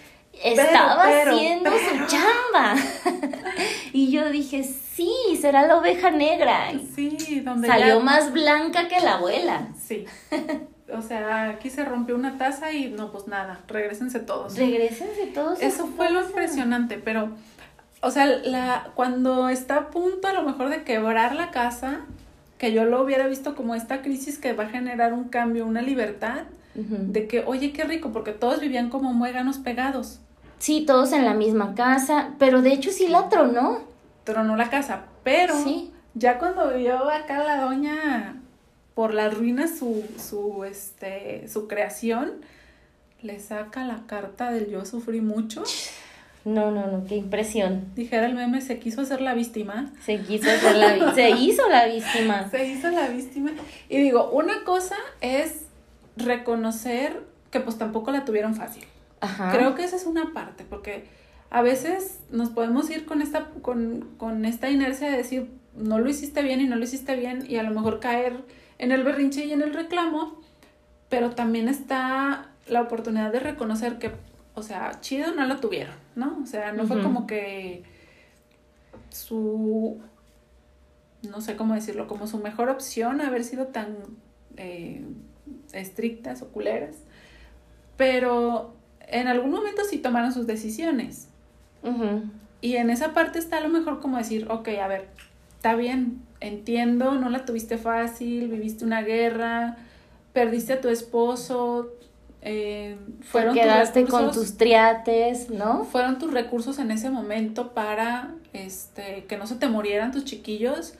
estaba 0.44 1.02
pero, 1.04 1.32
haciendo 1.32 1.70
pero. 1.70 2.06
su 2.06 2.16
chamba. 2.16 2.74
y 3.92 4.10
yo 4.10 4.30
dije, 4.30 4.64
sí, 4.64 5.12
será 5.40 5.66
la 5.66 5.76
oveja 5.76 6.10
negra. 6.10 6.72
sí, 6.94 7.40
donde 7.44 7.68
Salió 7.68 7.98
ya- 7.98 8.04
más 8.04 8.32
blanca 8.32 8.88
que 8.88 9.00
la 9.00 9.14
abuela. 9.14 9.68
Sí. 9.80 10.04
O 10.92 11.02
sea, 11.02 11.50
aquí 11.50 11.70
se 11.70 11.84
rompió 11.84 12.16
una 12.16 12.36
taza 12.36 12.72
y 12.72 12.88
no, 12.90 13.12
pues 13.12 13.28
nada, 13.28 13.60
regresense 13.68 14.18
todos. 14.20 14.56
Regrésense 14.56 15.26
todos. 15.28 15.60
Eso 15.62 15.86
fue 15.86 16.10
lo 16.10 16.20
impresionante, 16.24 16.98
pero, 16.98 17.30
o 18.02 18.10
sea, 18.10 18.26
la, 18.26 18.90
cuando 18.96 19.48
está 19.48 19.76
a 19.76 19.90
punto 19.90 20.26
a 20.26 20.32
lo 20.32 20.42
mejor 20.42 20.68
de 20.68 20.82
quebrar 20.82 21.36
la 21.36 21.50
casa, 21.52 22.00
que 22.60 22.72
yo 22.72 22.84
lo 22.84 23.02
hubiera 23.02 23.26
visto 23.26 23.56
como 23.56 23.74
esta 23.74 24.02
crisis 24.02 24.38
que 24.38 24.52
va 24.52 24.64
a 24.64 24.68
generar 24.68 25.14
un 25.14 25.24
cambio, 25.24 25.64
una 25.66 25.80
libertad, 25.82 26.42
de 26.74 27.26
que, 27.26 27.42
oye, 27.44 27.72
qué 27.72 27.82
rico, 27.84 28.12
porque 28.12 28.30
todos 28.32 28.60
vivían 28.60 28.90
como 28.90 29.12
muéganos 29.12 29.58
pegados, 29.58 30.20
Sí, 30.58 30.84
todos 30.86 31.12
en 31.12 31.24
la 31.24 31.32
misma 31.32 31.74
casa, 31.74 32.34
pero 32.38 32.60
de 32.60 32.72
hecho 32.74 32.90
sí 32.92 33.08
la 33.08 33.28
tronó. 33.30 33.78
tronó 34.24 34.56
la 34.56 34.68
casa, 34.68 35.04
pero 35.24 35.54
Sí. 35.64 35.90
ya 36.14 36.38
cuando 36.38 36.72
vio 36.76 37.08
acá 37.10 37.42
la 37.42 37.62
doña 37.62 38.36
por 38.94 39.14
las 39.14 39.32
ruinas 39.36 39.78
su, 39.78 40.04
su, 40.18 40.64
este, 40.64 41.48
su 41.48 41.66
creación, 41.66 42.32
le 43.22 43.38
saca 43.40 43.84
la 43.84 44.02
carta 44.06 44.50
del 44.52 44.68
yo 44.70 44.84
sufrí 44.84 45.22
mucho. 45.22 45.62
No, 46.44 46.70
no, 46.70 46.86
no, 46.86 47.04
qué 47.06 47.16
impresión. 47.16 47.86
Dijera 47.94 48.26
el 48.26 48.34
meme, 48.34 48.60
se 48.60 48.78
quiso 48.78 49.02
hacer 49.02 49.20
la 49.20 49.34
víctima. 49.34 49.92
Se 50.04 50.20
quiso 50.20 50.50
hacer 50.50 50.76
la 50.76 51.14
se 51.14 51.30
hizo 51.30 51.68
la 51.68 51.86
víctima. 51.86 52.48
Se 52.50 52.66
hizo 52.66 52.90
la 52.90 53.08
víctima. 53.08 53.50
Y 53.88 53.98
digo, 53.98 54.30
una 54.30 54.64
cosa 54.64 54.96
es 55.20 55.66
reconocer 56.16 57.22
que 57.50 57.60
pues 57.60 57.76
tampoco 57.76 58.10
la 58.10 58.24
tuvieron 58.24 58.54
fácil. 58.54 58.84
Ajá. 59.20 59.52
Creo 59.52 59.74
que 59.74 59.84
esa 59.84 59.96
es 59.96 60.06
una 60.06 60.32
parte, 60.32 60.64
porque 60.68 61.04
a 61.50 61.62
veces 61.62 62.20
nos 62.30 62.50
podemos 62.50 62.88
ir 62.90 63.04
con 63.04 63.20
esta, 63.20 63.50
con, 63.60 64.08
con 64.16 64.44
esta 64.44 64.70
inercia 64.70 65.10
de 65.10 65.16
decir, 65.16 65.50
no 65.76 65.98
lo 65.98 66.08
hiciste 66.08 66.42
bien 66.42 66.60
y 66.60 66.66
no 66.66 66.76
lo 66.76 66.84
hiciste 66.84 67.16
bien, 67.16 67.44
y 67.48 67.56
a 67.56 67.62
lo 67.62 67.70
mejor 67.70 68.00
caer 68.00 68.44
en 68.78 68.92
el 68.92 69.02
berrinche 69.02 69.44
y 69.44 69.52
en 69.52 69.62
el 69.62 69.74
reclamo, 69.74 70.40
pero 71.08 71.32
también 71.32 71.68
está 71.68 72.48
la 72.66 72.82
oportunidad 72.82 73.32
de 73.32 73.40
reconocer 73.40 73.98
que, 73.98 74.12
o 74.54 74.62
sea, 74.62 75.00
chido 75.00 75.34
no 75.34 75.44
lo 75.46 75.58
tuvieron, 75.58 75.94
¿no? 76.20 76.38
O 76.42 76.46
sea, 76.46 76.72
no 76.72 76.86
fue 76.86 77.02
como 77.02 77.26
que 77.26 77.82
su, 79.08 79.98
no 81.28 81.40
sé 81.40 81.56
cómo 81.56 81.74
decirlo, 81.74 82.06
como 82.06 82.28
su 82.28 82.38
mejor 82.38 82.68
opción 82.68 83.20
haber 83.20 83.42
sido 83.42 83.66
tan 83.66 83.96
eh, 84.56 85.04
estrictas 85.72 86.42
o 86.42 86.48
culeras, 86.48 86.96
pero 87.96 88.74
en 89.00 89.26
algún 89.26 89.50
momento 89.50 89.82
sí 89.84 89.98
tomaron 89.98 90.32
sus 90.32 90.46
decisiones. 90.46 91.28
Y 92.60 92.76
en 92.76 92.90
esa 92.90 93.14
parte 93.14 93.38
está 93.38 93.56
a 93.56 93.60
lo 93.60 93.70
mejor 93.70 94.00
como 94.00 94.18
decir, 94.18 94.46
ok, 94.50 94.68
a 94.82 94.86
ver, 94.86 95.08
está 95.56 95.74
bien, 95.74 96.22
entiendo, 96.40 97.12
no 97.12 97.30
la 97.30 97.44
tuviste 97.44 97.78
fácil, 97.78 98.48
viviste 98.48 98.84
una 98.84 99.02
guerra, 99.02 99.78
perdiste 100.32 100.74
a 100.74 100.80
tu 100.80 100.88
esposo, 100.88 101.94
eh, 102.42 102.96
fueron 103.22 103.54
Te 103.54 103.60
tus 103.60 103.70
quedaste 103.70 104.04
con 104.06 104.30
tus 104.32 104.56
triates, 104.56 105.50
¿no? 105.50 105.84
fueron 105.84 106.18
tus 106.18 106.32
recursos 106.32 106.78
en 106.78 106.90
ese 106.90 107.10
momento 107.10 107.72
para 107.72 108.30
este 108.52 109.24
que 109.28 109.36
no 109.36 109.46
se 109.46 109.56
te 109.56 109.68
murieran 109.68 110.10
tus 110.12 110.24
chiquillos, 110.24 110.94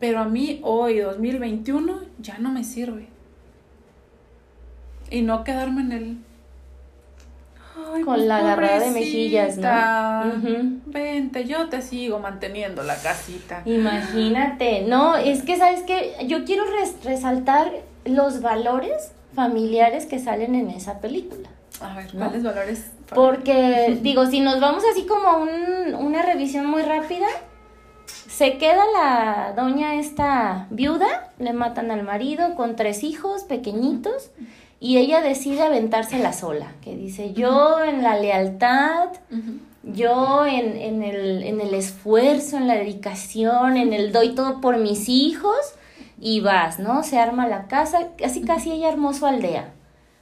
pero 0.00 0.20
a 0.20 0.24
mí 0.24 0.60
hoy 0.62 0.98
2021 0.98 2.00
ya 2.18 2.38
no 2.38 2.50
me 2.50 2.64
sirve. 2.64 3.06
Y 5.10 5.22
no 5.22 5.44
quedarme 5.44 5.82
en 5.82 5.92
el 5.92 6.16
Ay, 7.76 8.02
Con 8.02 8.14
pues, 8.16 8.26
la 8.26 8.38
agarrada 8.38 8.78
de 8.80 8.90
mejillas, 8.92 9.56
¿no? 9.56 9.62
Vente, 10.86 11.44
yo 11.44 11.68
te 11.68 11.82
sigo 11.82 12.18
manteniendo 12.20 12.82
la 12.84 12.94
casita. 12.96 13.62
Imagínate, 13.64 14.82
no, 14.82 15.16
es 15.16 15.42
que 15.42 15.56
sabes 15.56 15.82
que 15.82 16.14
yo 16.26 16.44
quiero 16.44 16.64
res- 16.70 16.96
resaltar 17.04 17.72
los 18.04 18.40
valores 18.42 19.12
familiares 19.34 20.06
que 20.06 20.18
salen 20.18 20.54
en 20.54 20.70
esa 20.70 21.00
película. 21.00 21.48
A 21.80 21.94
ver, 21.96 22.14
¿No? 22.14 22.26
¿cuáles 22.26 22.42
valores? 22.42 22.90
Porque, 23.14 23.98
digo, 24.02 24.26
si 24.26 24.40
nos 24.40 24.60
vamos 24.60 24.84
así 24.90 25.06
como 25.06 25.28
a 25.28 25.36
un- 25.38 25.94
una 25.94 26.22
revisión 26.22 26.66
muy 26.66 26.82
rápida, 26.82 27.26
se 28.06 28.58
queda 28.58 28.82
la 28.92 29.52
doña 29.56 29.94
esta 29.96 30.66
viuda, 30.70 31.30
le 31.38 31.52
matan 31.52 31.90
al 31.90 32.02
marido 32.02 32.54
con 32.54 32.76
tres 32.76 33.04
hijos 33.04 33.44
pequeñitos 33.44 34.30
y 34.80 34.98
ella 34.98 35.20
decide 35.20 35.62
aventársela 35.62 36.32
sola, 36.32 36.72
que 36.82 36.96
dice, 36.96 37.32
yo 37.32 37.82
en 37.84 38.02
la 38.02 38.16
lealtad, 38.18 39.08
yo 39.84 40.46
en, 40.46 40.76
en 40.76 41.02
el, 41.02 41.42
en 41.44 41.60
el 41.60 41.74
esfuerzo, 41.74 42.56
en 42.56 42.66
la 42.66 42.74
dedicación, 42.74 43.76
en 43.76 43.92
el 43.92 44.12
doy 44.12 44.34
todo 44.34 44.60
por 44.60 44.78
mis 44.78 45.08
hijos, 45.08 45.56
y 46.20 46.40
vas, 46.40 46.78
¿no? 46.78 47.02
Se 47.02 47.18
arma 47.18 47.46
la 47.46 47.66
casa, 47.66 48.08
casi 48.16 48.42
casi 48.42 48.72
ella 48.72 48.88
armó 48.88 49.12
su 49.12 49.26
aldea. 49.26 49.72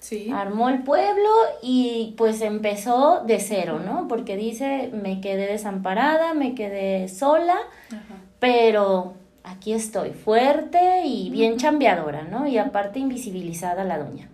Sí. 0.01 0.31
Armó 0.35 0.69
el 0.69 0.83
pueblo 0.83 1.31
y 1.63 2.15
pues 2.17 2.41
empezó 2.41 3.23
de 3.25 3.39
cero, 3.39 3.81
¿no? 3.85 4.09
Porque 4.09 4.37
dice, 4.37 4.91
me 4.93 5.21
quedé 5.21 5.47
desamparada, 5.47 6.35
me 6.35 6.55
quedé 6.57 7.09
sola, 7.09 7.57
Ajá. 7.89 8.17
pero 8.41 9.15
aquí 9.45 9.73
estoy, 9.73 10.11
fuerte 10.11 11.03
y 11.05 11.31
bien 11.31 11.57
chambeadora, 11.57 12.23
¿no? 12.23 12.49
Y 12.49 12.59
aparte 12.59 12.99
invisibilizada 12.99 13.85
la 13.85 13.99
doña. 13.99 14.29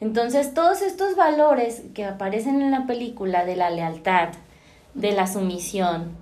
Entonces, 0.00 0.54
todos 0.54 0.82
estos 0.82 1.16
valores 1.16 1.82
que 1.94 2.04
aparecen 2.04 2.60
en 2.62 2.70
la 2.70 2.86
película 2.86 3.44
de 3.44 3.56
la 3.56 3.70
lealtad, 3.70 4.28
de 4.96 5.12
la 5.12 5.26
sumisión, 5.26 6.16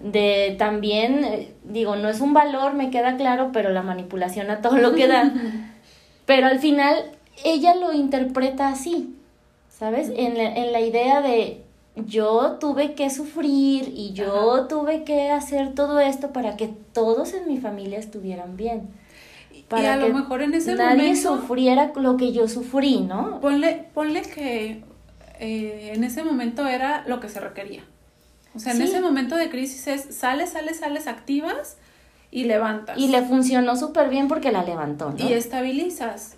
de 0.00 0.54
también, 0.56 1.24
eh, 1.24 1.52
digo, 1.64 1.96
no 1.96 2.08
es 2.08 2.20
un 2.20 2.32
valor, 2.32 2.74
me 2.74 2.90
queda 2.90 3.16
claro, 3.16 3.50
pero 3.52 3.70
la 3.70 3.82
manipulación 3.82 4.50
a 4.50 4.62
todo 4.62 4.78
lo 4.78 4.94
que 4.94 5.08
da. 5.08 5.32
Pero 6.26 6.46
al 6.46 6.60
final 6.60 6.94
ella 7.44 7.74
lo 7.74 7.92
interpreta 7.92 8.68
así, 8.68 9.16
¿sabes? 9.68 10.12
En 10.14 10.38
la, 10.38 10.44
en 10.54 10.70
la 10.70 10.80
idea 10.80 11.22
de 11.22 11.64
yo 11.96 12.58
tuve 12.60 12.94
que 12.94 13.10
sufrir 13.10 13.92
y 13.96 14.12
yo 14.12 14.66
tuve 14.68 15.02
que 15.02 15.30
hacer 15.30 15.74
todo 15.74 15.98
esto 15.98 16.32
para 16.32 16.56
que 16.56 16.68
todos 16.92 17.34
en 17.34 17.48
mi 17.48 17.58
familia 17.58 17.98
estuvieran 17.98 18.56
bien. 18.56 18.90
Y 19.52 19.62
Para 19.62 19.94
a 19.94 19.96
lo 19.96 20.06
que 20.06 20.12
mejor 20.12 20.42
en 20.42 20.54
ese 20.54 20.76
nadie 20.76 21.08
momento. 21.08 21.36
sufriera 21.36 21.92
lo 21.96 22.16
que 22.16 22.30
yo 22.30 22.46
sufrí, 22.46 23.00
¿no? 23.00 23.40
Ponle, 23.40 23.86
ponle 23.92 24.22
que 24.22 24.84
eh, 25.40 25.92
en 25.94 26.04
ese 26.04 26.22
momento 26.22 26.64
era 26.68 27.02
lo 27.08 27.18
que 27.18 27.28
se 27.28 27.40
requería. 27.40 27.82
O 28.54 28.58
sea, 28.58 28.72
en 28.72 28.82
ese 28.82 29.00
momento 29.00 29.36
de 29.36 29.48
crisis 29.48 29.86
es 29.86 30.14
sales, 30.16 30.50
sales, 30.50 30.78
sales, 30.78 31.06
activas 31.06 31.76
y 32.30 32.44
levantas. 32.44 32.98
Y 32.98 33.08
le 33.08 33.22
funcionó 33.22 33.76
súper 33.76 34.08
bien 34.08 34.28
porque 34.28 34.50
la 34.50 34.64
levantó, 34.64 35.10
¿no? 35.10 35.18
y 35.18 35.32
estabilizas. 35.32 36.36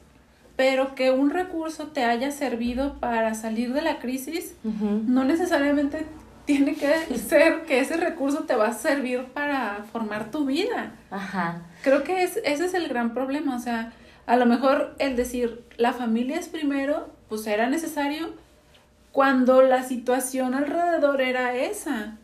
Pero 0.57 0.95
que 0.95 1.11
un 1.11 1.31
recurso 1.31 1.89
te 1.89 2.05
haya 2.05 2.31
servido 2.31 3.01
para 3.01 3.35
salir 3.35 3.73
de 3.73 3.83
la 3.83 3.99
crisis, 3.99 4.55
no 4.63 5.25
necesariamente 5.25 6.07
tiene 6.45 6.75
que 6.75 7.19
ser 7.19 7.63
que 7.63 7.81
ese 7.81 7.97
recurso 7.97 8.41
te 8.41 8.55
va 8.55 8.69
a 8.69 8.75
servir 8.75 9.25
para 9.33 9.85
formar 9.91 10.31
tu 10.31 10.45
vida. 10.45 10.93
Ajá. 11.11 11.63
Creo 11.83 12.05
que 12.05 12.23
es, 12.23 12.39
ese 12.45 12.67
es 12.67 12.75
el 12.75 12.89
gran 12.89 13.15
problema. 13.15 13.57
O 13.57 13.59
sea, 13.59 13.93
a 14.27 14.37
lo 14.37 14.47
mejor 14.47 14.95
el 14.99 15.17
decir 15.17 15.65
la 15.79 15.93
familia 15.93 16.39
es 16.39 16.49
primero, 16.49 17.09
pues 17.29 17.47
era 17.47 17.69
necesario 17.69 18.35
cuando 19.13 19.63
la 19.63 19.83
situación 19.85 20.55
alrededor 20.55 21.21
era 21.21 21.55
esa. 21.55 22.17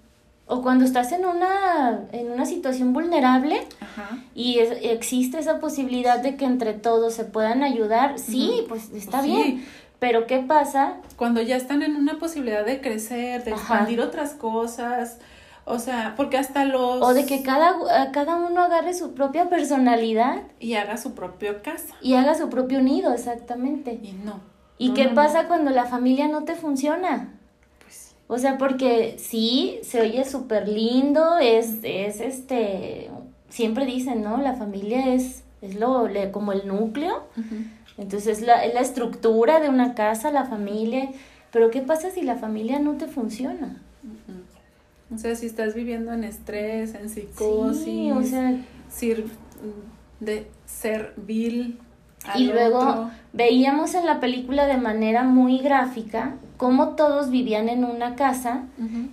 O 0.51 0.63
cuando 0.63 0.87
estás 0.87 1.13
en 1.13 1.27
una, 1.27 2.07
en 2.13 2.31
una 2.33 2.47
situación 2.47 2.95
vulnerable 2.95 3.61
Ajá. 3.81 4.19
y 4.35 4.61
es- 4.61 4.79
existe 4.83 5.39
esa 5.39 5.59
posibilidad 5.61 6.21
de 6.21 6.37
que 6.37 6.47
entre 6.47 6.73
todos 6.73 7.13
se 7.13 7.25
puedan 7.25 7.63
ayudar, 7.63 8.19
sí, 8.19 8.53
Ujú. 8.61 8.69
pues 8.69 8.91
está 8.95 9.21
bien. 9.21 9.67
Pero 9.99 10.27
¿qué 10.27 10.39
pasa? 10.39 10.95
Cuando 11.17 11.43
ya 11.43 11.57
están 11.57 11.83
en 11.83 11.97
una 11.97 12.19
posibilidad 12.19 12.65
de 12.65 12.81
crecer, 12.81 13.45
de 13.45 13.53
Ajá. 13.53 13.61
expandir 13.61 14.01
otras 14.01 14.33
cosas. 14.33 15.19
O 15.67 15.79
sea, 15.79 16.15
porque 16.17 16.39
hasta 16.39 16.65
los... 16.65 17.03
O 17.03 17.13
de 17.13 17.27
que 17.27 17.43
cada, 17.43 17.75
cada 18.13 18.37
uno 18.37 18.63
agarre 18.63 18.95
su 18.95 19.13
propia 19.13 19.51
personalidad 19.51 20.45
Y 20.61 20.75
haga 20.77 20.97
su 20.97 21.13
propio 21.13 21.63
casa. 21.63 21.95
y 22.01 22.15
haga 22.15 22.35
su 22.35 22.49
propio 22.49 22.81
nido, 22.81 23.13
exactamente. 23.13 24.01
Y 24.03 24.13
no. 24.13 24.41
¿Y 24.79 24.89
No, 24.89 24.95
qué 24.95 25.05
no, 25.05 25.11
no. 25.11 25.15
pasa 25.17 25.49
cuando 25.49 25.71
la 25.71 25.87
familia 25.87 26.29
no 26.29 26.45
te 26.45 26.55
funciona? 26.55 27.29
Pues. 27.83 28.15
O 28.29 28.39
sea, 28.39 28.59
porque 28.59 29.17
sí, 29.19 29.79
se 29.83 30.01
oye 30.01 30.25
súper 30.25 30.69
lindo, 30.69 31.39
es, 31.39 31.79
es 31.83 32.21
este, 32.21 33.11
siempre 33.49 33.87
dicen, 33.87 34.23
¿no? 34.23 34.37
La 34.39 34.55
familia 34.55 35.15
es, 35.15 35.43
es 35.63 35.75
lo, 35.79 36.07
le- 36.09 36.31
como 36.31 36.53
el 36.53 36.67
núcleo, 36.69 37.25
entonces 37.97 38.39
es 38.39 38.47
la, 38.47 38.65
es 38.65 38.75
la 38.75 38.81
estructura 38.81 39.59
de 39.61 39.69
una 39.69 39.95
casa, 39.95 40.31
la 40.31 40.45
familia, 40.45 41.11
pero 41.51 41.71
¿qué 41.71 41.81
pasa 41.81 42.11
si 42.11 42.23
la 42.23 42.37
familia 42.37 42.79
no 42.79 42.95
te 42.97 43.07
funciona? 43.09 43.83
O 45.13 45.17
sea, 45.17 45.35
si 45.35 45.47
estás 45.47 45.75
viviendo 45.75 46.13
en 46.13 46.23
estrés, 46.23 46.95
en 46.95 47.09
psicosis, 47.09 47.83
Sí, 47.85 48.11
o 48.13 48.23
sea, 48.23 48.55
sir- 48.91 49.25
de 50.21 50.47
ser 50.67 51.15
vil. 51.17 51.79
Al 52.25 52.41
y 52.41 52.47
luego 52.47 52.79
otro. 52.79 53.11
veíamos 53.33 53.95
en 53.95 54.07
la 54.07 54.21
película 54.21 54.67
de 54.67 54.77
manera 54.77 55.23
muy 55.25 55.59
gráfica 55.59 56.35
cómo 56.59 56.89
todos 56.97 57.31
vivían 57.31 57.69
en 57.69 57.85
una 57.85 58.17
casa 58.17 58.65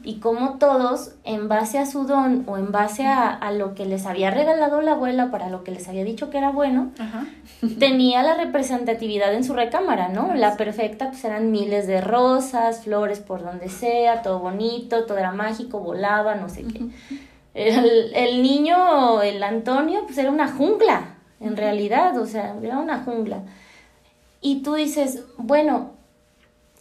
y 0.04 0.16
cómo 0.16 0.56
todos, 0.58 1.12
en 1.24 1.48
base 1.48 1.78
a 1.78 1.86
su 1.86 2.06
don 2.06 2.44
o 2.48 2.58
en 2.58 2.72
base 2.72 3.06
a, 3.06 3.30
a 3.30 3.52
lo 3.52 3.76
que 3.76 3.86
les 3.86 4.08
había 4.08 4.32
regalado 4.32 4.82
la 4.82 4.94
abuela 4.94 5.30
para 5.30 5.50
lo 5.50 5.64
que 5.64 5.70
les 5.70 5.88
había 5.88 6.04
dicho 6.04 6.32
que 6.32 6.40
era 6.40 6.50
bueno, 6.50 6.90
tenía 7.80 8.24
la 8.24 8.34
representatividad 8.34 9.32
en 9.36 9.44
su 9.44 9.54
recámara, 9.54 10.10
¿no? 10.10 10.34
La 10.34 10.58
perfecta, 10.58 11.10
pues 11.10 11.24
eran 11.24 11.52
miles 11.52 11.86
de 11.86 12.02
rosas, 12.02 12.84
flores 12.84 13.20
por 13.20 13.44
donde 13.44 13.70
sea, 13.70 14.24
todo 14.24 14.40
bonito, 14.40 15.06
todo 15.06 15.20
era 15.20 15.32
mágico, 15.32 15.80
volaba, 15.80 16.34
no 16.34 16.50
sé 16.50 16.64
qué. 16.64 16.82
El, 17.54 18.12
el 18.16 18.42
niño, 18.42 19.22
el 19.22 19.42
Antonio, 19.44 20.02
pues 20.06 20.18
era 20.18 20.32
una 20.32 20.48
jungla, 20.52 21.15
en 21.46 21.56
realidad, 21.58 22.18
o 22.18 22.26
sea, 22.26 22.56
era 22.62 22.80
una 22.80 23.04
jungla. 23.04 23.44
Y 24.42 24.62
tú 24.62 24.74
dices, 24.76 25.24
bueno, 25.38 25.92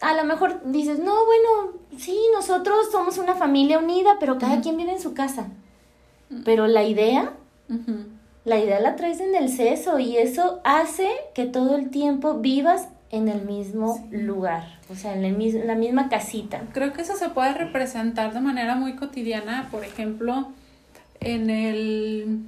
a 0.01 0.13
lo 0.13 0.23
mejor 0.25 0.61
dices, 0.65 0.99
no, 0.99 1.13
bueno, 1.25 1.77
sí, 1.97 2.17
nosotros 2.33 2.91
somos 2.91 3.17
una 3.17 3.35
familia 3.35 3.79
unida, 3.79 4.17
pero 4.19 4.37
cada 4.37 4.61
quien 4.61 4.77
vive 4.77 4.91
en 4.91 5.01
su 5.01 5.13
casa. 5.13 5.47
Pero 6.43 6.67
la 6.67 6.83
idea 6.83 7.33
la 8.43 8.59
idea 8.59 8.79
la 8.79 8.95
traes 8.95 9.19
en 9.21 9.33
el 9.35 9.49
seso 9.49 9.97
y 9.97 10.17
eso 10.17 10.59
hace 10.63 11.09
que 11.33 11.45
todo 11.45 11.75
el 11.75 11.89
tiempo 11.89 12.35
vivas 12.35 12.89
en 13.09 13.27
el 13.27 13.41
mismo 13.43 14.05
lugar, 14.11 14.79
o 14.91 14.95
sea, 14.95 15.13
en, 15.15 15.23
el 15.23 15.35
mis- 15.35 15.55
en 15.55 15.65
la 15.67 15.75
misma 15.75 16.09
casita. 16.09 16.61
Creo 16.73 16.93
que 16.93 17.01
eso 17.01 17.15
se 17.15 17.29
puede 17.29 17.53
representar 17.53 18.33
de 18.33 18.41
manera 18.41 18.75
muy 18.75 18.95
cotidiana, 18.95 19.67
por 19.71 19.83
ejemplo, 19.83 20.49
en 21.21 21.49
el 21.49 22.39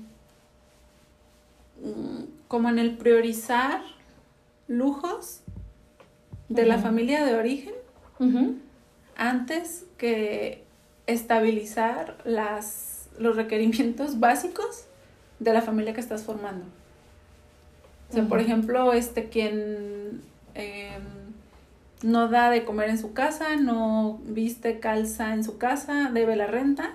como 2.47 2.69
en 2.69 2.79
el 2.79 2.97
priorizar 2.97 3.81
lujos 4.67 5.41
de 6.49 6.65
la 6.65 6.77
familia 6.77 7.25
de 7.25 7.35
origen 7.35 7.73
antes 9.15 9.85
que 9.97 10.63
estabilizar 11.07 12.17
las 12.25 13.09
los 13.19 13.35
requerimientos 13.35 14.19
básicos 14.19 14.85
de 15.39 15.53
la 15.53 15.61
familia 15.61 15.93
que 15.93 16.01
estás 16.01 16.23
formando. 16.23 16.65
O 18.09 18.13
sea, 18.13 18.23
por 18.25 18.39
ejemplo, 18.39 18.93
este 18.93 19.27
quien 19.29 20.21
em, 20.53 21.03
no 22.03 22.29
da 22.29 22.49
de 22.49 22.63
comer 22.63 22.89
en 22.89 22.97
su 22.97 23.13
casa, 23.13 23.55
no 23.57 24.19
viste, 24.23 24.79
calza 24.79 25.33
en 25.33 25.43
su 25.43 25.57
casa, 25.57 26.09
debe 26.13 26.35
la 26.35 26.47
renta, 26.47 26.93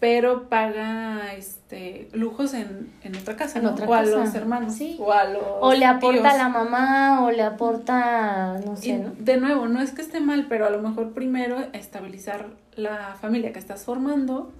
pero 0.00 0.48
paga 0.48 1.32
este 1.34 2.08
lujos 2.12 2.52
en, 2.54 2.92
en 3.02 3.16
otra 3.16 3.36
casa, 3.36 3.58
En 3.58 3.64
¿no? 3.64 3.70
otra 3.72 3.86
o 3.88 3.94
a 3.94 4.02
los 4.02 4.34
hermanos, 4.34 4.74
sí. 4.74 4.96
o 5.00 5.12
a 5.12 5.24
los 5.24 5.42
O 5.60 5.72
le 5.72 5.86
aporta 5.86 6.20
tíos. 6.20 6.34
a 6.34 6.36
la 6.36 6.48
mamá, 6.48 7.24
o 7.24 7.30
le 7.30 7.42
aporta, 7.42 8.58
no 8.66 8.74
Y 8.74 8.76
sé, 8.76 8.98
¿no? 8.98 9.12
de 9.18 9.36
nuevo, 9.38 9.66
no 9.66 9.80
es 9.80 9.92
que 9.92 10.02
esté 10.02 10.20
mal, 10.20 10.46
pero 10.48 10.66
a 10.66 10.70
lo 10.70 10.82
mejor 10.82 11.12
primero 11.12 11.58
estabilizar 11.72 12.48
la 12.76 13.16
familia 13.20 13.52
que 13.52 13.58
estás 13.58 13.84
formando 13.84 14.52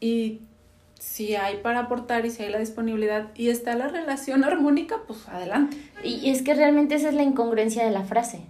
y 0.00 0.40
si 0.98 1.34
hay 1.34 1.56
para 1.58 1.80
aportar 1.80 2.26
y 2.26 2.30
si 2.30 2.42
hay 2.42 2.50
la 2.50 2.58
disponibilidad 2.58 3.28
y 3.34 3.48
está 3.48 3.74
la 3.74 3.88
relación 3.88 4.44
armónica, 4.50 4.96
pues 5.06 5.28
adelante. 5.28 5.76
Y 6.04 6.30
es 6.30 6.42
que 6.42 6.54
realmente 6.54 6.94
esa 6.94 7.08
es 7.08 7.14
la 7.14 7.22
incongruencia 7.22 7.84
de 7.84 7.90
la 7.90 8.02
frase, 8.04 8.42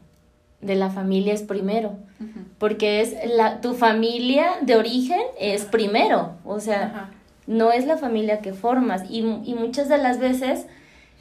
de 0.60 0.74
la 0.74 0.90
familia 0.90 1.32
es 1.32 1.42
primero, 1.42 1.96
Porque 2.58 3.00
es 3.00 3.14
la, 3.34 3.60
tu 3.60 3.74
familia 3.74 4.58
de 4.60 4.76
origen 4.76 5.20
es 5.38 5.64
primero, 5.64 6.32
o 6.44 6.60
sea, 6.60 7.10
no 7.46 7.72
es 7.72 7.86
la 7.86 7.96
familia 7.96 8.40
que 8.40 8.52
formas. 8.52 9.02
Y, 9.08 9.20
y 9.20 9.54
muchas 9.54 9.88
de 9.88 9.98
las 9.98 10.18
veces 10.18 10.66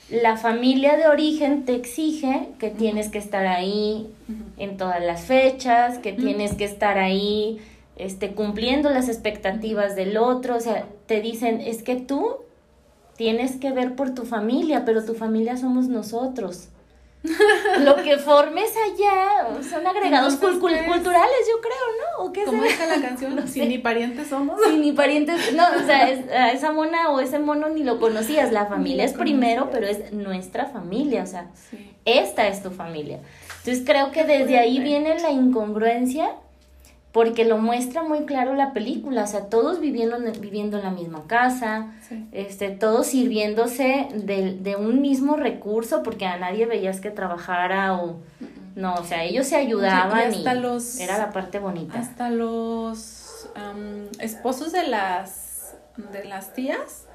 la 0.10 0.38
familia 0.38 0.98
de 0.98 1.08
origen 1.08 1.66
te 1.66 1.76
exige 1.76 2.50
que 2.58 2.70
tienes 2.70 3.10
que 3.10 3.20
estar 3.20 3.46
ahí 3.46 4.10
en 4.58 4.78
todas 4.78 5.02
las 5.04 5.22
fechas, 5.22 6.00
que 6.00 6.14
tienes 6.14 6.56
que 6.56 6.66
estar 6.66 6.98
ahí 6.98 7.60
este, 7.96 8.32
cumpliendo 8.34 8.90
las 8.90 9.08
expectativas 9.08 9.96
del 9.96 10.18
otro, 10.18 10.56
o 10.56 10.60
sea, 10.60 10.86
te 11.06 11.22
dicen, 11.22 11.62
es 11.62 11.84
que 11.84 11.96
tú 11.96 12.38
tienes 13.18 13.58
que 13.58 13.72
ver 13.72 13.96
por 13.96 14.16
tu 14.16 14.24
familia, 14.24 14.86
pero 14.86 15.04
tu 15.06 15.14
familia 15.14 15.58
somos 15.58 15.90
nosotros. 15.90 16.70
Lo 17.82 17.96
que 17.98 18.18
formes 18.18 18.72
allá 18.78 19.62
son 19.70 19.86
agregados 19.86 20.36
culturales, 20.38 20.92
yo 21.50 21.60
creo, 21.62 22.18
¿no? 22.18 22.24
¿O 22.26 22.32
qué 22.32 22.46
¿Cómo 22.46 22.64
dice 22.64 22.88
la 22.88 23.02
canción? 23.06 23.36
No 23.36 23.42
Si 23.48 23.60
sé. 23.60 23.66
ni 23.66 23.78
parientes 23.78 24.28
somos. 24.28 24.60
Sí, 24.66 24.78
ni 24.78 24.92
parientes, 24.94 25.54
no, 25.54 25.64
o 25.82 25.86
sea, 25.86 26.10
es- 26.10 26.30
a 26.32 26.52
esa 26.52 26.72
mona 26.72 27.12
o 27.12 27.20
ese 27.20 27.40
mono 27.40 27.68
ni 27.70 27.84
lo 27.84 28.00
conocías, 28.00 28.52
la 28.54 28.68
familia 28.68 29.04
Ni 29.06 29.12
es 29.12 29.18
primero, 29.18 29.70
pero 29.72 29.88
es 29.88 30.14
nuestra 30.14 30.66
familia, 30.68 31.24
o 31.24 31.28
sea, 31.28 31.48
Sí. 31.70 31.92
esta 32.06 32.48
es 32.48 32.64
tu 32.64 32.72
familia. 32.72 33.20
Entonces 33.60 33.84
creo 33.86 34.12
que 34.12 34.24
desde 34.24 34.58
ahí 34.58 34.80
viene 34.80 35.20
la 35.20 35.32
incongruencia 35.32 36.32
porque 37.12 37.44
lo 37.44 37.58
muestra 37.58 38.04
muy 38.04 38.26
claro 38.26 38.54
la 38.54 38.72
película, 38.72 39.24
o 39.24 39.28
sea, 39.28 39.46
todos 39.46 39.80
viviendo, 39.80 40.18
viviendo 40.40 40.78
en 40.78 40.84
la 40.84 40.92
misma 40.92 41.24
casa, 41.26 41.88
este, 42.32 42.70
todos 42.70 43.08
sirviéndose 43.08 44.08
de, 44.14 44.54
de, 44.54 44.76
un 44.76 45.02
mismo 45.02 45.36
recurso, 45.36 46.04
porque 46.04 46.28
a 46.28 46.38
nadie 46.38 46.66
veías 46.66 47.02
que 47.02 47.10
trabajara 47.10 47.96
o... 47.96 48.18
No, 48.76 48.94
o 48.94 49.04
sea, 49.04 49.24
ellos 49.24 49.48
se 49.48 49.56
ayudaban 49.56 50.32
y, 50.32 50.38
hasta 50.38 50.54
los, 50.54 51.00
era 51.00 51.18
la 51.18 51.32
parte 51.32 51.60
bonita. 51.60 52.00
Hasta 52.00 52.30
los 52.30 53.50
esposos 54.20 54.72
de 54.72 54.88
las, 54.88 55.76
de 56.12 56.26
las 56.26 56.54
tías. 56.54 57.06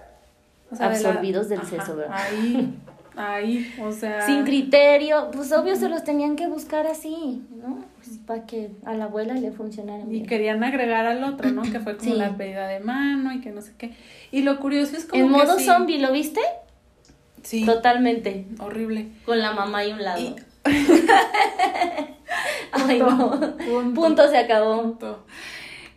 Absorbidos 0.78 1.48
del 1.48 1.62
seso, 1.62 1.96
¿verdad? 1.96 2.18
Ahí, 2.18 2.76
ahí, 3.16 3.72
o 3.80 3.92
sea... 3.92 4.26
Sin 4.26 4.44
criterio, 4.44 5.30
pues 5.32 5.52
obvio 5.52 5.76
se 5.76 5.88
los 5.88 6.04
tenían 6.04 6.36
que 6.36 6.46
buscar 6.46 6.86
así, 6.86 7.42
¿no? 7.56 7.84
Pues, 7.96 8.18
para 8.26 8.46
que 8.46 8.70
a 8.84 8.94
la 8.94 9.04
abuela 9.04 9.34
le 9.34 9.52
funcionara 9.52 10.04
bien. 10.04 10.24
Y 10.24 10.26
querían 10.26 10.62
agregar 10.62 11.06
al 11.06 11.24
otro, 11.24 11.50
¿no? 11.50 11.62
Que 11.62 11.80
fue 11.80 11.96
como 11.96 12.14
la 12.14 12.36
pedida 12.36 12.68
de 12.68 12.80
mano 12.80 13.32
y 13.32 13.40
que 13.40 13.50
no 13.50 13.62
sé 13.62 13.72
qué. 13.78 13.92
Y 14.30 14.42
lo 14.42 14.60
curioso 14.60 14.96
es 14.96 15.06
como 15.06 15.22
En 15.22 15.30
modo 15.30 15.58
zombie, 15.58 15.98
¿lo 15.98 16.12
viste? 16.12 16.40
Sí. 17.42 17.64
Totalmente. 17.64 18.46
Horrible. 18.58 19.08
Con 19.24 19.38
la 19.38 19.52
mamá 19.52 19.78
ahí 19.78 19.90
a 19.90 19.94
un 19.94 20.02
lado. 20.02 20.36
Ay, 22.72 22.98
no. 22.98 23.56
Punto. 23.94 24.28
se 24.28 24.38
acabó. 24.38 24.98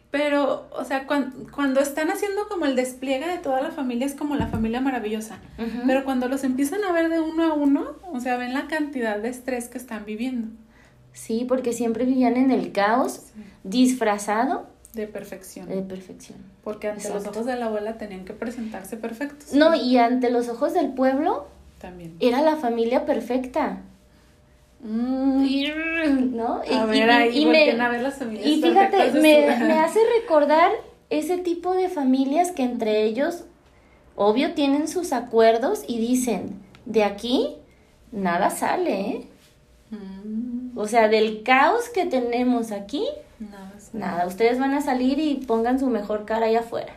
Pero, 0.10 0.70
o 0.72 0.86
sea, 0.86 1.06
cuando, 1.06 1.82
están 1.82 2.10
haciendo 2.10 2.48
como 2.48 2.66
el 2.66 2.76
despliegue 2.76 3.28
de 3.28 3.38
toda 3.40 3.62
la 3.62 3.72
familia, 3.72 4.06
es 4.06 4.16
como 4.16 4.36
la 4.36 4.48
familia 4.48 4.80
maravillosa. 4.80 5.40
Pero 5.86 6.06
cuando 6.06 6.30
los 6.30 6.44
empiezan 6.44 6.84
a 6.86 6.94
ver 6.94 7.10
de 7.10 7.20
uno 7.20 7.44
a 7.44 7.54
uno, 7.54 7.96
o 8.12 8.20
sea, 8.20 8.38
ven 8.38 8.54
la 8.54 8.68
cantidad 8.68 9.18
de 9.18 9.30
estrés 9.30 9.68
que 9.68 9.78
están 9.78 10.06
viviendo. 10.06 10.50
Sí, 11.12 11.46
porque 11.48 11.74
siempre 11.74 12.06
vivían 12.06 12.38
en 12.38 12.52
el 12.52 12.72
caos, 12.72 13.24
disfrazado. 13.64 14.68
De 14.94 15.08
perfección. 15.08 15.68
De 15.68 15.82
perfección. 15.82 16.38
Porque 16.64 16.88
ante 16.88 17.10
los 17.10 17.26
ojos 17.28 17.46
de 17.46 17.56
la 17.56 17.66
abuela 17.66 17.98
tenían 17.98 18.24
que 18.24 18.34
presentarse 18.34 18.98
perfectos. 18.98 19.54
No, 19.54 19.76
y 19.76 19.98
ante 19.98 20.30
los 20.30 20.48
ojos 20.48 20.74
del 20.74 20.94
pueblo. 20.94 21.48
También. 21.80 22.16
Era 22.20 22.42
la 22.42 22.56
familia 22.56 23.06
perfecta. 23.06 23.82
Mm. 24.80 26.36
¿No? 26.36 26.62
A 26.62 26.86
ver, 26.86 27.10
ahí, 27.10 27.40
y, 27.40 27.46
me, 27.46 27.72
a 27.72 27.90
ver 27.90 28.02
las 28.02 28.20
familias 28.20 28.46
y 28.46 28.62
fíjate, 28.62 29.12
me, 29.14 29.58
me 29.60 29.80
hace 29.80 30.00
recordar 30.22 30.72
ese 31.10 31.38
tipo 31.38 31.74
de 31.74 31.90
familias 31.90 32.52
que 32.52 32.64
entre 32.64 33.04
ellos, 33.04 33.46
obvio, 34.16 34.54
tienen 34.54 34.88
sus 34.88 35.14
acuerdos 35.14 35.84
y 35.88 35.98
dicen, 35.98 36.62
de 36.86 37.04
aquí 37.04 37.56
nada 38.12 38.50
sale, 38.50 39.02
¿eh? 39.02 39.28
Mm. 39.90 40.78
O 40.78 40.88
sea, 40.88 41.08
del 41.08 41.44
caos 41.44 41.90
que 41.90 42.06
tenemos 42.06 42.72
aquí, 42.72 43.06
nada, 43.40 43.74
nada. 43.94 44.28
Ustedes 44.28 44.60
van 44.60 44.74
a 44.74 44.82
salir 44.82 45.20
y 45.20 45.36
pongan 45.46 45.80
su 45.80 45.88
mejor 45.88 46.26
cara 46.26 46.48
allá 46.48 46.60
afuera. 46.60 46.94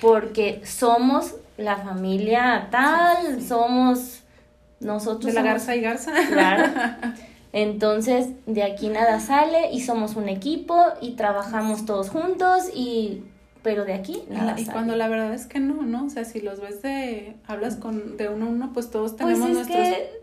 Porque 0.00 0.60
somos 0.64 1.34
la 1.56 1.76
familia 1.76 2.68
tal, 2.70 3.42
somos 3.42 4.17
nosotros. 4.80 5.26
De 5.26 5.32
la 5.32 5.42
garza 5.42 5.76
y 5.76 5.80
garza. 5.80 6.12
Claro. 6.28 6.72
Entonces, 7.52 8.28
de 8.46 8.62
aquí 8.62 8.88
nada 8.88 9.20
sale 9.20 9.72
y 9.72 9.80
somos 9.80 10.16
un 10.16 10.28
equipo 10.28 10.82
y 11.00 11.12
trabajamos 11.12 11.86
todos 11.86 12.10
juntos 12.10 12.70
y 12.74 13.22
pero 13.62 13.84
de 13.84 13.94
aquí 13.94 14.22
nada 14.28 14.54
y, 14.58 14.64
cuando 14.66 14.94
la 14.96 15.08
verdad 15.08 15.34
es 15.34 15.46
que 15.46 15.58
no, 15.58 15.82
¿no? 15.82 16.06
O 16.06 16.10
sea, 16.10 16.24
si 16.24 16.40
los 16.40 16.60
ves 16.60 16.82
de 16.82 17.36
hablas 17.46 17.76
con 17.76 18.16
de 18.16 18.28
uno 18.28 18.46
a 18.46 18.48
uno, 18.48 18.70
pues 18.72 18.90
todos 18.90 19.12
pues 19.12 19.38
tenemos 19.38 19.68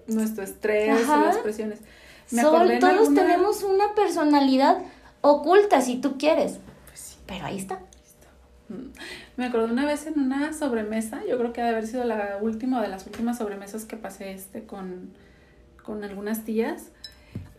nuestro 0.07 0.43
estrés 0.43 1.01
y 1.03 1.07
las 1.07 1.37
presiones. 1.39 1.79
Me 2.31 2.41
todos 2.43 3.13
tenemos 3.13 3.63
una 3.63 3.93
personalidad 3.93 4.77
oculta 5.21 5.81
si 5.81 5.97
tú 5.97 6.17
quieres. 6.17 6.59
Pues 6.87 6.99
sí. 6.99 7.17
Pero 7.25 7.45
ahí 7.45 7.57
está. 7.57 7.79
Mm. 8.69 8.89
Me 9.37 9.45
acuerdo 9.45 9.67
una 9.67 9.85
vez 9.85 10.07
en 10.07 10.19
una 10.19 10.53
sobremesa, 10.53 11.21
yo 11.29 11.37
creo 11.37 11.51
que 11.51 11.61
ha 11.61 11.65
de 11.65 11.71
haber 11.71 11.87
sido 11.87 12.05
la 12.05 12.37
última 12.41 12.81
de 12.81 12.87
las 12.87 13.05
últimas 13.05 13.37
sobremesas 13.37 13.85
que 13.85 13.97
pasé 13.97 14.31
este 14.31 14.63
con, 14.63 15.11
con 15.83 16.03
algunas 16.03 16.45
tías 16.45 16.91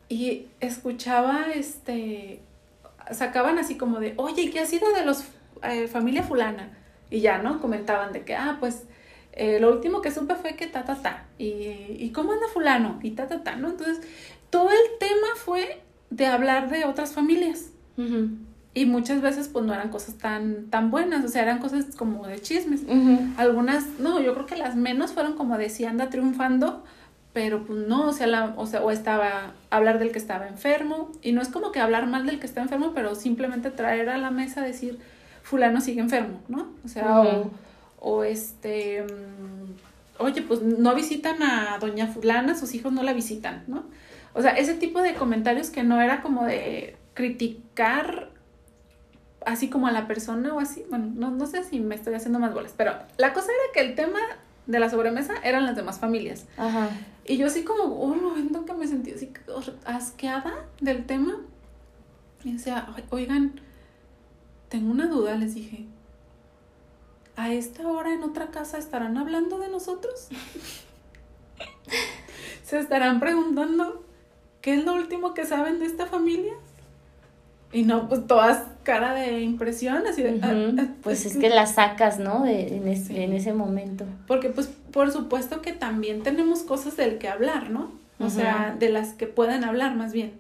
y 0.08 0.46
escuchaba 0.60 1.46
este 1.54 2.40
sacaban 3.12 3.58
así 3.58 3.76
como 3.76 4.00
de, 4.00 4.14
"Oye, 4.16 4.50
¿qué 4.50 4.60
ha 4.60 4.66
sido 4.66 4.90
de 4.92 5.04
los 5.04 5.24
eh, 5.62 5.86
familia 5.86 6.22
fulana?" 6.22 6.70
Y 7.10 7.20
ya, 7.20 7.38
¿no? 7.38 7.60
Comentaban 7.60 8.12
de 8.12 8.22
que, 8.24 8.34
"Ah, 8.34 8.56
pues 8.58 8.84
eh, 9.32 9.60
lo 9.60 9.70
último 9.70 10.00
que 10.00 10.10
supe 10.10 10.34
fue 10.34 10.56
que 10.56 10.66
ta 10.66 10.84
ta 10.84 10.96
ta 10.96 11.26
y, 11.38 11.44
y 11.98 12.10
cómo 12.12 12.32
anda 12.32 12.46
fulano 12.48 12.98
y 13.02 13.10
ta 13.12 13.28
ta 13.28 13.44
ta, 13.44 13.56
¿no?" 13.56 13.68
Entonces, 13.70 14.00
todo 14.50 14.70
el 14.70 14.98
tema 14.98 15.28
fue 15.36 15.82
de 16.10 16.26
hablar 16.26 16.70
de 16.70 16.84
otras 16.84 17.12
familias. 17.12 17.70
Y 18.76 18.84
muchas 18.84 19.22
veces 19.22 19.48
pues 19.48 19.64
no 19.64 19.72
eran 19.72 19.88
cosas 19.88 20.16
tan, 20.16 20.66
tan 20.66 20.90
buenas, 20.90 21.24
o 21.24 21.28
sea, 21.28 21.40
eran 21.40 21.60
cosas 21.60 21.96
como 21.96 22.26
de 22.26 22.38
chismes. 22.42 22.82
Algunas, 23.38 23.86
no, 23.98 24.20
yo 24.20 24.34
creo 24.34 24.44
que 24.44 24.54
las 24.54 24.76
menos 24.76 25.12
fueron 25.12 25.32
como 25.32 25.56
de 25.56 25.70
si 25.70 25.86
anda 25.86 26.10
triunfando, 26.10 26.84
pero 27.32 27.64
pues 27.64 27.88
no, 27.88 28.08
o 28.08 28.12
sea, 28.12 28.26
la, 28.26 28.52
o 28.58 28.66
sea, 28.66 28.82
o 28.82 28.90
estaba 28.90 29.54
hablar 29.70 29.98
del 29.98 30.12
que 30.12 30.18
estaba 30.18 30.46
enfermo, 30.46 31.10
y 31.22 31.32
no 31.32 31.40
es 31.40 31.48
como 31.48 31.72
que 31.72 31.80
hablar 31.80 32.06
mal 32.06 32.26
del 32.26 32.38
que 32.38 32.44
está 32.44 32.60
enfermo, 32.60 32.92
pero 32.94 33.14
simplemente 33.14 33.70
traer 33.70 34.10
a 34.10 34.18
la 34.18 34.30
mesa 34.30 34.60
decir, 34.60 34.98
fulano 35.42 35.80
sigue 35.80 36.02
enfermo, 36.02 36.42
¿no? 36.48 36.68
O 36.84 36.88
sea, 36.88 37.22
o, 37.22 37.50
o, 37.98 38.24
este, 38.24 39.04
mm, 39.04 40.22
oye, 40.22 40.42
pues 40.42 40.60
no 40.60 40.94
visitan 40.94 41.42
a 41.42 41.78
doña 41.80 42.08
fulana, 42.08 42.54
sus 42.54 42.74
hijos 42.74 42.92
no 42.92 43.02
la 43.02 43.14
visitan, 43.14 43.64
¿no? 43.68 43.84
O 44.34 44.42
sea, 44.42 44.50
ese 44.50 44.74
tipo 44.74 45.00
de 45.00 45.14
comentarios 45.14 45.70
que 45.70 45.82
no 45.82 45.98
era 45.98 46.20
como 46.20 46.44
de 46.44 46.96
criticar 47.14 48.35
así 49.46 49.70
como 49.70 49.86
a 49.86 49.92
la 49.92 50.06
persona 50.06 50.52
o 50.52 50.60
así. 50.60 50.84
Bueno, 50.90 51.10
no, 51.14 51.30
no 51.30 51.46
sé 51.46 51.64
si 51.64 51.80
me 51.80 51.94
estoy 51.94 52.14
haciendo 52.14 52.38
más 52.38 52.52
bolas, 52.52 52.74
pero 52.76 52.92
la 53.16 53.32
cosa 53.32 53.46
era 53.46 53.72
que 53.72 53.80
el 53.80 53.94
tema 53.94 54.18
de 54.66 54.80
la 54.80 54.90
sobremesa 54.90 55.34
eran 55.42 55.64
las 55.64 55.76
demás 55.76 55.98
familias. 55.98 56.46
Ajá. 56.58 56.90
Y 57.24 57.38
yo 57.38 57.46
así 57.46 57.64
como, 57.64 57.84
un 57.84 58.22
momento 58.22 58.64
que 58.64 58.74
me 58.74 58.86
sentí 58.86 59.12
así 59.12 59.32
asqueada 59.84 60.52
del 60.80 61.06
tema. 61.06 61.36
Y 62.44 62.52
decía, 62.52 62.86
oigan, 63.10 63.60
tengo 64.68 64.90
una 64.90 65.06
duda, 65.06 65.36
les 65.36 65.54
dije. 65.54 65.86
¿A 67.36 67.52
esta 67.52 67.86
hora 67.86 68.12
en 68.12 68.22
otra 68.22 68.50
casa 68.50 68.78
estarán 68.78 69.16
hablando 69.16 69.58
de 69.58 69.68
nosotros? 69.68 70.28
¿Se 72.64 72.78
estarán 72.78 73.20
preguntando 73.20 74.04
qué 74.60 74.74
es 74.74 74.84
lo 74.84 74.94
último 74.94 75.34
que 75.34 75.44
saben 75.44 75.78
de 75.78 75.86
esta 75.86 76.06
familia? 76.06 76.54
Y 77.72 77.82
no, 77.82 78.08
pues 78.08 78.26
todas 78.26 78.75
cara 78.86 79.14
de 79.14 79.40
impresión, 79.40 80.06
así 80.06 80.22
de... 80.22 80.38
Ah, 80.40 80.72
ah, 80.78 80.86
pues 81.02 81.26
es 81.26 81.36
que 81.36 81.50
la 81.50 81.66
sacas, 81.66 82.20
¿no? 82.20 82.44
De, 82.44 82.76
en, 82.76 83.32
ese 83.32 83.52
momento. 83.52 84.04
Porque 84.28 84.48
pues 84.48 84.68
por 84.92 85.10
supuesto 85.10 85.60
que 85.60 85.72
también 85.72 86.22
tenemos 86.22 86.60
cosas 86.62 86.96
del 86.96 87.18
que 87.18 87.28
hablar, 87.28 87.68
¿no? 87.68 87.90
O 88.20 88.30
sea, 88.30 88.76
de 88.78 88.88
las 88.88 89.12
que 89.12 89.26
pueden 89.26 89.64
hablar 89.64 89.96
más 89.96 90.12
bien. 90.12 90.34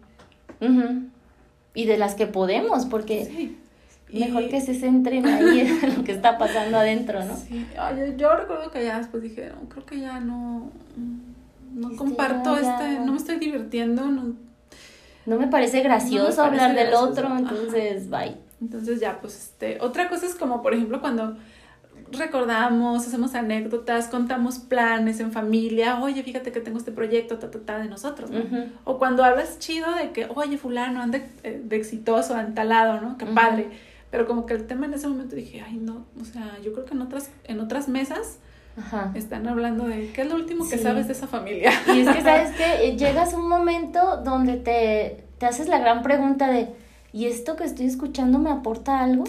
Y 1.74 1.86
de 1.86 1.98
las 1.98 2.14
que 2.14 2.28
podemos, 2.28 2.86
porque 2.86 3.56
mejor 4.12 4.48
que 4.48 4.60
se 4.60 4.74
centren 4.74 5.26
ahí 5.26 5.60
en 5.60 5.96
lo 5.96 6.04
que 6.04 6.12
está 6.12 6.38
pasando 6.38 6.78
adentro, 6.78 7.24
¿no? 7.24 7.36
Sí, 7.36 7.66
yo, 8.16 8.36
recuerdo 8.36 8.70
que 8.70 8.84
ya 8.84 8.98
después 8.98 9.24
dije, 9.24 9.50
creo 9.68 9.84
que 9.84 9.98
ya 9.98 10.20
no, 10.20 10.70
no 11.74 11.88
este, 11.88 11.98
comparto 11.98 12.56
este, 12.56 13.00
no 13.00 13.10
me 13.10 13.18
estoy 13.18 13.38
divirtiendo, 13.38 14.06
no 14.06 14.45
no 15.26 15.38
me 15.38 15.48
parece 15.48 15.82
gracioso 15.82 16.42
hablar 16.42 16.74
del 16.74 16.94
otro, 16.94 17.36
entonces, 17.36 18.08
bye. 18.08 18.36
Entonces 18.60 19.00
ya, 19.00 19.20
pues, 19.20 19.36
este, 19.36 19.78
otra 19.80 20.08
cosa 20.08 20.26
es 20.26 20.34
como, 20.34 20.62
por 20.62 20.72
ejemplo, 20.72 21.00
cuando 21.00 21.36
recordamos, 22.12 23.06
hacemos 23.06 23.34
anécdotas, 23.34 24.08
contamos 24.08 24.58
planes 24.58 25.20
en 25.20 25.32
familia, 25.32 26.00
oye, 26.00 26.22
fíjate 26.22 26.52
que 26.52 26.60
tengo 26.60 26.78
este 26.78 26.92
proyecto, 26.92 27.38
ta, 27.38 27.50
ta, 27.50 27.58
ta, 27.60 27.78
de 27.78 27.88
nosotros, 27.88 28.30
¿no? 28.30 28.42
O 28.84 28.98
cuando 28.98 29.24
hablas 29.24 29.58
chido 29.58 29.92
de 29.94 30.12
que, 30.12 30.28
oye, 30.34 30.56
fulano, 30.56 31.02
anda 31.02 31.20
eh, 31.42 31.60
de, 31.62 31.76
exitoso, 31.76 32.34
antalado, 32.34 33.00
¿no? 33.00 33.18
Qué 33.18 33.26
padre. 33.26 33.68
Pero 34.10 34.26
como 34.26 34.46
que 34.46 34.54
el 34.54 34.66
tema 34.66 34.86
en 34.86 34.94
ese 34.94 35.08
momento 35.08 35.34
dije, 35.34 35.62
ay, 35.66 35.76
no, 35.76 36.06
o 36.20 36.24
sea, 36.24 36.58
yo 36.64 36.72
creo 36.72 36.84
que 36.84 36.94
en 36.94 37.02
otras, 37.02 37.30
en 37.44 37.60
otras 37.60 37.88
mesas 37.88 38.38
están 39.14 39.48
hablando 39.48 39.86
de 39.86 40.12
qué 40.12 40.22
es 40.22 40.28
lo 40.28 40.36
último 40.36 40.68
que 40.68 40.78
sabes 40.78 41.06
de 41.06 41.14
esa 41.14 41.26
familia. 41.26 41.70
Y 41.88 42.00
es 42.00 42.14
que, 42.14 42.22
¿sabes 42.22 42.50
que 42.52 42.96
Llegas 42.98 43.34
a 43.34 43.38
un 43.38 43.48
momento 43.48 44.18
donde 44.18 44.56
te, 44.56 45.24
te 45.38 45.46
haces 45.46 45.68
la 45.68 45.78
gran 45.78 46.02
pregunta 46.02 46.48
de, 46.48 46.68
¿y 47.12 47.26
esto 47.26 47.56
que 47.56 47.64
estoy 47.64 47.86
escuchando 47.86 48.38
me 48.38 48.50
aporta 48.50 49.00
algo? 49.00 49.24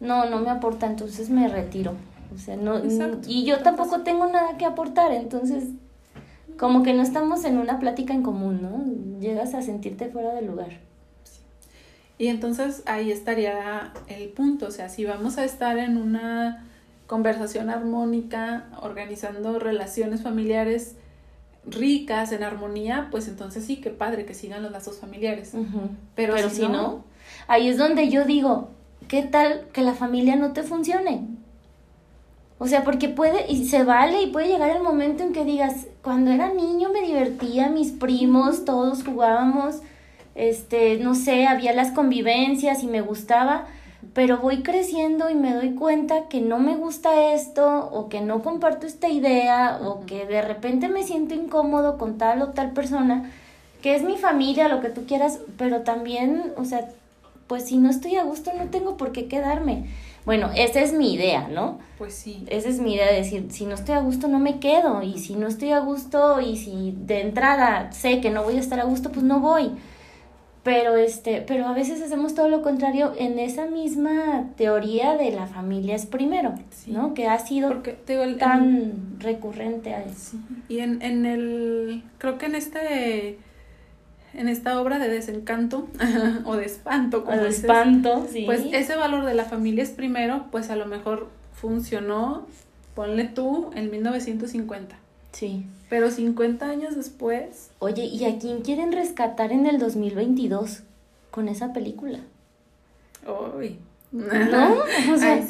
No. 0.00 0.24
No, 0.24 0.38
me 0.38 0.50
aporta, 0.50 0.86
entonces 0.86 1.28
me 1.28 1.46
retiro. 1.48 1.94
O 2.34 2.38
sea, 2.38 2.56
no, 2.56 2.80
y 3.26 3.44
yo 3.44 3.58
tampoco 3.58 4.00
tengo 4.00 4.26
nada 4.26 4.56
que 4.56 4.64
aportar, 4.64 5.12
entonces 5.12 5.64
como 6.56 6.82
que 6.82 6.94
no 6.94 7.02
estamos 7.02 7.44
en 7.44 7.58
una 7.58 7.78
plática 7.78 8.14
en 8.14 8.22
común, 8.22 8.62
¿no? 8.62 9.20
Llegas 9.20 9.54
a 9.54 9.62
sentirte 9.62 10.08
fuera 10.08 10.32
de 10.34 10.42
lugar. 10.42 10.78
Y 12.18 12.28
entonces 12.28 12.82
ahí 12.86 13.10
estaría 13.10 13.92
el 14.06 14.28
punto, 14.28 14.66
o 14.66 14.70
sea, 14.70 14.88
si 14.88 15.04
vamos 15.04 15.38
a 15.38 15.44
estar 15.44 15.78
en 15.78 15.96
una 15.96 16.69
conversación 17.10 17.70
armónica, 17.70 18.68
organizando 18.82 19.58
relaciones 19.58 20.22
familiares 20.22 20.94
ricas, 21.66 22.30
en 22.30 22.44
armonía, 22.44 23.08
pues 23.10 23.26
entonces 23.26 23.64
sí, 23.64 23.78
qué 23.78 23.90
padre 23.90 24.24
que 24.24 24.32
sigan 24.32 24.62
los 24.62 24.70
lazos 24.70 24.98
familiares. 24.98 25.52
Pero, 26.14 26.38
si, 26.48 26.68
no, 26.68 27.02
ahí 27.48 27.68
es 27.68 27.78
donde 27.78 28.10
yo 28.10 28.24
digo, 28.24 28.68
¿qué 29.08 29.24
tal 29.24 29.66
que 29.72 29.82
la 29.82 29.94
familia 29.94 30.36
no 30.36 30.52
te 30.52 30.62
funcione? 30.62 31.26
O 32.58 32.68
sea, 32.68 32.84
porque 32.84 33.08
puede, 33.08 33.50
y 33.50 33.66
se 33.66 33.82
vale, 33.82 34.22
y 34.22 34.28
puede 34.28 34.46
llegar 34.46 34.76
el 34.76 34.84
momento 34.84 35.24
en 35.24 35.32
que 35.32 35.44
digas, 35.44 35.88
cuando 36.02 36.30
era 36.30 36.54
niño 36.54 36.90
me 36.92 37.02
divertía, 37.02 37.70
mis 37.70 37.90
primos, 37.90 38.64
todos 38.64 39.02
jugábamos, 39.02 39.80
este, 40.36 40.98
no 40.98 41.16
sé, 41.16 41.48
había 41.48 41.72
las 41.72 41.90
convivencias 41.90 42.84
y 42.84 42.86
me 42.86 43.00
gustaba, 43.00 43.66
pero 44.14 44.38
voy 44.38 44.62
creciendo 44.62 45.30
y 45.30 45.34
me 45.34 45.54
doy 45.54 45.74
cuenta 45.74 46.28
que 46.28 46.40
no 46.40 46.58
me 46.58 46.76
gusta 46.76 47.32
esto 47.34 47.88
o 47.92 48.08
que 48.08 48.20
no 48.20 48.42
comparto 48.42 48.86
esta 48.86 49.08
idea 49.08 49.80
o 49.84 50.06
que 50.06 50.26
de 50.26 50.42
repente 50.42 50.88
me 50.88 51.04
siento 51.04 51.34
incómodo 51.34 51.98
con 51.98 52.18
tal 52.18 52.42
o 52.42 52.48
tal 52.48 52.72
persona, 52.72 53.30
que 53.82 53.94
es 53.94 54.02
mi 54.02 54.16
familia, 54.16 54.68
lo 54.68 54.80
que 54.80 54.88
tú 54.88 55.04
quieras, 55.06 55.40
pero 55.56 55.82
también, 55.82 56.52
o 56.56 56.64
sea, 56.64 56.88
pues 57.46 57.66
si 57.66 57.78
no 57.78 57.90
estoy 57.90 58.16
a 58.16 58.24
gusto 58.24 58.52
no 58.56 58.66
tengo 58.66 58.96
por 58.96 59.12
qué 59.12 59.26
quedarme. 59.26 59.86
Bueno, 60.24 60.50
esa 60.54 60.80
es 60.80 60.92
mi 60.92 61.14
idea, 61.14 61.48
¿no? 61.48 61.78
Pues 61.98 62.14
sí. 62.14 62.44
Esa 62.48 62.68
es 62.68 62.78
mi 62.78 62.94
idea 62.94 63.10
de 63.10 63.16
decir, 63.16 63.46
si 63.50 63.64
no 63.64 63.74
estoy 63.74 63.94
a 63.94 64.00
gusto 64.00 64.28
no 64.28 64.38
me 64.38 64.60
quedo 64.60 65.02
y 65.02 65.18
si 65.18 65.34
no 65.34 65.46
estoy 65.46 65.72
a 65.72 65.80
gusto 65.80 66.40
y 66.40 66.56
si 66.56 66.94
de 66.96 67.22
entrada 67.22 67.90
sé 67.92 68.20
que 68.20 68.30
no 68.30 68.42
voy 68.42 68.56
a 68.56 68.60
estar 68.60 68.80
a 68.80 68.84
gusto, 68.84 69.10
pues 69.10 69.24
no 69.24 69.40
voy 69.40 69.72
pero 70.62 70.96
este 70.96 71.42
pero 71.46 71.66
a 71.66 71.72
veces 71.72 72.02
hacemos 72.02 72.34
todo 72.34 72.48
lo 72.48 72.62
contrario 72.62 73.12
en 73.16 73.38
esa 73.38 73.66
misma 73.66 74.50
teoría 74.56 75.16
de 75.16 75.30
la 75.30 75.46
familia 75.46 75.94
es 75.94 76.04
primero 76.04 76.54
no 76.86 77.14
que 77.14 77.28
ha 77.28 77.38
sido 77.38 77.82
tan 78.38 79.18
recurrente 79.18 79.94
a 79.94 80.04
eso. 80.04 80.36
Y 80.68 80.80
en, 80.80 81.00
en 81.02 81.24
el 81.24 82.04
creo 82.18 82.36
que 82.36 82.46
en 82.46 82.54
este 82.54 83.38
en 84.34 84.48
esta 84.48 84.80
obra 84.80 84.98
de 84.98 85.08
desencanto 85.08 85.88
o 86.44 86.56
de 86.56 86.66
espanto 86.66 87.24
como 87.24 87.38
o 87.38 87.42
de 87.42 87.48
espanto 87.48 88.26
sí. 88.30 88.44
pues 88.44 88.62
ese 88.72 88.96
valor 88.96 89.24
de 89.24 89.34
la 89.34 89.44
familia 89.44 89.82
es 89.82 89.90
primero 89.90 90.46
pues 90.50 90.70
a 90.70 90.76
lo 90.76 90.86
mejor 90.86 91.30
funcionó 91.54 92.46
ponle 92.94 93.24
tú 93.24 93.70
en 93.74 93.90
1950 93.90 94.96
sí 95.32 95.64
pero 95.90 96.10
50 96.10 96.64
años 96.64 96.96
después. 96.96 97.72
Oye, 97.80 98.04
¿y 98.04 98.24
a 98.24 98.38
quién 98.38 98.62
quieren 98.62 98.92
rescatar 98.92 99.52
en 99.52 99.66
el 99.66 99.78
2022 99.78 100.84
con 101.32 101.48
esa 101.48 101.74
película? 101.74 102.20
Uy. 103.26 103.78
¿No? 104.12 104.76
O 105.12 105.16
sea, 105.18 105.44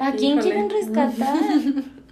¿a 0.00 0.12
quién 0.12 0.40
quieren 0.40 0.68
rescatar? 0.68 1.38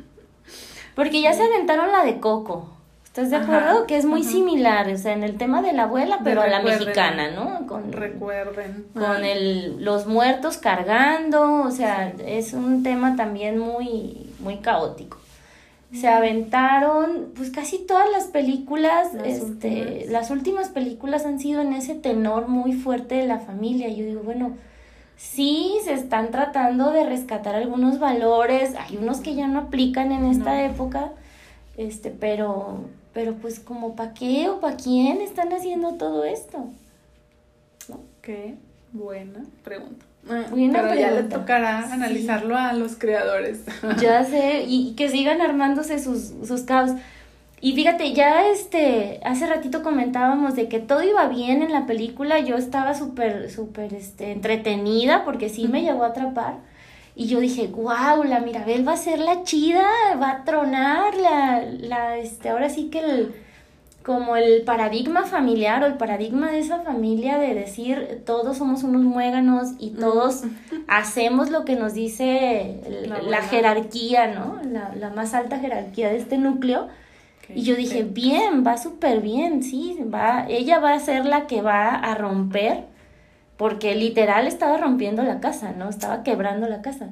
Porque 0.95 1.20
ya 1.20 1.33
se 1.33 1.43
aventaron 1.43 1.91
la 1.91 2.05
de 2.05 2.20
Coco. 2.20 2.70
¿Estás 3.05 3.31
de 3.31 3.37
acuerdo? 3.37 3.87
que 3.87 3.97
es 3.97 4.05
muy 4.05 4.25
similar, 4.25 4.89
o 4.89 4.97
sea, 4.97 5.12
en 5.12 5.22
el 5.22 5.37
tema 5.37 5.62
de 5.62 5.72
la 5.72 5.85
abuela, 5.85 6.20
pero 6.25 6.43
a 6.43 6.49
la 6.49 6.62
mexicana, 6.62 7.31
¿no? 7.31 7.64
Con, 7.66 7.93
recuerden. 7.93 8.87
Con 8.93 9.25
el, 9.25 9.85
los 9.85 10.07
muertos 10.07 10.59
cargando, 10.59 11.62
o 11.62 11.70
sea, 11.70 12.12
es 12.27 12.55
un 12.55 12.83
tema 12.83 13.14
también 13.14 13.59
muy, 13.59 14.33
muy 14.41 14.59
caótico 14.59 15.18
se 15.95 16.09
aventaron, 16.09 17.32
pues 17.36 17.51
casi 17.51 17.78
todas 17.78 18.11
las 18.11 18.24
películas, 18.24 19.14
las 19.14 19.26
este, 19.26 19.45
últimas. 19.45 20.07
las 20.11 20.30
últimas 20.30 20.68
películas 20.68 21.24
han 21.24 21.38
sido 21.38 21.61
en 21.61 21.72
ese 21.72 21.95
tenor 21.95 22.49
muy 22.49 22.72
fuerte 22.72 23.14
de 23.14 23.26
la 23.26 23.38
familia. 23.38 23.88
Yo 23.88 24.05
digo, 24.05 24.22
bueno, 24.22 24.57
sí 25.16 25.76
se 25.84 25.92
están 25.92 26.30
tratando 26.30 26.90
de 26.90 27.05
rescatar 27.05 27.55
algunos 27.55 28.01
valores, 28.01 28.74
hay 28.76 28.97
unos 28.97 29.20
que 29.20 29.34
ya 29.34 29.47
no 29.47 29.61
aplican 29.61 30.11
en 30.11 30.24
esta 30.24 30.64
época, 30.64 31.12
este, 31.76 32.11
pero, 32.11 32.80
pero 33.12 33.34
pues 33.34 33.61
como 33.61 33.95
para 33.95 34.14
qué 34.14 34.49
o 34.49 34.61
para 34.61 34.76
quién 34.76 35.20
están 35.20 35.53
haciendo 35.53 35.95
todo 35.95 36.24
esto. 36.24 36.66
¿No? 37.88 38.01
Qué 38.20 38.57
buena 38.92 39.45
pregunta. 39.62 40.05
Ah, 40.29 40.47
pero 40.51 40.95
ya 40.95 41.11
le 41.11 41.25
tocará 41.25 41.93
analizarlo 41.93 42.57
a 42.57 42.72
los 42.72 42.97
creadores. 42.97 43.61
Ya 44.01 44.25
sé, 44.25 44.64
y, 44.66 44.95
que 44.95 45.09
sigan 45.09 45.41
armándose 45.41 45.99
sus, 45.99 46.33
sus 46.47 46.62
caos. 46.62 46.93
Y 47.61 47.72
fíjate, 47.75 48.12
ya 48.12 48.47
este, 48.49 49.20
hace 49.25 49.47
ratito 49.47 49.83
comentábamos 49.83 50.55
de 50.55 50.68
que 50.68 50.81
todo 50.81 51.03
iba 51.03 51.27
bien 51.29 51.62
en 51.62 51.72
la 51.72 51.87
película, 51.87 52.39
yo 52.41 52.57
estaba 52.57 52.95
súper, 52.95 53.51
súper, 53.51 53.95
este, 53.95 54.33
entretenida 54.33 55.25
porque 55.25 55.49
sí 55.49 55.68
me 55.68 55.83
llegó 55.83 56.05
a 56.05 56.09
atrapar. 56.09 56.57
Y 57.16 57.27
yo 57.27 57.41
dije, 57.41 57.68
wow, 57.68 58.25
la 58.25 58.41
Mirabel 58.41 58.87
va 58.87 58.93
a 58.93 58.97
ser 58.97 59.18
la 59.18 59.45
chida, 59.45 59.87
va 60.20 60.31
a 60.31 60.45
tronar, 60.45 61.14
la, 61.14 61.62
la, 61.62 62.18
este, 62.18 62.49
ahora 62.49 62.68
sí 62.68 62.91
que 62.91 62.99
el, 62.99 63.35
como 64.05 64.37
el 64.37 64.63
paradigma 64.63 65.25
familiar 65.25 65.83
o 65.83 65.87
el 65.87 65.95
paradigma 65.95 66.51
de 66.51 66.59
esa 66.59 66.81
familia 66.81 67.39
de 67.39 67.55
decir 67.55 68.23
todos 68.27 68.59
somos 68.59 68.85
unos 68.85 69.03
muéganos 69.03 69.71
y 69.79 69.91
todos 69.93 70.43
hacemos 70.89 71.51
lo 71.51 71.65
que 71.65 71.75
nos 71.75 71.95
dice 71.95 72.81
la, 73.27 73.41
jerarquía, 73.41 74.27
¿no? 74.35 74.61
La, 74.71 74.95
la, 74.95 75.09
más 75.09 75.33
alta 75.33 75.59
jerarquía 75.59 76.11
de 76.11 76.19
este 76.19 76.37
núcleo. 76.37 76.89
y 77.49 77.63
yo 77.63 77.77
dije, 77.77 78.03
bien, 78.03 78.63
va 78.65 78.77
súper 78.77 79.23
bien, 79.23 79.63
sí, 79.63 79.99
va, 80.13 80.47
ella 80.51 80.81
va 80.81 80.93
a 80.93 81.01
ser 81.01 81.25
la 81.25 81.47
que 81.47 81.63
va 81.63 81.89
a 81.89 82.15
romper, 82.15 82.85
porque 83.57 83.95
literal 83.95 84.47
estaba 84.47 84.77
rompiendo 84.77 85.23
la 85.23 85.41
casa, 85.41 85.73
¿no? 85.73 85.89
Estaba 85.89 86.23
quebrando 86.23 86.69
la 86.69 86.83
casa. 86.83 87.09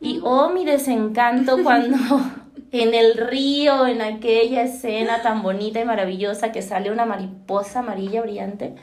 Y 0.00 0.20
oh, 0.24 0.48
mi 0.48 0.64
desencanto 0.64 1.62
cuando 1.62 1.96
en 2.80 2.94
el 2.94 3.14
río, 3.14 3.86
en 3.86 4.02
aquella 4.02 4.62
escena 4.62 5.22
tan 5.22 5.42
bonita 5.42 5.80
y 5.80 5.84
maravillosa 5.84 6.52
que 6.52 6.62
sale 6.62 6.90
una 6.90 7.06
mariposa 7.06 7.80
amarilla 7.80 8.22
brillante 8.22 8.74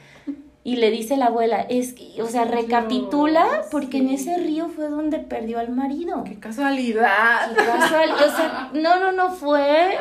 y 0.65 0.77
le 0.77 0.91
dice 0.91 1.17
la 1.17 1.25
abuela, 1.25 1.65
es 1.69 1.93
que, 1.93 2.21
o 2.21 2.27
sea, 2.27 2.45
recapitula 2.45 3.45
porque 3.69 3.97
en 3.97 4.09
ese 4.09 4.37
río 4.37 4.69
fue 4.69 4.87
donde 4.87 5.19
perdió 5.19 5.59
al 5.59 5.69
marido. 5.69 6.23
Qué 6.23 6.39
casualidad. 6.39 7.49
Qué 7.49 7.65
casualidad. 7.65 8.27
O 8.27 8.35
sea, 8.35 8.69
no, 8.73 8.99
no, 8.99 9.11
no 9.11 9.31
fue 9.31 9.97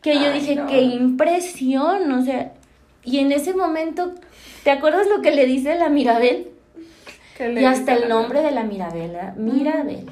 que 0.00 0.14
yo 0.14 0.32
dije, 0.32 0.60
qué 0.68 0.82
impresión, 0.82 2.12
o 2.12 2.22
sea, 2.22 2.52
y 3.02 3.18
en 3.18 3.32
ese 3.32 3.54
momento, 3.54 4.14
¿te 4.62 4.70
acuerdas 4.70 5.06
lo 5.08 5.22
que 5.22 5.32
le 5.32 5.46
dice 5.46 5.74
la 5.74 5.88
Mirabel? 5.88 6.48
Y 7.40 7.64
hasta 7.64 7.94
el 7.94 8.08
nombre 8.08 8.42
de 8.42 8.52
la 8.52 8.62
Mirabela, 8.62 9.34
Mirabel. 9.36 10.06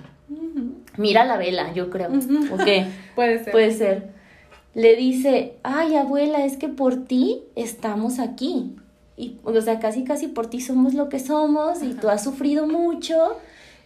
Mira 0.97 1.24
la 1.24 1.36
vela, 1.36 1.72
yo 1.72 1.90
creo. 1.90 2.11
¿O 2.53 2.57
qué? 2.59 2.86
Puede 3.14 3.45
ser. 3.45 3.53
Puede 3.53 3.72
ser. 3.72 4.09
Le 4.74 4.97
dice, 4.97 5.55
ay 5.62 5.97
abuela, 5.97 6.45
es 6.45 6.57
que 6.57 6.68
por 6.68 7.05
ti 7.05 7.43
estamos 7.57 8.18
aquí. 8.18 8.76
Y, 9.16 9.36
o 9.45 9.61
sea, 9.61 9.78
casi, 9.78 10.05
casi 10.05 10.28
por 10.28 10.47
ti 10.49 10.61
somos 10.61 10.95
lo 10.95 11.09
que 11.09 11.18
somos 11.18 11.82
y 11.82 11.93
tú 11.93 12.09
has 12.09 12.24
sufrido 12.24 12.66
mucho 12.66 13.36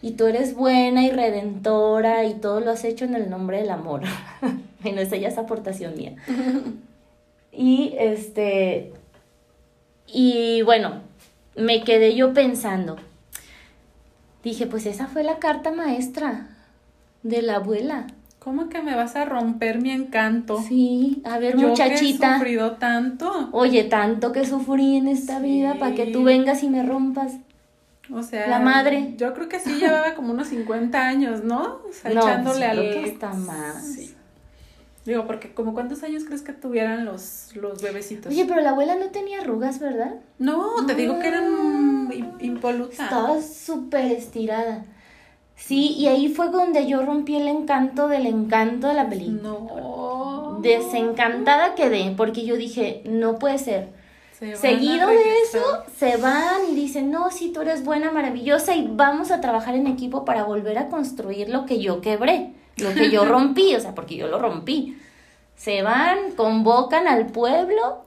y 0.01 0.13
tú 0.13 0.27
eres 0.27 0.55
buena 0.55 1.05
y 1.05 1.11
redentora 1.11 2.25
y 2.25 2.35
todo 2.35 2.61
lo 2.61 2.71
has 2.71 2.85
hecho 2.85 3.05
en 3.05 3.17
el 3.17 3.29
nombre 3.29 3.59
del 3.59 3.71
amor. 3.71 4.03
bueno, 4.83 5.01
esa 5.01 5.17
ya 5.17 5.29
es 5.29 5.39
aportación 5.39 5.97
mía. 5.97 6.15
y 7.51 7.95
este, 7.99 8.93
y 10.07 10.63
bueno, 10.63 11.01
me 11.57 11.83
quedé 11.83 12.15
yo 12.15 12.33
pensando. 12.33 12.97
Dije, 14.45 14.69
pues 14.69 14.87
esa 14.87 15.09
fue 15.09 15.25
la 15.25 15.41
carta 15.41 15.73
maestra 15.73 16.56
de 17.29 17.43
la 17.43 17.57
abuela. 17.57 18.07
¿Cómo 18.39 18.69
que 18.69 18.81
me 18.81 18.95
vas 18.95 19.17
a 19.17 19.25
romper 19.25 19.81
mi 19.81 19.91
encanto? 19.91 20.63
Sí, 20.63 21.21
a 21.25 21.39
ver, 21.39 21.57
muchachita. 21.57 22.29
Que 22.29 22.35
he 22.35 22.39
sufrido 22.39 22.73
tanto. 22.77 23.49
Oye, 23.51 23.85
tanto 23.85 24.31
que 24.31 24.47
sufrí 24.47 24.97
en 24.97 25.09
esta 25.09 25.41
vida 25.41 25.75
para 25.81 25.95
que 25.97 26.07
tú 26.07 26.23
vengas 26.23 26.63
y 26.63 26.69
me 26.69 26.85
rompas. 26.85 27.33
O 28.13 28.23
sea, 28.23 28.47
la 28.47 28.61
madre. 28.61 29.15
Yo 29.17 29.35
creo 29.35 29.49
que 29.49 29.59
sí 29.59 29.75
llevaba 29.81 30.15
como 30.15 30.33
unos 30.33 30.47
50 30.47 31.09
años, 31.09 31.43
¿no? 31.43 31.81
O 31.89 31.93
sea, 31.93 32.13
no, 32.13 32.21
echándole 32.21 32.67
al. 32.67 32.79
que 32.79 33.09
está 33.09 33.33
más. 33.33 33.85
Sí. 33.85 34.15
Digo, 35.05 35.27
porque 35.27 35.53
como 35.53 35.75
cuántos 35.75 36.05
años 36.05 36.25
crees 36.25 36.43
que 36.43 36.53
tuvieran 36.53 37.05
los, 37.05 37.51
los 37.55 37.83
bebecitos. 37.83 38.33
Oye, 38.33 38.45
pero 38.45 38.61
la 38.61 38.71
abuela 38.71 38.97
no 38.97 39.11
tenía 39.11 39.41
arrugas, 39.41 39.81
¿verdad? 39.81 40.17
No, 40.39 40.87
te 40.87 40.95
digo 40.95 41.19
que 41.19 41.29
eran 41.29 42.11
impolutas. 42.41 43.01
Estaba 43.01 43.43
súper 43.43 44.13
estirada. 44.13 44.85
Sí, 45.57 45.95
y 45.97 46.07
ahí 46.07 46.29
fue 46.29 46.51
donde 46.51 46.87
yo 46.87 47.05
rompí 47.05 47.37
el 47.37 47.49
encanto 47.49 48.09
del 48.09 48.27
encanto 48.27 48.89
de 48.89 48.95
la 48.95 49.09
película. 49.09 49.43
No. 49.43 50.59
Desencantada 50.61 51.75
quedé, 51.75 52.13
porque 52.17 52.45
yo 52.45 52.57
dije, 52.57 53.03
no 53.05 53.39
puede 53.39 53.59
ser. 53.59 53.89
Seguido 54.39 55.09
de 55.09 55.43
eso, 55.43 55.83
se 55.97 56.19
van 56.19 56.71
y 56.71 56.75
dicen, 56.75 57.11
no, 57.11 57.31
sí, 57.31 57.53
tú 57.55 57.63
eres 57.63 57.85
buena, 57.85 58.11
maravillosa, 58.11 58.75
y 58.75 58.87
vamos 58.87 59.31
a 59.31 59.41
trabajar 59.41 59.75
en 59.75 59.87
equipo 59.87 60.27
para 60.27 60.45
volver 60.45 60.77
a 60.77 60.89
construir 60.89 61.49
lo 61.49 61.65
que 61.65 61.81
yo 61.81 62.03
quebré, 62.03 62.53
lo 62.77 62.93
que 62.93 63.11
yo 63.11 63.25
rompí, 63.29 63.75
o 63.75 63.81
sea, 63.81 63.95
porque 63.95 64.17
yo 64.17 64.29
lo 64.29 64.39
rompí. 64.39 64.99
Se 65.57 65.81
van, 65.81 66.33
convocan 66.37 67.09
al 67.09 67.29
pueblo, 67.29 68.03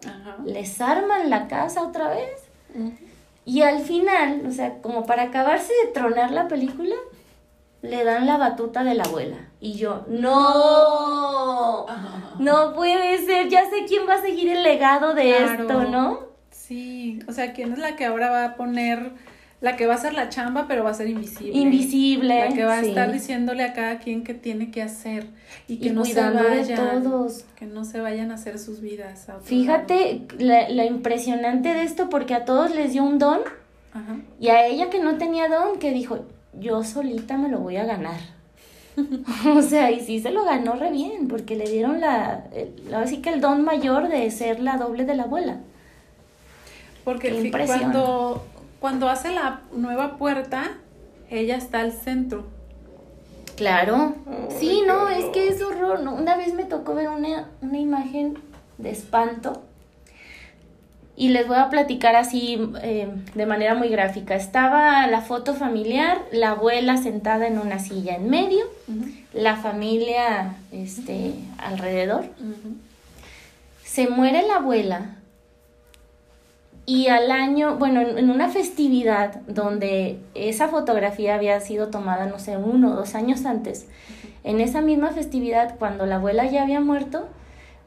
les 0.46 0.80
arman 0.80 1.32
la 1.32 1.48
casa 1.48 1.82
otra 1.82 2.10
vez, 2.10 2.30
y 3.44 3.64
al 3.64 3.80
final, 3.80 4.44
o 4.48 4.52
sea, 4.52 4.78
como 4.84 5.08
para 5.08 5.24
acabarse 5.24 5.74
de 5.84 5.92
tronar 5.92 6.30
la 6.30 6.48
película, 6.48 6.96
le 7.82 8.04
dan 8.04 8.26
la 8.26 8.38
batuta 8.38 8.84
de 8.84 8.94
la 8.96 9.04
abuela. 9.04 9.38
Y 9.62 9.74
yo, 9.74 10.06
no, 10.08 11.86
no 12.40 12.74
puede 12.74 13.18
ser, 13.26 13.50
ya 13.50 13.62
sé 13.70 13.86
quién 13.88 14.08
va 14.08 14.16
a 14.16 14.22
seguir 14.22 14.50
el 14.50 14.64
legado 14.64 15.14
de 15.14 15.44
esto, 15.44 15.84
¿no? 15.86 16.20
Sí, 16.52 17.20
o 17.28 17.32
sea, 17.32 17.54
¿quién 17.54 17.74
es 17.74 17.80
la 17.80 17.96
que 17.96 18.06
ahora 18.06 18.30
va 18.30 18.46
a 18.46 18.56
poner, 18.56 19.12
la 19.60 19.76
que 19.76 19.88
va 19.88 19.94
a 19.94 19.98
hacer 19.98 20.14
la 20.14 20.30
chamba, 20.30 20.66
pero 20.68 20.84
va 20.84 20.92
a 20.92 20.94
ser 20.94 21.08
invisible? 21.10 21.58
Invisible. 21.58 22.40
La 22.48 22.54
que 22.54 22.64
va 22.64 22.78
a 22.78 22.82
sí. 22.82 22.90
estar 22.90 23.12
diciéndole 23.12 23.64
a 23.64 23.74
cada 23.74 24.00
quien 24.00 24.24
qué 24.24 24.34
tiene 24.34 24.72
que 24.72 24.82
hacer 24.82 25.28
y 25.68 25.78
que 25.80 25.88
Y 25.88 25.92
no 25.92 26.06
se 26.06 26.14
vayan, 26.22 27.04
todos. 27.04 27.46
que 27.56 27.66
no 27.66 27.84
se 27.86 28.00
vayan 28.00 28.32
a 28.32 28.36
hacer 28.36 28.60
sus 28.60 28.82
vidas. 28.82 29.28
Fíjate 29.44 30.28
la, 30.38 30.70
la 30.70 30.86
impresionante 30.86 31.74
de 31.74 31.84
esto 31.84 32.10
porque 32.10 32.36
a 32.36 32.46
todos 32.46 32.74
les 32.76 32.94
dio 32.94 33.04
un 33.04 33.20
don. 33.20 33.40
Ajá. 33.92 34.18
y 34.40 34.50
a 34.50 34.68
ella 34.68 34.92
que 34.92 35.00
no 35.00 35.18
tenía 35.18 35.48
don 35.50 35.80
que 35.80 35.92
dijo, 35.92 36.20
yo 36.54 36.84
solita 36.84 37.38
me 37.38 37.50
lo 37.50 37.60
voy 37.60 37.78
a 37.78 37.86
ganar. 37.86 38.20
o 39.56 39.62
sea, 39.62 39.92
y 39.92 40.02
sí 40.02 40.20
se 40.20 40.32
lo 40.32 40.44
ganó 40.44 40.74
re 40.74 40.92
bien 40.92 41.28
porque 41.28 41.56
le 41.56 41.70
dieron 41.70 42.02
la, 42.02 42.46
ahora 42.94 43.08
sí 43.08 43.22
que 43.22 43.30
el 43.30 43.42
don 43.42 43.64
mayor 43.64 44.10
de 44.10 44.30
ser 44.32 44.60
la 44.60 44.78
doble 44.78 45.06
de 45.06 45.16
la 45.16 45.24
abuela. 45.24 45.60
Porque 47.04 47.52
cuando, 47.66 48.46
cuando 48.80 49.10
hace 49.10 49.32
la 49.32 49.62
nueva 49.72 50.18
puerta, 50.18 50.78
ella 51.30 51.56
está 51.56 51.80
al 51.80 51.92
centro. 51.92 52.46
Claro. 53.56 54.16
Sí, 54.60 54.84
no, 54.86 55.10
es 55.10 55.26
que 55.26 55.48
es 55.48 55.62
horror. 55.62 56.02
¿no? 56.02 56.14
Una 56.14 56.38
vez 56.38 56.54
me 56.54 56.66
tocó 56.66 56.96
ver 56.96 57.10
una, 57.10 57.50
una 57.62 57.78
imagen 57.78 58.38
de 58.78 58.92
espanto. 58.92 59.64
Y 61.20 61.28
les 61.28 61.46
voy 61.50 61.58
a 61.58 61.70
platicar 61.70 62.16
así 62.16 62.72
eh, 62.82 63.10
de 63.36 63.46
manera 63.46 63.76
muy 63.76 63.90
gráfica. 63.90 64.36
Estaba 64.36 65.06
la 65.08 65.20
foto 65.20 65.54
familiar, 65.54 66.18
la 66.32 66.52
abuela 66.52 66.96
sentada 66.96 67.46
en 67.46 67.60
una 67.60 67.78
silla 67.80 68.16
en 68.16 68.30
medio, 68.30 68.64
la 69.34 69.58
familia 69.58 70.56
este, 70.72 71.34
alrededor. 71.58 72.24
Se 73.84 74.08
muere 74.08 74.48
la 74.48 74.56
abuela 74.56 75.18
y 76.86 77.08
al 77.08 77.32
año, 77.32 77.76
bueno, 77.76 78.00
en, 78.00 78.18
en 78.18 78.30
una 78.30 78.48
festividad 78.48 79.42
donde 79.42 80.20
esa 80.36 80.70
fotografía 80.70 81.36
había 81.36 81.60
sido 81.60 81.90
tomada, 81.90 82.28
no 82.28 82.40
sé, 82.40 82.56
uno 82.56 82.94
o 82.94 82.96
dos 82.96 83.14
años 83.14 83.46
antes, 83.46 83.88
en 84.46 84.62
esa 84.62 84.80
misma 84.80 85.10
festividad, 85.10 85.78
cuando 85.80 86.06
la 86.06 86.16
abuela 86.16 86.46
ya 86.46 86.64
había 86.64 86.80
muerto, 86.80 87.28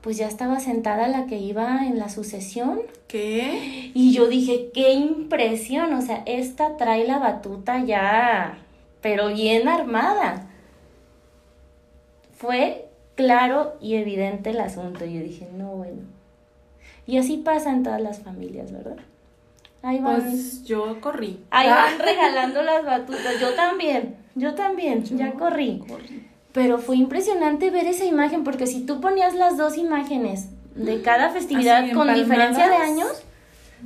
pues 0.03 0.17
ya 0.17 0.27
estaba 0.29 0.61
sentada 0.61 1.09
la 1.09 1.27
que 1.27 1.39
iba 1.39 1.87
en 1.87 1.99
la 1.99 2.09
sucesión. 2.09 2.81
¿Qué? 3.09 3.91
Y 3.95 4.13
yo 4.13 4.27
dije, 4.29 4.71
qué 4.75 4.93
impresión, 4.93 5.93
o 5.95 6.03
sea, 6.03 6.23
esta 6.27 6.77
trae 6.77 7.07
la 7.07 7.19
batuta 7.19 7.85
ya, 7.85 8.59
pero 9.01 9.29
bien 9.29 9.69
armada. 9.69 10.49
Fue 12.35 12.89
claro 13.15 13.75
y 13.81 13.95
evidente 13.95 14.51
el 14.51 14.61
asunto. 14.61 15.05
Yo 15.05 15.21
dije, 15.21 15.49
no, 15.57 15.69
bueno. 15.69 16.03
Y 17.07 17.19
así 17.19 17.37
pasa 17.37 17.71
en 17.73 17.83
todas 17.83 18.01
las 18.01 18.21
familias, 18.21 18.73
¿verdad? 18.73 18.97
Ahí 19.83 19.99
van, 19.99 20.23
Pues 20.23 20.65
yo 20.65 21.01
corrí. 21.01 21.41
ahí 21.51 21.69
van 21.69 21.99
regalando 22.05 22.63
las 22.63 22.85
batutas. 22.85 23.41
Yo 23.41 23.55
también, 23.55 24.17
yo 24.35 24.55
también, 24.55 25.05
ya 25.05 25.33
corrí. 25.33 25.83
Corrí. 25.87 26.27
Pero 26.53 26.79
fue 26.79 26.97
impresionante 26.97 27.71
ver 27.71 27.87
esa 27.87 28.05
imagen, 28.05 28.45
porque 28.45 28.67
si 28.67 28.85
tú 28.85 29.01
ponías 29.01 29.35
las 29.35 29.57
dos 29.57 29.79
imágenes 29.79 30.49
de 30.75 31.03
cada 31.03 31.31
festividad 31.31 31.85
Así, 31.85 31.93
con 31.93 32.13
diferencia 32.13 32.69
de 32.69 32.77
años, 32.77 33.09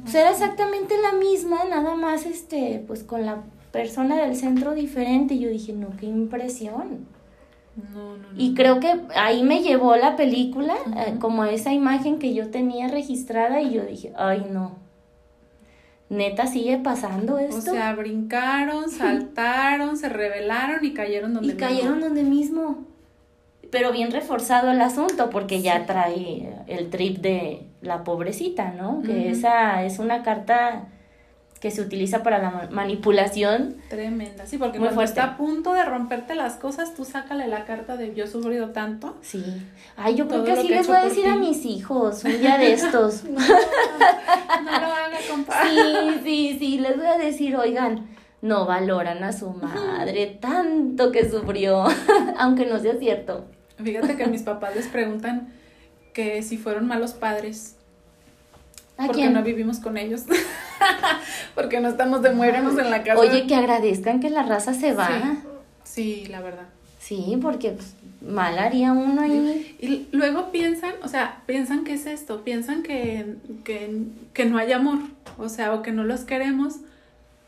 pues 0.03 0.15
era 0.15 0.31
exactamente 0.31 0.95
la 1.01 1.13
misma, 1.13 1.65
nada 1.69 1.95
más 1.95 2.27
este, 2.27 2.83
pues 2.87 3.03
con 3.03 3.25
la 3.25 3.43
persona 3.73 4.17
del 4.17 4.37
centro 4.37 4.75
diferente. 4.75 5.35
Y 5.35 5.41
yo 5.41 5.49
dije, 5.49 5.73
no, 5.73 5.89
qué 5.99 6.07
impresión. 6.07 7.07
No, 7.95 8.17
no, 8.17 8.17
no. 8.17 8.29
Y 8.37 8.55
creo 8.55 8.81
que 8.81 9.01
ahí 9.15 9.43
me 9.43 9.63
llevó 9.63 9.97
la 9.97 10.17
película, 10.17 10.75
eh, 10.97 11.17
como 11.21 11.45
esa 11.45 11.73
imagen 11.73 12.19
que 12.19 12.35
yo 12.35 12.51
tenía 12.51 12.89
registrada, 12.89 13.61
y 13.61 13.75
yo 13.75 13.85
dije, 13.85 14.13
ay 14.17 14.47
no. 14.51 14.86
Neta, 16.09 16.47
sigue 16.47 16.79
pasando 16.79 17.35
O 17.35 17.39
esto. 17.39 17.73
sea, 17.73 17.95
brincaron, 17.95 18.89
saltaron, 18.91 19.97
se 19.97 20.09
rebelaron 20.09 20.85
y 20.85 20.93
cayeron 20.95 21.35
donde 21.35 21.53
y 21.53 21.57
cayeron 21.57 22.01
donde 22.01 22.23
mismo. 22.23 22.85
Pero 23.71 23.91
bien 23.93 24.13
reforzado 24.13 24.71
el 24.71 24.81
asunto, 24.81 25.29
porque 25.31 25.61
ya 25.61 25.87
trae 25.87 26.55
el 26.69 26.89
trip 26.89 27.19
de 27.19 27.67
la 27.83 28.05
pobrecita, 28.05 28.71
¿no? 28.71 29.03
Que 29.03 29.31
esa 29.31 29.85
es 29.85 29.99
una 29.99 30.23
carta 30.23 30.87
que 31.67 31.73
se 31.73 31.83
utiliza 31.83 32.23
para 32.23 32.39
la 32.39 32.51
ma- 32.53 32.69
manipulación. 32.71 33.75
Tremenda, 33.89 34.47
sí, 34.47 34.57
porque 34.57 34.79
Muy 34.79 34.87
cuando 34.87 34.95
fuerte. 35.03 35.19
está 35.21 35.25
a 35.33 35.37
punto 35.37 35.73
de 35.73 35.85
romperte 35.85 36.37
las 36.37 36.55
cosas, 36.55 36.95
tú 36.95 37.05
sácale 37.05 37.49
la 37.49 37.65
carta 37.65 37.97
de 37.97 38.15
yo 38.15 38.23
he 38.23 38.29
sufrido 38.29 38.71
tanto. 38.71 39.17
Sí. 39.21 39.43
Ay, 39.97 40.15
yo 40.15 40.29
creo 40.29 40.45
que 40.45 40.53
así 40.53 40.69
les 40.69 40.87
voy 40.87 40.97
a 40.97 41.05
decir 41.05 41.27
a 41.27 41.35
mis 41.35 41.65
hijos 41.65 42.23
un 42.23 42.31
día 42.41 42.57
de 42.57 42.73
estos. 42.73 43.25
No, 43.25 43.41
no 43.41 44.71
lo 44.71 44.87
haga, 44.87 45.19
compa. 45.29 45.55
Sí, 45.65 46.21
sí, 46.23 46.57
sí, 46.61 46.79
les 46.79 46.97
voy 46.97 47.07
a 47.07 47.19
decir, 47.19 47.57
oigan, 47.57 48.07
no 48.43 48.65
valoran 48.65 49.25
a 49.25 49.33
su 49.33 49.51
madre 49.51 50.39
tanto 50.41 51.11
que 51.11 51.29
sufrió, 51.29 51.85
aunque 52.39 52.65
no 52.67 52.79
sea 52.79 52.95
cierto. 52.99 53.47
Fíjate 53.83 54.17
que 54.17 54.27
mis 54.29 54.43
papás 54.43 54.77
les 54.77 54.87
preguntan 54.87 55.49
que 56.15 56.43
si 56.43 56.59
fueron 56.59 56.87
malos 56.87 57.13
padres, 57.13 57.76
¿A 58.99 59.07
porque 59.07 59.21
quién? 59.21 59.33
no 59.35 59.43
vivimos 59.43 59.79
con 59.79 59.97
ellos, 59.99 60.23
porque 61.55 61.81
no 61.81 61.89
estamos 61.89 62.23
de 62.23 62.31
muérenos 62.31 62.79
en 62.79 62.91
la 62.91 63.03
casa. 63.03 63.21
Oye, 63.21 63.47
que 63.47 63.55
agradezcan 63.55 64.21
que 64.21 64.31
la 64.31 64.43
raza 64.43 64.73
se 64.73 64.95
va. 64.95 65.09
Sí, 65.85 66.25
sí, 66.25 66.27
la 66.27 66.41
verdad. 66.41 66.67
Sí, 66.99 67.39
porque 67.41 67.73
pues, 67.73 67.95
mal 68.21 68.59
haría 68.59 68.93
uno 68.93 69.23
ahí. 69.23 69.77
Y 69.79 70.09
luego 70.17 70.51
piensan, 70.51 70.95
o 71.03 71.09
sea, 71.09 71.43
piensan 71.47 71.85
que 71.85 71.93
es 71.95 72.07
esto, 72.07 72.43
piensan 72.43 72.83
que, 72.83 73.37
que, 73.65 74.03
que 74.33 74.45
no 74.47 74.59
hay 74.59 74.73
amor, 74.73 74.99
o 75.39 75.49
sea, 75.49 75.75
o 75.75 75.83
que 75.83 75.93
no 75.93 76.03
los 76.05 76.23
queremos 76.23 76.77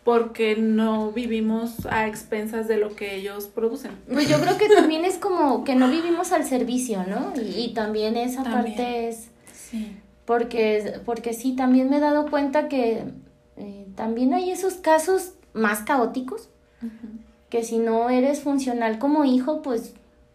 porque 0.05 0.57
no 0.57 1.12
vivimos 1.12 1.84
a 1.90 2.07
expensas 2.07 2.66
de 2.66 2.78
lo 2.78 2.96
que 2.96 3.16
ellos 3.16 3.44
producen. 3.46 3.90
Pues 4.11 4.26
yo 4.26 4.40
creo 4.40 4.57
que 4.57 4.66
también 4.74 5.05
es 5.05 5.16
como 5.18 5.64
que 5.64 5.74
no 5.74 5.90
vivimos 5.90 6.32
al 6.32 6.44
servicio, 6.44 7.05
¿no? 7.07 7.34
Y, 7.38 7.64
y 7.64 7.74
también 7.74 8.16
esa 8.16 8.42
También. 8.42 8.76
parte 8.76 9.09
es... 9.09 9.28
Sí. 9.53 9.96
Porque, 10.28 11.00
porque 11.06 11.32
sí, 11.32 11.56
también 11.56 11.88
me 11.88 11.96
he 11.96 12.00
dado 12.00 12.28
cuenta 12.30 12.68
que 12.68 13.02
eh, 13.56 13.86
también 13.96 14.34
hay 14.34 14.50
esos 14.50 14.74
casos 14.74 15.32
más 15.54 15.78
caóticos, 15.80 16.50
que 17.48 17.64
si 17.64 17.78
no 17.78 18.10
eres 18.10 18.40
funcional 18.42 18.98
como 18.98 19.24
hijo, 19.24 19.62
pues 19.62 19.94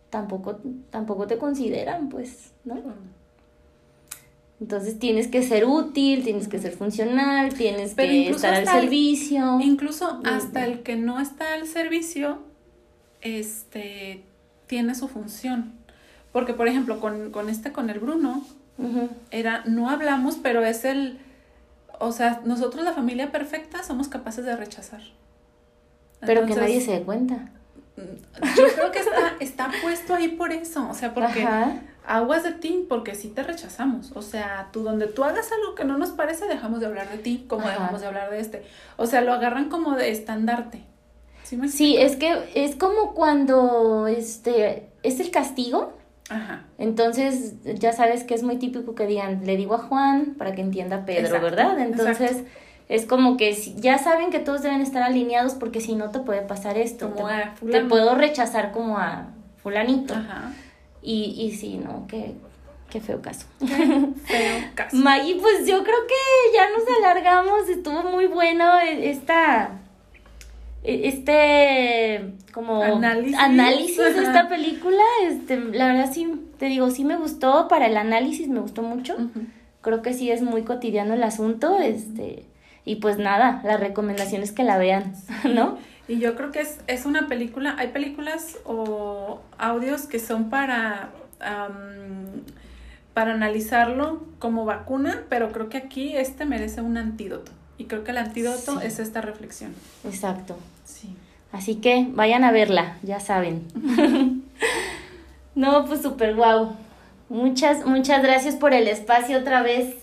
tampoco, 0.10 0.60
tampoco 0.90 1.28
te 1.28 1.38
consideran, 1.38 2.10
pues, 2.10 2.54
¿no? 2.66 2.82
Entonces 4.60 4.98
tienes 4.98 5.28
que 5.28 5.44
ser 5.44 5.66
útil, 5.66 6.24
tienes 6.24 6.48
que 6.48 6.58
ser 6.58 6.72
funcional, 6.72 7.54
tienes 7.54 7.94
Pero 7.94 8.12
que 8.12 8.30
estar 8.30 8.56
al 8.56 8.62
el- 8.64 8.68
servicio. 8.70 9.60
Incluso 9.62 10.22
hasta 10.24 10.66
el 10.66 10.82
que 10.82 10.96
no 10.96 11.20
está 11.20 11.54
al 11.54 11.68
servicio, 11.68 12.40
este, 13.22 14.24
tiene 14.66 14.96
su 14.96 15.08
función. 15.08 15.74
Porque, 16.32 16.56
por 16.56 16.68
ejemplo, 16.68 17.00
con, 17.00 17.30
con 17.30 17.48
este, 17.48 17.72
con 17.72 17.92
el 17.92 18.00
Bruno, 18.00 18.44
Era, 19.32 19.64
no 19.66 19.90
hablamos, 19.90 20.36
pero 20.42 20.64
es 20.66 20.84
el, 20.86 21.20
o 22.00 22.12
sea, 22.12 22.42
nosotros 22.46 22.84
la 22.84 22.94
familia 22.94 23.32
perfecta 23.32 23.84
somos 23.84 24.08
capaces 24.08 24.46
de 24.46 24.56
rechazar. 24.56 25.02
Pero 26.20 26.46
que 26.46 26.56
nadie 26.56 26.82
se 26.82 26.92
dé 26.92 27.04
cuenta. 27.04 27.50
Yo 27.96 28.66
creo 28.76 28.92
que 28.92 29.00
está, 29.00 29.36
está 29.40 29.72
puesto 29.82 30.16
ahí 30.16 30.30
por 30.30 30.52
eso, 30.52 30.90
o 30.90 30.94
sea, 30.94 31.14
porque 31.14 31.44
Ajá. 31.44 31.82
aguas 32.06 32.44
de 32.44 32.52
ti, 32.54 32.86
porque 32.90 33.14
sí 33.14 33.28
te 33.30 33.44
rechazamos, 33.44 34.12
o 34.16 34.22
sea, 34.22 34.70
tú 34.72 34.82
donde 34.82 35.08
tú 35.08 35.24
hagas 35.24 35.52
algo 35.52 35.76
que 35.76 35.86
no 35.86 35.98
nos 35.98 36.10
parece, 36.10 36.48
dejamos 36.48 36.80
de 36.80 36.88
hablar 36.88 37.10
de 37.12 37.20
ti, 37.20 37.46
como 37.48 37.68
Ajá. 37.68 37.74
dejamos 37.74 38.02
de 38.02 38.08
hablar 38.08 38.32
de 38.32 38.40
este, 38.40 38.64
o 38.98 39.06
sea, 39.06 39.22
lo 39.22 39.32
agarran 39.32 39.70
como 39.70 39.96
de 39.96 40.12
estandarte. 40.12 40.84
¿Sí 41.44 41.60
Sí, 41.70 41.98
es 41.98 42.16
que 42.16 42.52
es 42.56 42.76
como 42.76 43.14
cuando 43.14 44.08
este 44.08 44.90
es 45.04 45.20
el 45.20 45.30
castigo. 45.30 45.94
Ajá. 46.30 46.64
Entonces, 46.78 47.56
ya 47.64 47.92
sabes 47.94 48.24
que 48.24 48.34
es 48.34 48.44
muy 48.44 48.58
típico 48.58 48.96
que 48.96 49.06
digan, 49.08 49.46
le 49.46 49.58
digo 49.58 49.76
a 49.76 49.80
Juan 49.80 50.36
para 50.38 50.54
que 50.54 50.62
entienda 50.62 50.98
a 50.98 51.06
Pedro, 51.06 51.26
Exacto, 51.26 51.44
¿verdad? 51.46 51.80
Entonces, 51.80 52.32
exacto. 52.32 52.50
es 52.90 53.06
como 53.06 53.38
que 53.38 53.54
ya 53.78 53.98
saben 53.98 54.30
que 54.30 54.40
todos 54.40 54.62
deben 54.62 54.82
estar 54.82 55.04
alineados 55.04 55.54
porque 55.54 55.82
si 55.82 55.96
no 55.96 56.10
te 56.12 56.20
puede 56.20 56.42
pasar 56.42 56.78
esto. 56.78 57.12
Como 57.12 57.28
te, 57.28 57.34
a 57.34 57.54
te 57.54 57.60
fulano. 57.60 57.90
puedo 57.90 58.16
rechazar 58.16 58.72
como 58.72 58.98
a 58.98 59.28
fulanito. 59.62 60.14
Ajá. 60.14 60.54
Y, 61.02 61.36
y 61.38 61.52
sí, 61.52 61.78
¿no? 61.78 62.08
Qué, 62.08 62.34
qué 62.90 63.02
feo 63.02 63.22
caso. 63.22 63.46
Feo 63.60 64.62
caso. 64.76 64.96
Maggie, 64.96 65.36
pues 65.42 65.68
yo 65.68 65.84
creo 65.84 66.08
que 66.08 66.56
ya 66.56 66.68
nos 66.70 66.98
alargamos, 67.00 67.68
estuvo 67.68 68.04
muy 68.04 68.28
bueno 68.28 68.80
eh, 68.80 69.10
esta 69.10 69.72
este 70.84 72.34
como 72.54 72.84
Análisis. 72.84 73.38
análisis 73.38 73.98
de 73.98 74.24
esta 74.24 74.48
película, 74.50 75.02
este 75.24 75.58
la 75.58 75.88
verdad 75.88 76.12
sí 76.14 76.28
te 76.60 76.66
digo, 76.68 76.90
sí 76.92 77.04
me 77.04 77.16
gustó 77.18 77.68
para 77.68 77.88
el 77.88 77.98
análisis, 77.98 78.48
me 78.48 78.60
gustó 78.60 78.82
mucho. 78.84 79.16
Creo 79.82 80.02
que 80.02 80.14
sí 80.14 80.32
es 80.32 80.42
muy 80.42 80.64
cotidiano 80.64 81.14
el 81.14 81.24
asunto, 81.24 81.80
este 81.80 82.46
y 82.86 82.98
pues 82.98 83.18
nada, 83.18 83.62
la 83.64 83.78
recomendación 83.78 84.44
es 84.44 84.52
que 84.52 84.64
la 84.64 84.78
vean, 84.78 85.14
¿no? 85.54 85.78
Y 86.08 86.20
yo 86.20 86.36
creo 86.36 86.52
que 86.52 86.60
es, 86.62 86.80
es 86.88 87.06
una 87.06 87.28
película, 87.28 87.76
hay 87.78 87.88
películas 87.90 88.58
o 88.66 89.40
audios 89.58 90.06
que 90.06 90.20
son 90.20 90.50
para 90.50 91.12
para 93.14 93.34
analizarlo 93.34 94.26
como 94.40 94.66
vacuna, 94.66 95.24
pero 95.30 95.52
creo 95.52 95.70
que 95.70 95.78
aquí 95.78 96.16
este 96.16 96.46
merece 96.46 96.82
un 96.82 96.98
antídoto. 96.98 97.52
Y 97.78 97.86
creo 97.86 98.04
que 98.04 98.12
el 98.12 98.18
antídoto 98.18 98.80
Sí. 98.80 98.88
es 98.88 99.00
esta 99.00 99.22
reflexión. 99.22 99.74
Exacto. 100.06 100.58
Sí. 100.86 101.16
Así 101.52 101.76
que 101.76 102.08
vayan 102.12 102.44
a 102.44 102.52
verla, 102.52 102.98
ya 103.04 103.20
saben. 103.20 103.68
no, 105.56 105.86
pues 105.86 106.02
súper 106.02 106.36
guau. 106.36 106.76
Muchas, 107.30 107.86
muchas 107.86 108.22
gracias 108.24 108.56
por 108.56 108.74
el 108.74 108.88
espacio 108.88 109.38
otra 109.40 109.62
vez. 109.62 109.96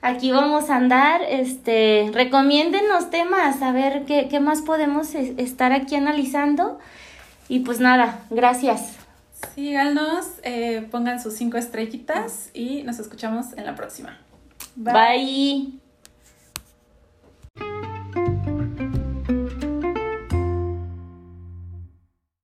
Aquí 0.00 0.30
vamos 0.30 0.70
a 0.70 0.76
andar, 0.76 1.22
este, 1.28 2.10
recomiéndenos 2.12 3.10
temas, 3.10 3.62
a 3.62 3.72
ver 3.72 4.04
qué, 4.04 4.28
qué 4.28 4.38
más 4.38 4.62
podemos 4.62 5.14
es- 5.14 5.36
estar 5.38 5.72
aquí 5.72 5.96
analizando. 5.96 6.78
Y 7.48 7.60
pues 7.60 7.80
nada, 7.80 8.20
gracias. 8.30 8.94
Síganos, 9.54 10.26
eh, 10.42 10.86
pongan 10.90 11.20
sus 11.20 11.34
cinco 11.34 11.56
estrellitas 11.56 12.50
y 12.54 12.82
nos 12.82 12.98
escuchamos 12.98 13.52
en 13.56 13.64
la 13.66 13.74
próxima. 13.74 14.18
Bye. 14.76 15.87